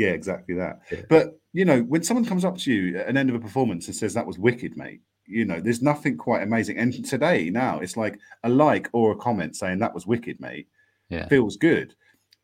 Yeah, 0.00 0.08
exactly 0.20 0.54
that. 0.54 0.80
Yeah. 0.90 1.02
But 1.08 1.38
you 1.52 1.64
know, 1.64 1.80
when 1.82 2.02
someone 2.02 2.24
comes 2.24 2.44
up 2.44 2.56
to 2.58 2.72
you 2.72 2.98
at 2.98 3.08
an 3.08 3.16
end 3.16 3.28
of 3.28 3.36
a 3.36 3.40
performance 3.40 3.86
and 3.86 3.94
says 3.96 4.14
that 4.14 4.26
was 4.26 4.38
wicked, 4.38 4.76
mate, 4.76 5.00
you 5.26 5.44
know, 5.44 5.60
there's 5.60 5.82
nothing 5.82 6.16
quite 6.16 6.42
amazing. 6.42 6.78
And 6.78 7.04
today, 7.04 7.50
now, 7.50 7.80
it's 7.80 7.96
like 7.96 8.18
a 8.44 8.48
like 8.48 8.88
or 8.92 9.12
a 9.12 9.16
comment 9.16 9.56
saying 9.56 9.78
that 9.80 9.94
was 9.94 10.06
wicked, 10.06 10.40
mate, 10.40 10.68
Yeah. 11.08 11.26
feels 11.28 11.56
good, 11.56 11.94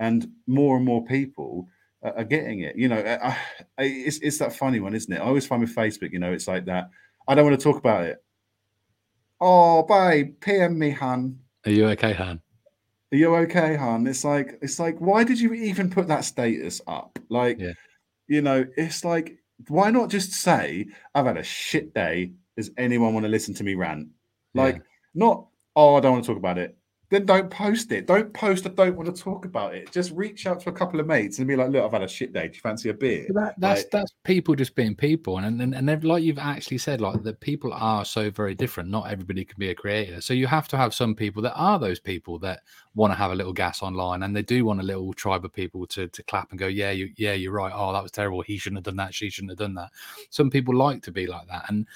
and 0.01 0.29
more 0.47 0.77
and 0.77 0.85
more 0.85 1.05
people 1.05 1.69
are, 2.03 2.25
getting 2.25 2.61
it. 2.61 2.77
You 2.77 2.89
know, 2.89 2.99
I, 2.99 3.29
I, 3.79 3.85
it's 3.85 4.19
it's 4.19 4.39
that 4.39 4.55
funny 4.55 4.81
one, 4.81 4.95
isn't 4.95 5.13
it? 5.13 5.19
I 5.19 5.25
always 5.25 5.47
find 5.47 5.63
with 5.63 5.75
Facebook, 5.75 6.13
you 6.13 6.19
know, 6.19 6.33
it's 6.33 6.47
like 6.47 6.67
that. 6.67 6.91
I 7.27 7.35
don't 7.35 7.47
want 7.47 7.59
to 7.59 7.65
talk 7.65 7.79
about 7.79 8.05
it. 8.05 8.19
Oh, 9.41 9.83
babe, 9.83 10.41
PM 10.41 10.79
me, 10.79 10.91
hun. 10.91 11.39
Are 11.65 11.73
you 11.73 11.89
okay, 11.89 12.13
Han? 12.13 12.41
Are 13.13 13.17
you 13.17 13.35
okay, 13.37 13.77
hon? 13.77 14.07
It's 14.07 14.25
like 14.25 14.59
it's 14.63 14.79
like 14.81 14.99
why 14.99 15.25
did 15.25 15.39
you 15.41 15.53
even 15.55 15.91
put 15.91 16.09
that 16.09 16.25
status 16.25 16.81
up? 16.87 17.19
Like, 17.29 17.59
Yeah. 17.61 17.73
you 18.27 18.43
know, 18.43 18.65
it's 18.77 19.05
like 19.05 19.39
why 19.69 19.91
not 19.91 20.11
just 20.11 20.33
say 20.33 20.87
I've 21.15 21.27
had 21.27 21.37
a 21.37 21.43
shit 21.43 21.95
day? 21.95 22.33
Does 22.57 22.71
anyone 22.77 23.15
want 23.15 23.25
to 23.25 23.31
listen 23.31 23.55
to 23.55 23.65
me 23.65 23.75
rant? 23.75 24.09
Like, 24.55 24.77
Yeah. 24.77 24.83
not 25.15 25.47
oh, 25.77 25.95
I 25.97 26.01
don't 26.01 26.13
want 26.13 26.25
to 26.25 26.29
talk 26.29 26.39
about 26.39 26.59
it. 26.59 26.77
Then 27.09 27.25
don't 27.25 27.49
post 27.51 27.93
it. 27.93 28.07
Don't 28.07 28.33
post. 28.35 28.67
I 28.67 28.71
don't 28.71 28.97
want 28.97 29.15
to 29.15 29.23
talk 29.23 29.45
about 29.45 29.75
it. 29.75 29.93
Just 29.93 30.11
reach 30.11 30.47
out 30.47 30.61
to 30.61 30.71
a 30.71 30.73
couple 30.73 30.99
of 30.99 31.07
mates 31.07 31.39
and 31.39 31.47
be 31.47 31.55
like, 31.55 31.71
"Look, 31.71 31.85
I've 31.85 31.93
had 31.93 32.03
a 32.03 32.09
shit 32.09 32.33
day. 32.33 32.49
Do 32.49 32.55
you 32.55 32.61
fancy 32.61 32.89
a 32.89 32.95
beer?" 32.95 33.27
That, 33.31 33.55
that's 33.59 33.83
Like- 33.83 33.91
that's 33.93 34.13
people 34.25 34.57
just 34.57 34.75
being 34.75 34.97
people, 34.97 35.39
and 35.39 35.63
and 35.63 35.75
and 35.75 36.05
like 36.05 36.25
you've 36.25 36.39
actually 36.39 36.79
said, 36.79 37.01
like 37.01 37.23
that 37.23 37.39
people 37.41 37.73
are 37.73 38.05
so 38.05 38.31
very 38.31 38.55
different. 38.55 38.91
Not 38.91 39.11
everybody 39.11 39.45
can 39.45 39.59
be 39.59 39.71
a 39.71 39.75
creator, 39.75 40.21
so 40.21 40.35
you 40.35 40.49
have 40.49 40.67
to 40.69 40.77
have 40.77 40.93
some 40.95 41.15
people 41.15 41.43
that 41.43 41.55
are 41.55 41.79
those 41.79 42.01
people 42.01 42.39
that 42.41 42.61
want 42.95 43.13
to 43.13 43.17
have 43.17 43.31
a 43.31 43.35
little 43.35 43.53
gas 43.53 43.83
online, 43.83 44.23
and 44.25 44.35
they 44.35 44.43
do 44.43 44.65
want 44.65 44.81
a 44.81 44.83
little 44.83 45.13
tribe 45.13 45.45
of 45.45 45.53
people 45.53 45.87
to 45.89 46.09
to 46.09 46.23
clap 46.25 46.51
and 46.51 46.59
go, 46.59 46.67
yeah, 46.67 46.91
you 46.91 47.11
yeah, 47.17 47.35
you're 47.35 47.53
right. 47.53 47.73
Oh, 47.75 47.93
that 47.93 48.03
was 48.03 48.11
terrible. 48.13 48.43
He 48.43 48.59
shouldn't 48.59 48.79
have 48.79 48.85
done 48.85 48.97
that. 48.97 49.15
She 49.15 49.31
shouldn't 49.31 49.53
have 49.53 49.59
done 49.59 49.75
that. 49.75 49.91
Some 50.31 50.51
people 50.51 50.75
like 50.75 51.03
to 51.03 51.13
be 51.13 51.27
like 51.29 51.47
that, 51.47 51.67
and 51.69 51.87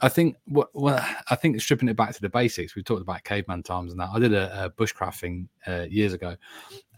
I 0.00 0.08
think 0.10 0.36
what 0.46 0.68
well, 0.74 1.04
I 1.30 1.34
think 1.36 1.60
stripping 1.60 1.88
it 1.88 1.96
back 1.96 2.14
to 2.14 2.20
the 2.20 2.28
basics. 2.28 2.76
We 2.76 2.82
talked 2.82 3.02
about 3.02 3.24
caveman 3.24 3.62
times 3.62 3.92
and 3.92 4.00
that. 4.00 4.10
I 4.12 4.18
did 4.18 4.34
a, 4.34 4.66
a 4.66 4.70
bushcraft 4.70 5.20
thing 5.20 5.48
uh, 5.66 5.86
years 5.88 6.12
ago, 6.12 6.36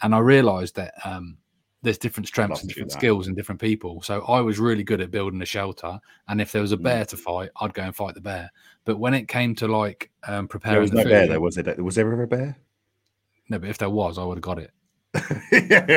and 0.02 0.14
I 0.14 0.18
realised 0.18 0.74
that 0.76 0.94
um, 1.04 1.38
there's 1.82 1.98
different 1.98 2.26
strengths 2.26 2.60
and 2.60 2.68
different 2.68 2.90
skills 2.90 3.28
in 3.28 3.36
different 3.36 3.60
people. 3.60 4.02
So 4.02 4.22
I 4.22 4.40
was 4.40 4.58
really 4.58 4.82
good 4.82 5.00
at 5.00 5.12
building 5.12 5.40
a 5.42 5.46
shelter, 5.46 6.00
and 6.26 6.40
if 6.40 6.50
there 6.50 6.62
was 6.62 6.72
a 6.72 6.76
Mm. 6.76 6.82
bear 6.82 7.04
to 7.04 7.16
fight, 7.16 7.50
I'd 7.60 7.72
go 7.74 7.82
and 7.82 7.94
fight 7.94 8.14
the 8.14 8.20
bear. 8.20 8.50
But 8.84 8.98
when 8.98 9.14
it 9.14 9.28
came 9.28 9.54
to 9.56 9.68
like 9.68 10.10
um, 10.26 10.32
There 10.32 10.48
preparing 10.48 10.80
was 10.82 10.90
the 10.90 10.96
no 10.96 11.02
food, 11.04 11.10
bear 11.12 11.26
there, 11.28 11.40
was 11.40 11.54
there? 11.54 11.74
Was 11.78 11.94
there 11.94 12.12
ever 12.12 12.22
a 12.24 12.26
bear? 12.26 12.58
no, 13.48 13.58
but 13.60 13.68
if 13.70 13.78
there 13.78 13.90
was, 13.90 14.18
I 14.18 14.24
would 14.24 14.38
have 14.38 14.42
got 14.42 14.58
it. 14.58 14.72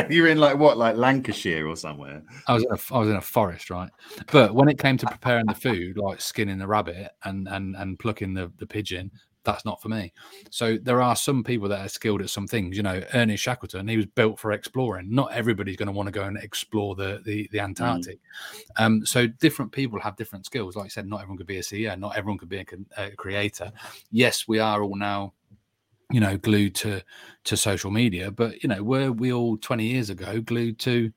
You're 0.09 0.27
in 0.27 0.37
like 0.39 0.57
what, 0.57 0.77
like 0.77 0.95
Lancashire 0.95 1.67
or 1.67 1.75
somewhere? 1.75 2.23
I 2.47 2.53
was 2.53 2.63
in 2.63 2.71
a, 2.71 2.95
I 2.95 2.99
was 2.99 3.09
in 3.09 3.15
a 3.15 3.21
forest, 3.21 3.69
right? 3.69 3.89
But 4.31 4.55
when 4.55 4.69
it 4.69 4.79
came 4.79 4.97
to 4.97 5.05
preparing 5.05 5.45
the 5.45 5.53
food, 5.53 5.97
like 5.97 6.21
skinning 6.21 6.59
the 6.59 6.67
rabbit 6.67 7.11
and 7.23 7.47
and 7.47 7.75
and 7.75 7.99
plucking 7.99 8.33
the 8.33 8.51
the 8.57 8.65
pigeon, 8.65 9.11
that's 9.43 9.65
not 9.65 9.81
for 9.81 9.89
me. 9.89 10.13
So 10.49 10.77
there 10.77 11.01
are 11.01 11.15
some 11.15 11.43
people 11.43 11.67
that 11.69 11.85
are 11.85 11.89
skilled 11.89 12.21
at 12.21 12.29
some 12.29 12.47
things. 12.47 12.77
You 12.77 12.83
know, 12.83 13.03
Ernest 13.13 13.43
Shackleton, 13.43 13.87
he 13.87 13.97
was 13.97 14.05
built 14.05 14.39
for 14.39 14.51
exploring. 14.51 15.13
Not 15.13 15.33
everybody's 15.33 15.77
going 15.77 15.87
to 15.87 15.93
want 15.93 16.07
to 16.07 16.11
go 16.11 16.23
and 16.23 16.37
explore 16.37 16.95
the 16.95 17.21
the, 17.25 17.49
the 17.51 17.59
Antarctic. 17.59 18.19
Um, 18.77 19.05
so 19.05 19.27
different 19.27 19.71
people 19.71 19.99
have 19.99 20.15
different 20.15 20.45
skills. 20.45 20.75
Like 20.75 20.85
I 20.85 20.89
said, 20.89 21.07
not 21.07 21.21
everyone 21.21 21.37
could 21.37 21.47
be 21.47 21.57
a 21.57 21.61
CEO. 21.61 21.97
Not 21.99 22.17
everyone 22.17 22.37
could 22.37 22.49
be 22.49 22.59
a, 22.59 22.65
a 22.97 23.11
creator. 23.11 23.71
Yes, 24.11 24.47
we 24.47 24.59
are 24.59 24.81
all 24.83 24.95
now 24.95 25.33
you 26.11 26.19
know 26.19 26.37
glued 26.37 26.75
to 26.75 27.01
to 27.43 27.57
social 27.57 27.91
media 27.91 28.31
but 28.31 28.61
you 28.63 28.69
know 28.69 28.83
were 28.83 29.11
we 29.11 29.31
all 29.31 29.57
20 29.57 29.85
years 29.85 30.09
ago 30.09 30.41
glued 30.41 30.77
to 30.79 31.11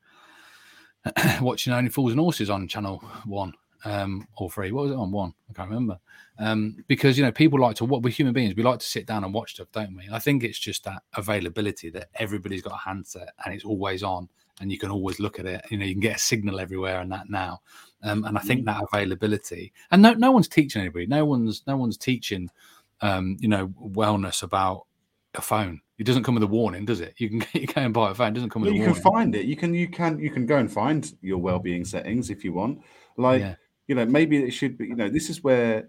watching 1.41 1.73
only 1.73 1.89
fools 1.89 2.11
and 2.11 2.19
horses 2.19 2.49
on 2.49 2.67
channel 2.67 2.97
one 3.25 3.53
um 3.85 4.27
or 4.37 4.49
three? 4.49 4.71
What 4.71 4.85
was 4.85 4.91
it 4.91 4.97
on? 4.97 5.11
One? 5.11 5.33
I 5.49 5.53
can't 5.53 5.69
remember. 5.69 5.99
Um 6.39 6.83
because 6.87 7.17
you 7.17 7.23
know 7.23 7.31
people 7.31 7.59
like 7.59 7.75
to 7.77 7.85
what 7.85 8.01
we're 8.01 8.09
human 8.09 8.33
beings 8.33 8.55
we 8.55 8.63
like 8.63 8.79
to 8.79 8.85
sit 8.85 9.05
down 9.05 9.23
and 9.23 9.33
watch 9.33 9.53
stuff 9.53 9.67
don't 9.71 9.95
we? 9.95 10.07
I 10.11 10.19
think 10.19 10.43
it's 10.43 10.59
just 10.59 10.83
that 10.85 11.03
availability 11.15 11.89
that 11.91 12.09
everybody's 12.15 12.63
got 12.63 12.73
a 12.73 12.89
handset 12.89 13.29
and 13.43 13.53
it's 13.53 13.65
always 13.65 14.03
on 14.03 14.27
and 14.61 14.71
you 14.71 14.79
can 14.79 14.89
always 14.89 15.19
look 15.19 15.39
at 15.39 15.45
it 15.45 15.63
you 15.69 15.77
know 15.77 15.85
you 15.85 15.93
can 15.93 16.01
get 16.01 16.15
a 16.15 16.19
signal 16.19 16.59
everywhere 16.59 17.01
and 17.01 17.11
that 17.11 17.29
now. 17.29 17.61
Um, 18.03 18.23
and 18.25 18.37
i 18.37 18.41
think 18.41 18.65
that 18.65 18.83
availability 18.83 19.73
and 19.89 19.99
no, 19.99 20.13
no 20.13 20.31
one's 20.31 20.47
teaching 20.47 20.79
anybody 20.79 21.07
no 21.07 21.25
one's 21.25 21.63
no 21.65 21.75
one's 21.75 21.97
teaching 21.97 22.49
um, 23.05 23.37
you 23.39 23.47
know, 23.47 23.67
wellness 23.69 24.43
about 24.43 24.85
a 25.35 25.41
phone. 25.41 25.81
It 25.97 26.05
doesn't 26.05 26.23
come 26.23 26.35
with 26.35 26.43
a 26.43 26.47
warning, 26.47 26.85
does 26.85 26.99
it? 27.01 27.13
You 27.17 27.29
can 27.29 27.43
you 27.61 27.67
go 27.67 27.81
and 27.81 27.93
buy 27.93 28.11
a 28.11 28.13
phone. 28.15 28.29
It 28.29 28.35
doesn't 28.35 28.49
come 28.49 28.61
with 28.63 28.71
a 28.71 28.75
you 28.75 28.83
can 28.83 28.93
find 28.95 29.35
it. 29.35 29.45
You 29.45 29.55
can 29.55 29.73
you 29.73 29.87
can 29.87 30.19
you 30.19 30.31
can 30.31 30.45
go 30.45 30.57
and 30.57 30.71
find 30.71 31.13
your 31.21 31.37
well-being 31.37 31.85
settings 31.85 32.29
if 32.29 32.43
you 32.43 32.53
want. 32.53 32.79
Like 33.17 33.41
Yeah. 33.41 33.55
you 33.87 33.95
know, 33.95 34.05
maybe 34.05 34.43
it 34.43 34.51
should 34.51 34.77
be. 34.77 34.87
You 34.87 34.95
know, 34.95 35.09
this 35.09 35.29
is 35.29 35.43
where, 35.43 35.87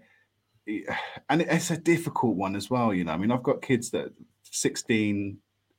and 1.29 1.41
it's 1.41 1.71
a 1.71 1.77
difficult 1.77 2.35
one 2.35 2.55
as 2.55 2.69
well. 2.69 2.93
You 2.93 3.03
know, 3.05 3.13
I 3.13 3.17
mean, 3.17 3.31
I've 3.31 3.43
got 3.43 3.61
kids 3.61 3.91
that 3.91 4.09
16, 4.43 5.37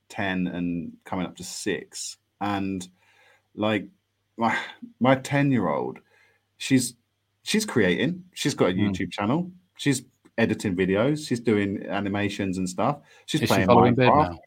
10, 0.09 0.47
and 0.47 0.93
coming 1.05 1.25
up 1.25 1.35
to 1.37 1.43
six, 1.43 2.17
and 2.41 2.87
like 3.55 3.87
my 4.37 4.57
my 4.99 5.15
ten 5.15 5.51
year 5.51 5.67
old, 5.69 5.99
she's 6.57 6.95
she's 7.43 7.65
creating. 7.65 8.23
She's 8.33 8.53
got 8.53 8.69
a 8.71 8.73
Mm. 8.73 8.89
YouTube 8.89 9.11
channel. 9.11 9.51
She's 9.77 10.03
editing 10.39 10.75
videos. 10.75 11.27
She's 11.27 11.39
doing 11.39 11.85
animations 11.87 12.57
and 12.57 12.67
stuff. 12.67 12.99
She's 13.25 13.41
Is 13.41 13.49
she 13.49 13.53
playing 13.65 13.67
Beard 13.67 13.95
Minecraft. 13.97 14.31
now? 14.31 14.39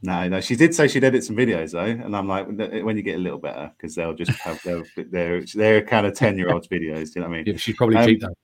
No, 0.00 0.28
no, 0.28 0.40
she 0.40 0.54
did 0.54 0.74
say 0.74 0.86
she'd 0.86 1.02
edit 1.02 1.24
some 1.24 1.34
videos 1.36 1.72
though, 1.72 1.84
and 1.84 2.14
I'm 2.16 2.28
like, 2.28 2.46
"When- 2.46 2.96
you 2.96 3.02
get 3.02 3.16
a 3.16 3.18
little 3.22 3.38
better, 3.40 3.72
because 3.76 3.94
they'll 3.96 4.14
just 4.14 4.30
have 4.42 4.62
their 4.62 4.84
they're 4.96 5.42
they're 5.54 5.82
kind 5.82 6.06
of 6.06 6.14
ten 6.14 6.38
year 6.38 6.52
olds 6.52 6.68
videos. 6.68 7.12
Do 7.12 7.12
you 7.16 7.20
know 7.22 7.28
what 7.28 7.34
I 7.34 7.36
mean? 7.38 7.44
Yeah, 7.46 7.56
she's 7.56 7.74
probably 7.76 7.96
Um, 7.96 8.06
cheap 8.06 8.20
though. 8.20 8.34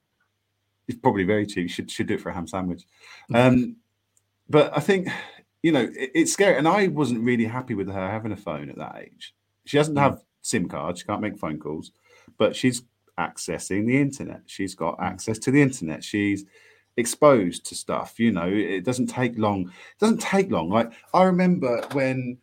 It's 0.88 0.98
probably 0.98 1.22
very 1.24 1.46
cheap. 1.46 1.70
Should 1.70 1.90
should 1.90 2.08
do 2.08 2.14
it 2.14 2.20
for 2.20 2.30
a 2.30 2.34
ham 2.34 2.46
sandwich. 2.48 2.84
Um, 3.34 3.76
but 4.50 4.76
I 4.76 4.80
think 4.80 5.08
you 5.62 5.70
know 5.70 5.82
it, 5.82 6.10
it's 6.14 6.32
scary, 6.32 6.58
and 6.58 6.66
I 6.66 6.88
wasn't 6.88 7.22
really 7.22 7.44
happy 7.44 7.74
with 7.74 7.88
her 7.88 8.10
having 8.10 8.32
a 8.32 8.36
phone 8.36 8.68
at 8.68 8.76
that 8.78 8.96
age. 9.00 9.32
She 9.64 9.76
doesn't 9.76 9.96
have 9.96 10.22
SIM 10.42 10.68
cards. 10.68 11.00
She 11.00 11.06
can't 11.06 11.22
make 11.22 11.38
phone 11.38 11.58
calls, 11.60 11.92
but 12.36 12.56
she's 12.56 12.82
accessing 13.18 13.86
the 13.86 14.00
internet. 14.00 14.42
She's 14.46 14.74
got 14.74 14.96
access 15.00 15.38
to 15.40 15.50
the 15.50 15.62
internet. 15.62 16.02
She's 16.02 16.44
exposed 16.96 17.66
to 17.66 17.74
stuff. 17.74 18.18
You 18.18 18.32
know, 18.32 18.48
it 18.48 18.84
doesn't 18.84 19.08
take 19.08 19.38
long. 19.38 19.62
It 19.62 20.00
doesn't 20.00 20.20
take 20.20 20.50
long. 20.50 20.70
Like 20.70 20.92
I 21.12 21.24
remember 21.24 21.86
when 21.92 22.38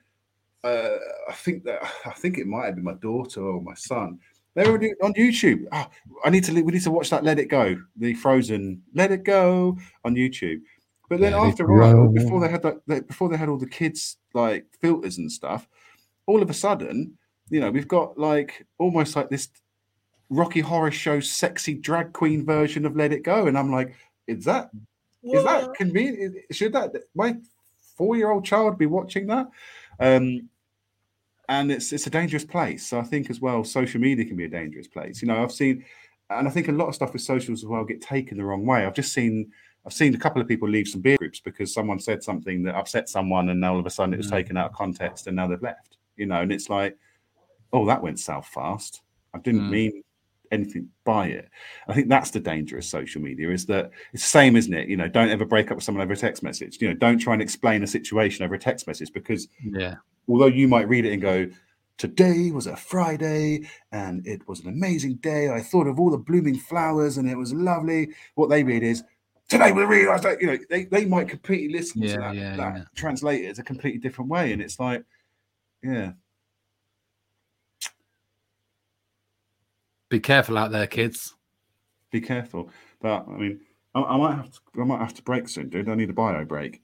uh, 0.63 0.97
I 1.29 1.33
think 1.33 1.63
that 1.65 1.81
I 2.05 2.11
think 2.11 2.37
it 2.37 2.47
might 2.47 2.65
have 2.65 2.75
been 2.75 2.83
my 2.83 2.95
daughter 2.95 3.41
or 3.41 3.61
my 3.61 3.75
son. 3.75 4.19
They 4.53 4.69
were 4.69 4.75
on 5.01 5.13
YouTube. 5.13 5.63
Oh, 5.71 5.87
I 6.25 6.29
need 6.29 6.43
to. 6.45 6.53
We 6.53 6.73
need 6.73 6.83
to 6.83 6.91
watch 6.91 7.09
that. 7.11 7.23
Let 7.23 7.39
it 7.39 7.45
go. 7.45 7.77
The 7.95 8.13
Frozen. 8.15 8.81
Let 8.93 9.11
it 9.11 9.23
go 9.23 9.77
on 10.03 10.15
YouTube. 10.15 10.61
But 11.07 11.19
then 11.19 11.33
after 11.33 11.65
a 11.65 11.79
while, 11.79 12.07
before 12.09 12.39
they 12.39 12.49
had 12.49 12.61
that, 12.63 13.07
before 13.07 13.29
they 13.29 13.37
had 13.37 13.49
all 13.49 13.57
the 13.57 13.65
kids 13.65 14.17
like 14.33 14.65
filters 14.81 15.17
and 15.17 15.31
stuff, 15.31 15.67
all 16.25 16.41
of 16.41 16.49
a 16.49 16.53
sudden, 16.53 17.17
you 17.49 17.59
know, 17.59 17.71
we've 17.71 17.87
got 17.87 18.17
like 18.17 18.65
almost 18.77 19.15
like 19.15 19.29
this 19.29 19.49
Rocky 20.31 20.61
Horror 20.61 20.91
Show 20.91 21.19
sexy 21.19 21.73
drag 21.75 22.13
queen 22.13 22.45
version 22.45 22.85
of 22.85 22.95
Let 22.95 23.11
It 23.11 23.21
Go, 23.23 23.47
and 23.47 23.57
I'm 23.57 23.69
like, 23.69 23.93
is 24.27 24.45
that 24.45 24.71
is 25.23 25.43
that 25.43 25.73
convenient? 25.75 26.37
Should 26.51 26.73
that 26.73 26.93
my 27.13 27.35
four 27.97 28.15
year 28.15 28.31
old 28.31 28.45
child 28.45 28.77
be 28.77 28.85
watching 28.85 29.27
that? 29.27 29.47
Um, 29.99 30.49
and 31.49 31.69
it's 31.69 31.91
it's 31.91 32.07
a 32.07 32.09
dangerous 32.09 32.45
place. 32.45 32.87
So 32.87 32.97
I 32.97 33.03
think 33.03 33.29
as 33.29 33.41
well, 33.41 33.65
social 33.65 33.99
media 33.99 34.23
can 34.23 34.37
be 34.37 34.45
a 34.45 34.49
dangerous 34.49 34.87
place. 34.87 35.21
You 35.21 35.27
know, 35.27 35.43
I've 35.43 35.51
seen, 35.51 35.83
and 36.29 36.47
I 36.47 36.51
think 36.51 36.69
a 36.69 36.71
lot 36.71 36.87
of 36.87 36.95
stuff 36.95 37.11
with 37.11 37.21
socials 37.21 37.61
as 37.61 37.67
well 37.67 37.83
get 37.83 38.01
taken 38.01 38.37
the 38.37 38.45
wrong 38.45 38.65
way. 38.65 38.85
I've 38.85 38.95
just 38.95 39.11
seen. 39.13 39.51
I've 39.85 39.93
seen 39.93 40.15
a 40.15 40.17
couple 40.17 40.41
of 40.41 40.47
people 40.47 40.69
leave 40.69 40.87
some 40.87 41.01
beer 41.01 41.17
groups 41.17 41.41
because 41.41 41.73
someone 41.73 41.99
said 41.99 42.23
something 42.23 42.63
that 42.63 42.75
upset 42.75 43.09
someone, 43.09 43.49
and 43.49 43.59
now 43.59 43.73
all 43.73 43.79
of 43.79 43.85
a 43.85 43.89
sudden 43.89 44.13
it 44.13 44.17
was 44.17 44.27
Mm. 44.27 44.37
taken 44.37 44.55
out 44.57 44.69
of 44.69 44.75
context, 44.77 45.27
and 45.27 45.35
now 45.35 45.47
they've 45.47 45.61
left. 45.61 45.97
You 46.15 46.27
know, 46.27 46.39
and 46.41 46.53
it's 46.53 46.69
like, 46.69 46.97
oh, 47.73 47.85
that 47.87 48.01
went 48.01 48.19
south 48.19 48.47
fast. 48.47 49.01
I 49.33 49.39
didn't 49.39 49.67
Mm. 49.67 49.69
mean 49.69 50.03
anything 50.51 50.89
by 51.03 51.27
it. 51.27 51.49
I 51.87 51.93
think 51.93 52.09
that's 52.09 52.31
the 52.31 52.39
danger 52.39 52.77
of 52.77 52.85
social 52.85 53.21
media 53.21 53.49
is 53.49 53.65
that 53.67 53.91
it's 54.13 54.23
the 54.23 54.29
same, 54.29 54.55
isn't 54.55 54.73
it? 54.73 54.89
You 54.89 54.97
know, 54.97 55.07
don't 55.07 55.29
ever 55.29 55.45
break 55.45 55.71
up 55.71 55.77
with 55.77 55.83
someone 55.83 56.03
over 56.03 56.13
a 56.13 56.17
text 56.17 56.43
message. 56.43 56.81
You 56.81 56.89
know, 56.89 56.93
don't 56.95 57.17
try 57.17 57.33
and 57.33 57.41
explain 57.41 57.83
a 57.83 57.87
situation 57.87 58.45
over 58.45 58.55
a 58.55 58.59
text 58.59 58.87
message 58.87 59.11
because 59.13 59.47
Yeah. 59.63 59.95
although 60.27 60.47
you 60.47 60.67
might 60.67 60.87
read 60.87 61.05
it 61.05 61.13
and 61.13 61.21
go, 61.21 61.49
Today 61.97 62.49
was 62.49 62.65
a 62.65 62.75
Friday 62.75 63.69
and 63.91 64.25
it 64.25 64.47
was 64.47 64.61
an 64.61 64.69
amazing 64.69 65.15
day. 65.17 65.51
I 65.51 65.61
thought 65.61 65.85
of 65.85 65.99
all 65.99 66.09
the 66.09 66.17
blooming 66.17 66.57
flowers 66.57 67.17
and 67.17 67.29
it 67.29 67.37
was 67.37 67.53
lovely. 67.53 68.09
What 68.33 68.49
they 68.49 68.63
read 68.63 68.81
is, 68.81 69.03
Today 69.49 69.71
we 69.71 69.83
realized 69.83 70.23
that, 70.23 70.41
you 70.41 70.47
know, 70.47 70.57
they, 70.69 70.85
they 70.85 71.05
might 71.05 71.27
completely 71.27 71.77
listen 71.77 72.01
Yeah, 72.01 72.15
to 72.15 72.21
that, 72.21 72.35
yeah, 72.35 72.55
that 72.55 72.77
yeah. 72.77 72.83
translate 72.95 73.43
it 73.43 73.49
as 73.49 73.59
a 73.59 73.63
completely 73.63 73.99
different 73.99 74.31
way. 74.31 74.51
And 74.53 74.61
it's 74.61 74.79
like, 74.79 75.03
yeah, 75.83 76.13
Be 80.11 80.19
careful 80.19 80.57
out 80.57 80.71
there, 80.71 80.87
kids. 80.87 81.35
be 82.11 82.19
careful. 82.19 82.69
But 83.01 83.25
I 83.29 83.37
mean, 83.37 83.61
I, 83.95 84.01
I 84.01 84.17
might 84.17 84.35
have 84.35 84.51
to, 84.51 84.59
I 84.79 84.83
might 84.83 84.99
have 84.99 85.13
to 85.13 85.23
break 85.23 85.47
soon, 85.47 85.69
dude. 85.69 85.87
I 85.87 85.95
need 85.95 86.09
a 86.09 86.13
bio 86.13 86.43
break. 86.43 86.81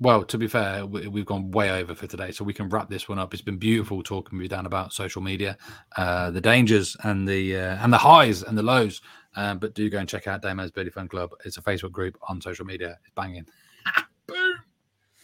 Well, 0.00 0.22
to 0.24 0.36
be 0.36 0.48
fair, 0.48 0.84
we, 0.84 1.08
we've 1.08 1.24
gone 1.24 1.50
way 1.50 1.70
over 1.70 1.94
for 1.94 2.06
today, 2.06 2.30
so 2.30 2.44
we 2.44 2.52
can 2.52 2.68
wrap 2.68 2.90
this 2.90 3.08
one 3.08 3.18
up. 3.18 3.32
It's 3.32 3.42
been 3.42 3.56
beautiful 3.56 4.02
talking 4.02 4.38
with 4.38 4.44
you, 4.44 4.48
Dan, 4.50 4.66
about 4.66 4.92
social 4.92 5.22
media, 5.22 5.56
uh, 5.96 6.30
the 6.30 6.42
dangers 6.42 6.94
and 7.04 7.26
the 7.26 7.56
uh, 7.56 7.78
and 7.82 7.90
the 7.90 7.98
highs 7.98 8.42
and 8.42 8.56
the 8.56 8.62
lows. 8.62 9.00
Um, 9.34 9.58
but 9.58 9.74
do 9.74 9.88
go 9.88 9.98
and 9.98 10.08
check 10.08 10.26
out 10.26 10.42
Damo's 10.42 10.70
Beardy 10.70 10.90
Fun 10.90 11.08
Club. 11.08 11.30
It's 11.46 11.56
a 11.56 11.62
Facebook 11.62 11.92
group 11.92 12.18
on 12.28 12.38
social 12.42 12.66
media. 12.66 12.98
It's 13.02 13.14
banging. 13.14 13.46
Boom. 14.26 14.56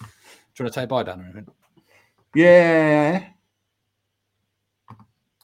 Do 0.01 0.07
you 0.59 0.65
want 0.65 0.73
to 0.73 0.81
say 0.81 0.87
bye, 0.87 1.03
Dan? 1.03 1.21
Or 1.21 1.25
anything? 1.25 1.47
Yeah. 2.35 3.27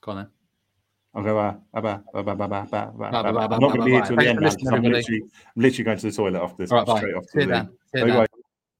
Go 0.00 0.12
on 0.12 0.16
then. 0.16 0.28
I'm 3.52 3.60
not 3.60 3.60
going 3.60 3.80
to 3.80 3.84
be 3.84 3.90
here 3.92 4.02
till 4.02 4.16
the 4.16 4.28
end, 4.28 4.40
man. 4.40 4.56
I'm 4.72 4.82
literally, 4.82 5.22
I'm 5.22 5.62
literally 5.62 5.84
going 5.84 5.98
to 5.98 6.06
the 6.06 6.12
toilet 6.12 6.40
after 6.42 6.56
this. 6.58 6.70
All 6.70 6.78
right, 6.78 6.86
bye. 6.86 6.98
straight 6.98 7.14
off 7.14 7.24
to 7.26 7.30
the 7.34 7.46
Dan. 7.46 7.66
league. 7.66 7.68
See 7.94 8.00
you, 8.00 8.04
Bye, 8.04 8.10
Dan. 8.10 8.18
bye. 8.18 8.26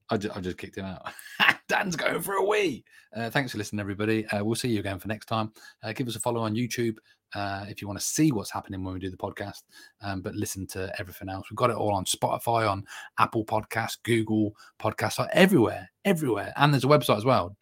I 0.09 0.17
just, 0.17 0.37
I 0.37 0.41
just 0.41 0.57
kicked 0.57 0.77
him 0.77 0.85
out. 0.85 1.11
Dan's 1.67 1.95
going 1.95 2.21
for 2.21 2.33
a 2.33 2.45
wee. 2.45 2.83
Uh, 3.15 3.29
thanks 3.29 3.51
for 3.51 3.57
listening, 3.57 3.79
everybody. 3.79 4.25
Uh, 4.27 4.43
we'll 4.43 4.55
see 4.55 4.69
you 4.69 4.79
again 4.79 4.99
for 4.99 5.07
next 5.07 5.25
time. 5.25 5.51
Uh, 5.83 5.93
give 5.93 6.07
us 6.07 6.15
a 6.15 6.19
follow 6.19 6.41
on 6.41 6.55
YouTube 6.55 6.97
uh, 7.33 7.65
if 7.69 7.81
you 7.81 7.87
want 7.87 7.99
to 7.99 8.05
see 8.05 8.31
what's 8.31 8.51
happening 8.51 8.83
when 8.83 8.93
we 8.93 8.99
do 8.99 9.09
the 9.09 9.17
podcast, 9.17 9.63
um, 10.01 10.21
but 10.21 10.35
listen 10.35 10.67
to 10.67 10.93
everything 10.99 11.29
else. 11.29 11.49
We've 11.49 11.57
got 11.57 11.69
it 11.69 11.75
all 11.75 11.93
on 11.93 12.05
Spotify, 12.05 12.69
on 12.69 12.85
Apple 13.19 13.45
Podcasts, 13.45 13.97
Google 14.03 14.55
Podcasts, 14.79 15.27
everywhere, 15.33 15.89
everywhere. 16.05 16.53
And 16.57 16.73
there's 16.73 16.83
a 16.83 16.87
website 16.87 17.17
as 17.17 17.25
well 17.25 17.55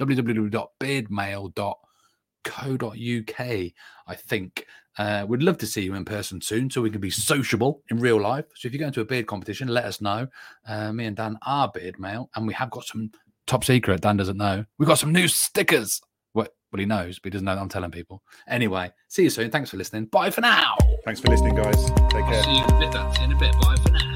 www.beardmail.co.uk, 2.43 3.71
I 4.07 4.15
think. 4.15 4.65
Uh, 4.97 5.25
we'd 5.27 5.43
love 5.43 5.57
to 5.57 5.65
see 5.65 5.81
you 5.81 5.95
in 5.95 6.03
person 6.03 6.41
soon 6.41 6.69
so 6.69 6.81
we 6.81 6.89
can 6.89 6.99
be 6.99 7.09
sociable 7.09 7.81
in 7.89 7.99
real 7.99 8.19
life. 8.19 8.45
So 8.55 8.67
if 8.67 8.73
you 8.73 8.79
go 8.79 8.87
into 8.87 9.01
a 9.01 9.05
beard 9.05 9.27
competition, 9.27 9.69
let 9.69 9.85
us 9.85 10.01
know. 10.01 10.27
Uh, 10.67 10.91
me 10.91 11.05
and 11.05 11.15
Dan 11.15 11.37
are 11.45 11.71
beard 11.73 11.99
mail, 11.99 12.29
and 12.35 12.45
we 12.45 12.53
have 12.53 12.69
got 12.69 12.83
some 12.85 13.11
top 13.47 13.63
secret. 13.63 14.01
Dan 14.01 14.17
doesn't 14.17 14.37
know. 14.37 14.65
We've 14.77 14.87
got 14.87 14.99
some 14.99 15.13
new 15.13 15.27
stickers. 15.27 16.01
What? 16.33 16.53
Well, 16.71 16.79
he 16.79 16.85
knows, 16.85 17.17
but 17.19 17.27
he 17.27 17.31
doesn't 17.31 17.45
know 17.45 17.55
that 17.55 17.61
I'm 17.61 17.69
telling 17.69 17.91
people. 17.91 18.21
Anyway, 18.47 18.91
see 19.07 19.23
you 19.23 19.29
soon. 19.29 19.51
Thanks 19.51 19.69
for 19.69 19.77
listening. 19.77 20.05
Bye 20.05 20.31
for 20.31 20.41
now. 20.41 20.75
Thanks 21.05 21.21
for 21.21 21.29
listening, 21.29 21.55
guys. 21.55 21.85
Take 22.09 22.25
care. 22.25 22.43
See 22.43 22.57
you 22.57 22.63
in 22.63 22.83
a. 22.83 23.15
See 23.15 23.21
you 23.21 23.25
in 23.25 23.31
a 23.31 23.39
bit. 23.39 23.53
Bye 23.61 23.75
for 23.81 23.91
now. 23.91 24.08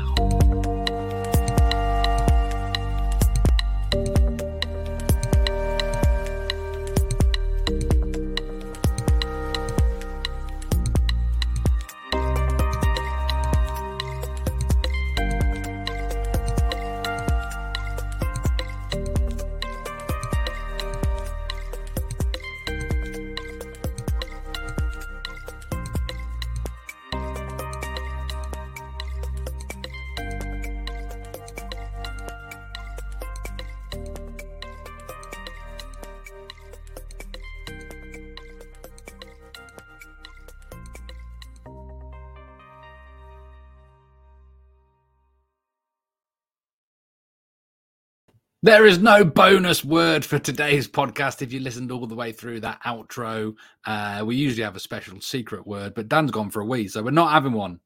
There 48.64 48.86
is 48.86 49.00
no 49.00 49.26
bonus 49.26 49.84
word 49.84 50.24
for 50.24 50.40
today's 50.40 50.88
podcast. 50.88 51.42
If 51.42 51.52
you 51.52 51.60
listened 51.60 51.92
all 51.92 52.08
the 52.08 52.16
way 52.16 52.32
through 52.32 52.62
that 52.62 52.82
outro, 52.84 53.56
uh, 53.86 54.24
we 54.26 54.38
usually 54.38 54.64
have 54.64 54.78
a 54.78 54.80
special 54.80 55.20
secret 55.20 55.68
word, 55.68 55.94
but 55.94 56.08
Dan's 56.08 56.32
gone 56.32 56.50
for 56.50 56.62
a 56.62 56.66
wee, 56.66 56.88
so 56.88 57.04
we're 57.04 57.12
not 57.12 57.34
having 57.34 57.52
one. 57.52 57.82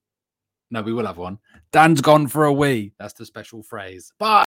No, 0.70 0.84
we 0.84 0.94
will 0.94 1.08
have 1.08 1.18
one. 1.18 1.40
Dan's 1.72 2.00
gone 2.00 2.28
for 2.28 2.46
a 2.46 2.54
wee. 2.54 2.94
That's 3.00 3.14
the 3.14 3.26
special 3.26 3.64
phrase. 3.64 4.12
Bye. 4.20 4.44